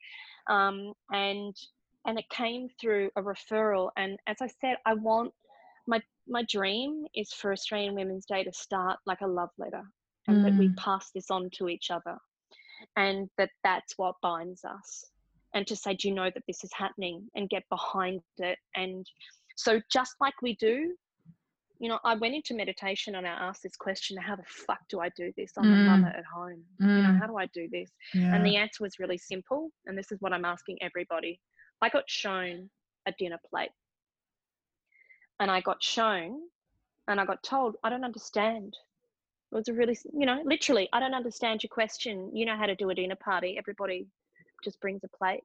Um, 0.49 0.93
and, 1.11 1.55
and 2.05 2.19
it 2.19 2.29
came 2.29 2.67
through 2.79 3.09
a 3.15 3.21
referral. 3.21 3.89
And 3.97 4.19
as 4.27 4.37
I 4.39 4.47
said, 4.61 4.77
I 4.85 4.93
want 4.93 5.33
my, 5.87 5.99
my 6.31 6.43
dream 6.49 7.05
is 7.13 7.31
for 7.33 7.51
Australian 7.51 7.95
Women's 7.95 8.25
Day 8.25 8.43
to 8.43 8.53
start 8.53 8.99
like 9.05 9.21
a 9.21 9.27
love 9.27 9.49
letter 9.57 9.83
and 10.27 10.37
mm. 10.37 10.43
that 10.43 10.57
we 10.57 10.69
mm. 10.69 10.77
pass 10.77 11.11
this 11.13 11.29
on 11.29 11.49
to 11.57 11.69
each 11.69 11.91
other 11.91 12.17
and 12.95 13.29
that 13.37 13.49
that's 13.63 13.97
what 13.97 14.15
binds 14.21 14.63
us 14.65 15.05
and 15.53 15.67
to 15.67 15.75
say, 15.75 15.93
do 15.93 16.07
you 16.07 16.15
know 16.15 16.29
that 16.33 16.43
this 16.47 16.63
is 16.63 16.71
happening 16.73 17.27
and 17.35 17.49
get 17.49 17.63
behind 17.69 18.21
it? 18.37 18.57
And 18.75 19.05
so, 19.55 19.81
just 19.91 20.15
like 20.21 20.33
we 20.41 20.55
do, 20.55 20.93
you 21.79 21.89
know, 21.89 21.99
I 22.03 22.15
went 22.15 22.35
into 22.35 22.53
meditation 22.53 23.15
and 23.15 23.27
I 23.27 23.31
asked 23.31 23.63
this 23.63 23.75
question 23.75 24.17
how 24.17 24.35
the 24.35 24.43
fuck 24.45 24.79
do 24.89 24.99
I 24.99 25.09
do 25.17 25.31
this? 25.35 25.51
I'm 25.57 25.65
mm. 25.65 25.73
a 25.73 25.97
mother 25.97 26.15
at 26.15 26.25
home. 26.25 26.63
Mm. 26.81 26.97
You 26.97 27.03
know, 27.03 27.09
mm. 27.09 27.19
how 27.19 27.27
do 27.27 27.37
I 27.37 27.47
do 27.47 27.67
this? 27.71 27.89
Yeah. 28.13 28.35
And 28.35 28.45
the 28.45 28.55
answer 28.55 28.83
was 28.83 28.99
really 28.99 29.17
simple. 29.17 29.71
And 29.85 29.97
this 29.97 30.11
is 30.11 30.21
what 30.21 30.33
I'm 30.33 30.45
asking 30.45 30.77
everybody. 30.81 31.39
I 31.81 31.89
got 31.89 32.03
shown 32.07 32.69
a 33.07 33.13
dinner 33.17 33.39
plate. 33.49 33.71
And 35.41 35.49
I 35.49 35.59
got 35.59 35.81
shown 35.83 36.37
and 37.07 37.19
I 37.19 37.25
got 37.25 37.41
told, 37.43 37.75
I 37.83 37.89
don't 37.89 38.05
understand. 38.05 38.77
It 39.51 39.55
was 39.55 39.67
a 39.67 39.73
really, 39.73 39.97
you 40.13 40.25
know, 40.27 40.39
literally, 40.45 40.87
I 40.93 40.99
don't 40.99 41.15
understand 41.15 41.63
your 41.63 41.69
question. 41.69 42.29
You 42.33 42.45
know 42.45 42.55
how 42.55 42.67
to 42.67 42.75
do 42.75 42.91
a 42.91 42.95
dinner 42.95 43.15
party. 43.15 43.57
Everybody 43.57 44.07
just 44.63 44.79
brings 44.79 45.03
a 45.03 45.17
plate. 45.17 45.41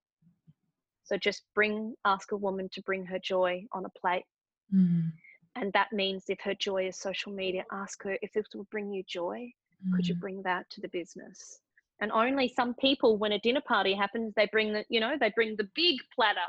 So 1.04 1.16
just 1.16 1.44
bring, 1.54 1.94
ask 2.04 2.32
a 2.32 2.36
woman 2.36 2.68
to 2.74 2.82
bring 2.82 3.06
her 3.06 3.18
joy 3.18 3.64
on 3.72 3.86
a 3.86 3.98
plate. 3.98 4.26
Mm. 4.72 5.12
And 5.54 5.72
that 5.72 5.92
means 5.92 6.24
if 6.28 6.40
her 6.42 6.54
joy 6.54 6.86
is 6.88 6.98
social 6.98 7.32
media, 7.32 7.64
ask 7.72 8.02
her 8.04 8.18
if 8.20 8.32
this 8.34 8.46
will 8.54 8.68
bring 8.70 8.92
you 8.92 9.02
joy, 9.08 9.50
mm. 9.82 9.96
could 9.96 10.06
you 10.06 10.14
mm. 10.16 10.20
bring 10.20 10.42
that 10.42 10.68
to 10.72 10.80
the 10.82 10.88
business? 10.88 11.60
And 12.00 12.12
only 12.12 12.52
some 12.54 12.74
people, 12.74 13.16
when 13.16 13.32
a 13.32 13.38
dinner 13.38 13.62
party 13.66 13.94
happens, 13.94 14.34
they 14.36 14.46
bring 14.52 14.74
the, 14.74 14.84
you 14.90 15.00
know, 15.00 15.14
they 15.18 15.32
bring 15.34 15.56
the 15.56 15.68
big 15.74 15.96
platter, 16.14 16.48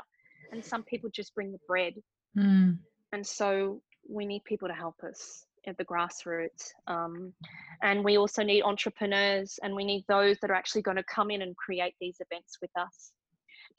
and 0.52 0.62
some 0.62 0.82
people 0.82 1.08
just 1.08 1.34
bring 1.34 1.50
the 1.50 1.60
bread. 1.66 1.94
Mm. 2.36 2.76
And 3.12 3.26
so 3.26 3.80
we 4.08 4.26
need 4.26 4.44
people 4.44 4.68
to 4.68 4.74
help 4.74 4.96
us 5.02 5.44
at 5.66 5.76
the 5.76 5.84
grassroots. 5.84 6.70
Um, 6.86 7.32
and 7.82 8.04
we 8.04 8.16
also 8.16 8.42
need 8.42 8.62
entrepreneurs 8.62 9.58
and 9.62 9.74
we 9.74 9.84
need 9.84 10.04
those 10.08 10.38
that 10.40 10.50
are 10.50 10.54
actually 10.54 10.82
going 10.82 10.96
to 10.96 11.04
come 11.04 11.30
in 11.30 11.42
and 11.42 11.56
create 11.56 11.94
these 12.00 12.16
events 12.20 12.58
with 12.60 12.70
us. 12.78 13.12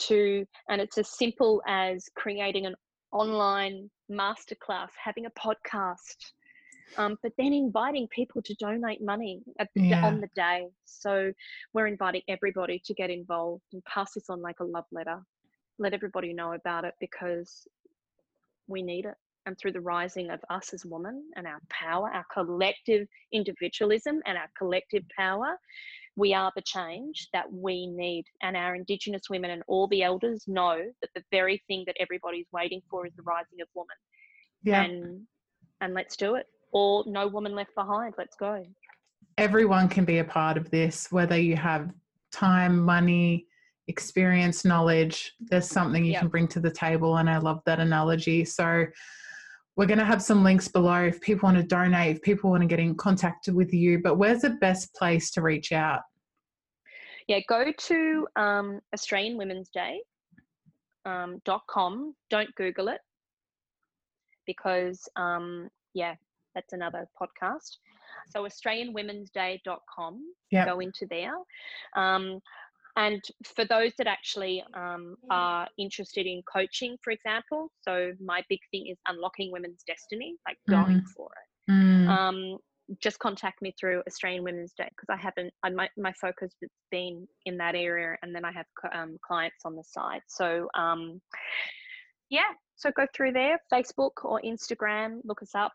To, 0.08 0.46
and 0.70 0.80
it's 0.80 0.98
as 0.98 1.10
simple 1.18 1.62
as 1.68 2.06
creating 2.16 2.66
an 2.66 2.76
online 3.12 3.90
masterclass, 4.10 4.90
having 5.04 5.26
a 5.26 5.32
podcast, 5.32 6.16
um, 6.98 7.18
but 7.22 7.34
then 7.38 7.54
inviting 7.54 8.08
people 8.08 8.42
to 8.44 8.56
donate 8.56 9.04
money 9.04 9.42
yeah. 9.76 10.06
on 10.06 10.22
the 10.22 10.30
day. 10.36 10.68
So 10.86 11.32
we're 11.74 11.88
inviting 11.88 12.22
everybody 12.28 12.82
to 12.86 12.94
get 12.94 13.10
involved 13.10 13.64
and 13.74 13.84
pass 13.86 14.14
this 14.14 14.30
on 14.30 14.42
like 14.42 14.60
a 14.60 14.64
love 14.64 14.86
letter. 14.92 15.22
Let 15.78 15.94
everybody 15.94 16.34
know 16.34 16.54
about 16.54 16.86
it 16.86 16.94
because 17.00 17.68
we 18.70 18.82
need 18.82 19.06
it 19.06 19.16
and 19.50 19.58
through 19.58 19.72
the 19.72 19.82
rising 19.82 20.30
of 20.30 20.40
us 20.52 20.74
as 20.74 20.86
women 20.86 21.24
and 21.36 21.48
our 21.48 21.60
power, 21.70 22.10
our 22.10 22.26
collective 22.32 23.08
individualism 23.34 24.22
and 24.28 24.38
our 24.38 24.50
collective 24.56 25.04
power, 25.18 25.58
we 26.16 26.36
are 26.36 26.52
the 26.56 26.62
change 26.62 27.28
that 27.34 27.52
we 27.52 27.88
need. 27.88 28.26
And 28.44 28.56
our 28.56 28.76
Indigenous 28.76 29.24
women 29.28 29.50
and 29.50 29.64
all 29.68 29.88
the 29.88 30.04
elders 30.04 30.44
know 30.48 30.78
that 31.02 31.10
the 31.16 31.24
very 31.32 31.64
thing 31.68 31.84
that 31.88 31.96
everybody's 32.00 32.46
waiting 32.54 32.82
for 32.92 33.08
is 33.08 33.14
the 33.16 33.24
rising 33.24 33.60
of 33.62 33.68
women. 33.74 33.88
Yeah. 34.62 34.84
And 34.84 35.22
and 35.82 35.94
let's 35.96 36.16
do 36.16 36.36
it. 36.36 36.46
Or 36.72 37.04
no 37.08 37.28
woman 37.28 37.56
left 37.56 37.74
behind. 37.74 38.14
Let's 38.20 38.36
go. 38.36 38.64
Everyone 39.40 39.88
can 39.88 40.06
be 40.06 40.20
a 40.20 40.24
part 40.24 40.58
of 40.58 40.70
this, 40.70 41.08
whether 41.10 41.40
you 41.40 41.56
have 41.56 41.92
time, 42.32 42.78
money, 42.78 43.48
experience, 43.90 44.64
knowledge. 44.64 45.34
There's 45.40 45.68
something 45.68 46.06
you 46.06 46.14
yep. 46.14 46.22
can 46.22 46.30
bring 46.30 46.48
to 46.50 46.60
the 46.60 46.72
table. 46.72 47.18
And 47.18 47.30
I 47.30 47.40
love 47.40 47.62
that 47.66 47.80
analogy. 47.80 48.46
So 48.46 48.86
we're 49.76 49.86
going 49.86 50.00
to 50.00 50.06
have 50.06 50.22
some 50.22 50.44
links 50.44 50.68
below 50.68 51.04
if 51.04 51.20
people 51.22 51.48
want 51.48 51.58
to 51.58 51.64
donate, 51.64 52.18
if 52.18 52.22
people 52.22 52.50
want 52.50 52.62
to 52.62 52.68
get 52.68 52.80
in 52.80 52.96
contact 52.96 53.50
with 53.50 53.74
you. 53.74 54.00
But 54.02 54.16
where's 54.16 54.42
the 54.42 54.52
best 54.52 54.94
place 54.94 55.32
to 55.32 55.42
reach 55.42 55.72
out? 55.72 56.02
Yeah, 57.28 57.40
go 57.48 57.72
to 57.72 58.28
um, 58.36 58.80
Australian 58.94 59.38
Women's 59.38 59.70
Day 59.70 60.02
um, 61.06 61.42
dot 61.46 61.62
com. 61.70 62.16
Don't 62.30 62.54
Google 62.56 62.88
it 62.88 63.02
because 64.46 65.08
um, 65.16 65.70
yeah, 65.94 66.16
that's 66.56 66.74
another 66.74 67.08
podcast. 67.22 67.78
So 68.30 68.44
AustralianWomen'sDay.com. 68.44 70.34
Yep. 70.52 70.68
Go 70.68 70.80
into 70.80 71.08
there. 71.10 71.34
Um, 71.96 72.40
and 73.00 73.22
for 73.56 73.64
those 73.64 73.94
that 73.98 74.08
actually 74.08 74.62
um, 74.74 75.16
are 75.30 75.68
interested 75.78 76.26
in 76.26 76.44
coaching, 76.52 76.98
for 77.02 77.12
example, 77.12 77.72
so 77.82 78.12
my 78.22 78.44
big 78.50 78.60
thing 78.72 78.88
is 78.88 78.98
unlocking 79.08 79.54
women's 79.54 79.84
destiny, 79.88 80.36
like 80.46 80.58
going 80.70 80.98
mm. 80.98 81.08
for 81.16 81.28
it. 81.28 81.72
Mm. 81.72 82.10
Um, 82.10 82.58
just 83.02 83.18
contact 83.20 83.62
me 83.62 83.74
through 83.80 84.04
Australian 84.06 84.44
Women's 84.44 84.74
Day 84.78 84.90
because 84.90 85.08
I 85.10 85.16
haven't. 85.16 85.54
I, 85.64 85.70
my 85.70 85.88
my 85.98 86.12
focus 86.20 86.52
has 86.62 86.70
been 86.92 87.26
in 87.46 87.56
that 87.58 87.74
area, 87.74 88.18
and 88.22 88.36
then 88.36 88.44
I 88.44 88.52
have 88.52 88.66
um, 88.94 89.18
clients 89.26 89.60
on 89.64 89.78
the 89.78 89.84
side. 89.84 90.22
So 90.28 90.68
um, 90.78 91.22
yeah, 92.30 92.52
so 92.76 92.92
go 92.98 93.08
through 93.16 93.32
there, 93.32 93.60
Facebook 93.72 94.26
or 94.26 94.42
Instagram, 94.44 95.20
look 95.24 95.42
us 95.42 95.56
up. 95.56 95.72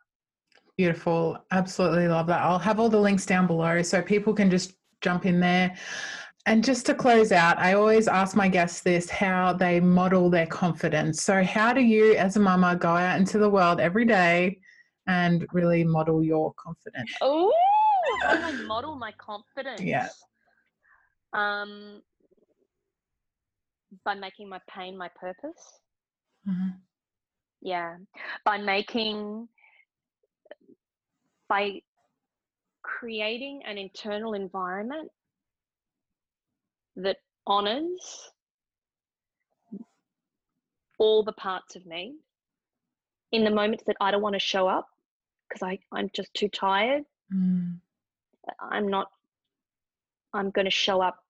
Beautiful, 0.77 1.39
absolutely 1.53 2.09
love 2.09 2.27
that. 2.27 2.43
I'll 2.43 2.59
have 2.59 2.79
all 2.79 2.91
the 2.91 3.01
links 3.01 3.25
down 3.25 3.47
below 3.47 3.81
so 3.81 4.03
people 4.03 4.35
can 4.35 4.51
just 4.51 4.75
jump 5.01 5.25
in 5.25 5.39
there. 5.39 5.77
And 6.47 6.63
just 6.63 6.85
to 6.87 6.95
close 6.95 7.33
out, 7.33 7.59
I 7.59 7.73
always 7.73 8.07
ask 8.07 8.37
my 8.37 8.49
guests 8.49 8.83
this 8.83 9.09
how 9.09 9.55
they 9.55 9.81
model 9.81 10.29
their 10.29 10.47
confidence. 10.47 11.23
So, 11.23 11.43
how 11.43 11.73
do 11.73 11.81
you, 11.81 12.17
as 12.17 12.37
a 12.37 12.41
mama, 12.41 12.77
go 12.77 12.91
out 12.91 13.19
into 13.19 13.39
the 13.39 13.49
world 13.49 13.81
every 13.81 14.05
day 14.05 14.59
and 15.07 15.47
really 15.53 15.85
model 15.85 16.23
your 16.23 16.53
confidence? 16.55 17.11
Oh, 17.23 17.51
I 18.25 18.53
model 18.67 18.95
my 18.97 19.13
confidence? 19.13 19.81
Yeah. 19.81 20.09
Um, 21.33 22.03
by 24.05 24.15
making 24.15 24.51
my 24.51 24.61
pain 24.69 24.99
my 24.99 25.09
purpose. 25.19 25.81
Mm-hmm. 26.47 26.77
Yeah. 27.63 27.97
By 28.45 28.59
making, 28.59 29.49
by 31.49 31.81
creating 32.83 33.63
an 33.67 33.79
internal 33.79 34.35
environment 34.35 35.11
that 36.97 37.17
honors 37.47 38.31
all 40.99 41.23
the 41.23 41.33
parts 41.33 41.77
of 41.77 41.85
me 41.87 42.15
in 43.33 43.45
the 43.45 43.51
moments 43.51 43.85
that 43.87 43.97
I 44.01 44.11
don't 44.11 44.23
want 44.23 44.35
to 44.35 44.41
show 44.41 44.69
up 44.69 44.89
because 45.49 45.63
I 45.63 45.79
I'm 45.93 46.11
just 46.15 46.33
too 46.35 46.49
tired. 46.49 47.05
Mm. 47.33 47.79
I'm 48.61 48.89
not. 48.89 49.09
I'm 50.33 50.51
going 50.51 50.65
to 50.65 50.71
show 50.71 51.01
up 51.01 51.25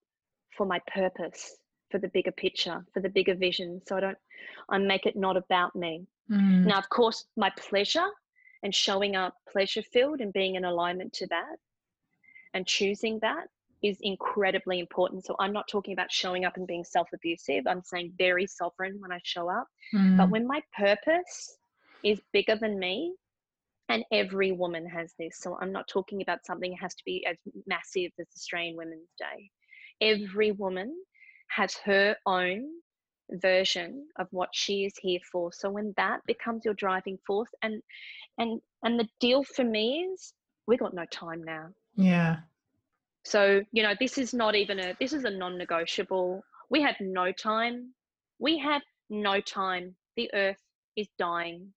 for 0.56 0.66
my 0.66 0.80
purpose, 0.86 1.56
for 1.90 1.98
the 1.98 2.08
bigger 2.08 2.32
picture, 2.32 2.84
for 2.92 3.00
the 3.00 3.08
bigger 3.08 3.34
vision. 3.34 3.80
So 3.86 3.96
I 3.96 4.00
don't. 4.00 4.18
I 4.68 4.78
make 4.78 5.06
it 5.06 5.16
not 5.16 5.36
about 5.36 5.74
me. 5.74 6.06
Mm. 6.30 6.66
Now, 6.66 6.78
of 6.78 6.88
course, 6.88 7.24
my 7.36 7.50
pleasure 7.56 8.06
and 8.62 8.74
showing 8.74 9.14
up 9.14 9.34
pleasure 9.50 9.82
filled 9.82 10.20
and 10.20 10.32
being 10.32 10.54
in 10.54 10.64
alignment 10.64 11.12
to 11.14 11.26
that 11.28 11.56
and 12.54 12.66
choosing 12.66 13.18
that 13.20 13.48
is 13.84 13.98
incredibly 14.00 14.80
important. 14.80 15.26
So 15.26 15.36
I'm 15.38 15.52
not 15.52 15.68
talking 15.68 15.92
about 15.92 16.10
showing 16.10 16.44
up 16.44 16.56
and 16.56 16.66
being 16.66 16.84
self 16.84 17.08
abusive. 17.12 17.64
I'm 17.68 17.82
saying 17.82 18.14
very 18.16 18.46
sovereign 18.46 18.96
when 18.98 19.12
I 19.12 19.20
show 19.22 19.50
up. 19.50 19.68
Mm. 19.94 20.16
But 20.16 20.30
when 20.30 20.46
my 20.46 20.62
purpose 20.76 21.58
is 22.02 22.20
bigger 22.32 22.56
than 22.56 22.78
me, 22.78 23.14
and 23.90 24.02
every 24.10 24.52
woman 24.52 24.86
has 24.86 25.12
this. 25.18 25.38
So 25.40 25.58
I'm 25.60 25.70
not 25.70 25.86
talking 25.88 26.22
about 26.22 26.46
something 26.46 26.70
that 26.70 26.80
has 26.80 26.94
to 26.94 27.04
be 27.04 27.26
as 27.26 27.36
massive 27.66 28.12
as 28.18 28.26
Australian 28.34 28.76
Women's 28.76 29.10
Day. 29.18 29.50
Every 30.00 30.52
woman 30.52 30.96
has 31.48 31.74
her 31.84 32.16
own 32.24 32.64
version 33.30 34.06
of 34.18 34.26
what 34.30 34.48
she 34.52 34.84
is 34.84 34.94
here 35.00 35.20
for. 35.30 35.52
So 35.52 35.70
when 35.70 35.92
that 35.98 36.20
becomes 36.26 36.64
your 36.64 36.74
driving 36.74 37.18
force 37.26 37.50
and 37.62 37.82
and 38.38 38.60
and 38.82 38.98
the 38.98 39.08
deal 39.20 39.44
for 39.44 39.64
me 39.64 40.08
is 40.12 40.32
we 40.66 40.76
got 40.78 40.94
no 40.94 41.04
time 41.10 41.42
now. 41.44 41.68
Yeah. 41.96 42.38
So, 43.24 43.62
you 43.72 43.82
know, 43.82 43.94
this 43.98 44.18
is 44.18 44.34
not 44.34 44.54
even 44.54 44.78
a, 44.78 44.94
this 45.00 45.12
is 45.12 45.24
a 45.24 45.30
non 45.30 45.56
negotiable. 45.56 46.44
We 46.70 46.82
have 46.82 46.96
no 47.00 47.32
time. 47.32 47.94
We 48.38 48.58
have 48.58 48.82
no 49.08 49.40
time. 49.40 49.96
The 50.16 50.30
earth 50.34 50.60
is 50.96 51.08
dying. 51.18 51.72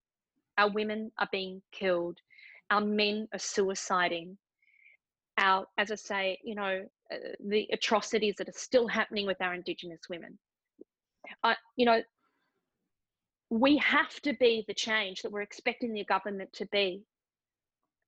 Our 0.58 0.70
women 0.70 1.12
are 1.18 1.30
being 1.32 1.62
killed. 1.72 2.18
Our 2.70 2.82
men 2.82 3.28
are 3.34 3.40
suiciding. 3.40 4.36
Our, 5.38 5.66
as 5.78 5.92
I 5.92 5.96
say, 5.96 6.40
you 6.44 6.56
know, 6.56 6.84
uh, 7.12 7.16
the 7.40 7.68
atrocities 7.72 8.36
that 8.38 8.50
are 8.50 8.54
still 8.56 8.88
happening 8.88 9.26
with 9.26 9.42
our 9.42 9.54
Indigenous 9.54 10.02
women. 10.10 10.38
Uh, 11.44 11.54
you 11.76 11.86
know, 11.86 12.02
we 13.50 13.78
have 13.78 14.20
to 14.22 14.34
be 14.34 14.66
the 14.68 14.74
change 14.74 15.22
that 15.22 15.32
we're 15.32 15.42
expecting 15.42 15.94
the 15.94 16.04
government 16.04 16.52
to 16.54 16.66
be. 16.68 17.04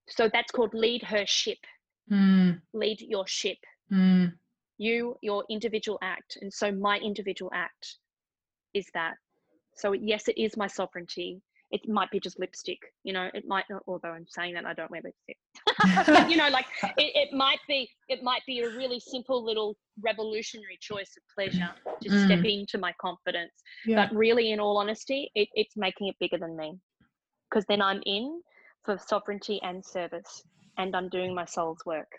So 0.08 0.30
that's 0.32 0.52
called 0.52 0.74
lead 0.74 1.04
her 1.04 1.26
ship. 1.26 1.60
Mm. 2.12 2.62
Lead 2.74 3.02
your 3.02 3.28
ship. 3.28 3.58
Mm. 3.92 4.34
You, 4.78 5.16
your 5.22 5.44
individual 5.50 6.00
act. 6.02 6.38
And 6.42 6.54
so 6.54 6.72
my 6.72 6.98
individual 6.98 7.52
act 7.54 7.98
is 8.74 8.88
that. 8.94 9.16
So, 9.76 9.94
yes, 9.94 10.28
it 10.28 10.38
is 10.38 10.58
my 10.58 10.68
sovereignty. 10.68 11.42
It 11.72 11.88
might 11.88 12.10
be 12.10 12.20
just 12.20 12.40
lipstick, 12.40 12.80
you 13.04 13.14
know, 13.14 13.30
it 13.36 13.48
might 13.48 13.66
not, 13.70 13.84
although 13.88 14.10
I'm 14.10 14.26
saying 14.28 14.56
that 14.56 14.66
I 14.66 14.74
don't 14.74 14.90
wear 14.90 15.02
lipstick. 15.04 15.38
but, 16.08 16.28
you 16.30 16.36
know, 16.36 16.50
like 16.50 16.66
it, 16.98 17.30
it 17.30 17.32
might 17.32 17.60
be, 17.68 17.88
it 18.08 18.24
might 18.24 18.42
be 18.48 18.62
a 18.62 18.70
really 18.70 19.00
simple 19.00 19.46
little 19.46 19.78
revolutionary 20.04 20.80
choice 20.82 21.12
of 21.16 21.24
pleasure 21.36 21.70
to 22.02 22.10
mm. 22.10 22.26
step 22.26 22.44
into 22.44 22.80
my 22.80 22.92
confidence. 23.00 23.52
Yeah. 23.86 24.08
But 24.08 24.18
really, 24.18 24.52
in 24.52 24.60
all 24.60 24.78
honesty, 24.78 25.30
it, 25.36 25.48
it's 25.54 25.78
making 25.78 26.08
it 26.08 26.16
bigger 26.20 26.40
than 26.40 26.58
me 26.58 26.80
because 27.50 27.66
then 27.70 27.84
I'm 27.84 28.02
in 28.08 28.42
for 28.84 28.98
sovereignty 28.98 29.60
and 29.62 29.86
service 29.86 30.44
and 30.80 30.96
I'm 30.96 31.10
doing 31.10 31.36
my 31.36 31.46
soul's 31.46 31.86
work. 31.86 32.12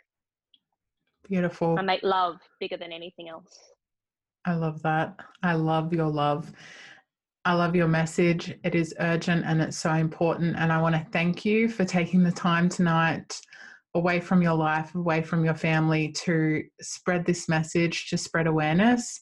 Beautiful. 1.29 1.77
I 1.79 1.83
make 1.83 2.03
love 2.03 2.37
bigger 2.61 2.77
than 2.77 2.93
anything 2.93 3.29
else. 3.29 3.59
I 4.45 4.55
love 4.55 4.83
that. 4.83 5.17
I 5.43 5.55
love 5.55 5.93
your 5.93 6.09
love. 6.09 6.53
I 7.45 7.55
love 7.55 7.75
your 7.75 7.89
message. 7.89 8.55
It 8.63 8.75
is 8.75 8.95
urgent 9.01 9.45
and 9.47 9.61
it's 9.63 9.79
so 9.79 9.93
important. 9.95 10.57
And 10.57 10.71
I 10.71 10.81
want 10.81 10.95
to 10.95 11.07
thank 11.11 11.45
you 11.45 11.69
for 11.69 11.85
taking 11.85 12.23
the 12.23 12.33
time 12.33 12.69
tonight 12.69 13.41
away 13.95 14.21
from 14.21 14.43
your 14.43 14.55
life, 14.55 14.95
away 14.95 15.23
from 15.23 15.45
your 15.45 15.55
family 15.55 16.13
to 16.13 16.63
spread 16.81 17.25
this 17.25 17.49
message, 17.49 18.09
to 18.11 18.19
spread 18.19 18.47
awareness. 18.47 19.21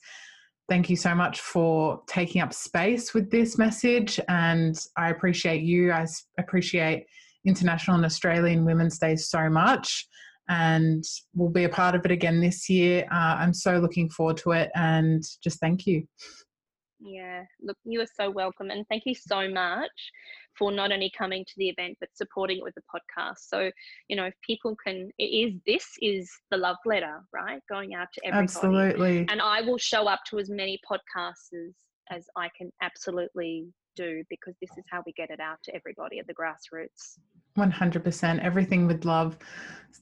Thank 0.68 0.90
you 0.90 0.96
so 0.96 1.14
much 1.14 1.40
for 1.40 2.02
taking 2.08 2.42
up 2.42 2.52
space 2.52 3.14
with 3.14 3.30
this 3.30 3.56
message. 3.56 4.20
And 4.28 4.78
I 4.96 5.10
appreciate 5.10 5.62
you. 5.62 5.92
I 5.92 6.06
appreciate 6.38 7.06
International 7.46 7.96
and 7.96 8.04
Australian 8.04 8.64
Women's 8.64 8.98
Day 8.98 9.16
so 9.16 9.48
much 9.48 10.06
and 10.48 11.04
we'll 11.34 11.50
be 11.50 11.64
a 11.64 11.68
part 11.68 11.94
of 11.94 12.04
it 12.04 12.10
again 12.10 12.40
this 12.40 12.68
year. 12.68 13.06
Uh, 13.12 13.36
I'm 13.38 13.52
so 13.52 13.78
looking 13.78 14.08
forward 14.08 14.38
to 14.38 14.52
it 14.52 14.70
and 14.74 15.22
just 15.42 15.60
thank 15.60 15.86
you. 15.86 16.06
Yeah, 17.00 17.44
look, 17.62 17.76
you 17.84 18.00
are 18.00 18.08
so 18.18 18.30
welcome. 18.30 18.70
And 18.70 18.84
thank 18.88 19.04
you 19.06 19.14
so 19.14 19.48
much 19.48 19.90
for 20.58 20.72
not 20.72 20.90
only 20.90 21.12
coming 21.16 21.44
to 21.44 21.52
the 21.56 21.68
event, 21.68 21.96
but 22.00 22.08
supporting 22.14 22.58
it 22.58 22.64
with 22.64 22.74
the 22.74 22.82
podcast. 22.82 23.36
So, 23.46 23.70
you 24.08 24.16
know, 24.16 24.24
if 24.24 24.34
people 24.44 24.74
can, 24.84 25.10
it 25.18 25.24
is 25.24 25.54
this 25.66 25.86
is 26.02 26.28
the 26.50 26.56
love 26.56 26.76
letter, 26.84 27.20
right? 27.32 27.60
Going 27.68 27.94
out 27.94 28.08
to 28.14 28.26
everybody. 28.26 28.44
Absolutely. 28.44 29.26
And 29.28 29.40
I 29.40 29.60
will 29.60 29.78
show 29.78 30.08
up 30.08 30.20
to 30.30 30.38
as 30.38 30.50
many 30.50 30.80
podcasts 30.90 31.52
as, 31.52 31.74
as 32.10 32.26
I 32.36 32.48
can 32.56 32.72
absolutely 32.82 33.68
do 33.98 34.24
because 34.30 34.54
this 34.60 34.70
is 34.78 34.84
how 34.90 35.02
we 35.04 35.12
get 35.12 35.30
it 35.30 35.40
out 35.40 35.58
to 35.64 35.74
everybody 35.74 36.18
at 36.18 36.26
the 36.26 36.34
grassroots. 36.34 37.18
100%. 37.58 38.42
Everything 38.42 38.86
with 38.86 39.04
love. 39.04 39.36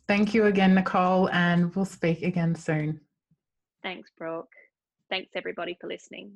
Thank 0.06 0.34
you 0.34 0.46
again, 0.46 0.74
Nicole, 0.74 1.30
and 1.30 1.74
we'll 1.74 1.84
speak 1.84 2.22
again 2.22 2.54
soon. 2.54 3.00
Thanks, 3.82 4.10
Brooke. 4.18 4.52
Thanks, 5.08 5.30
everybody, 5.34 5.76
for 5.80 5.88
listening. 5.88 6.32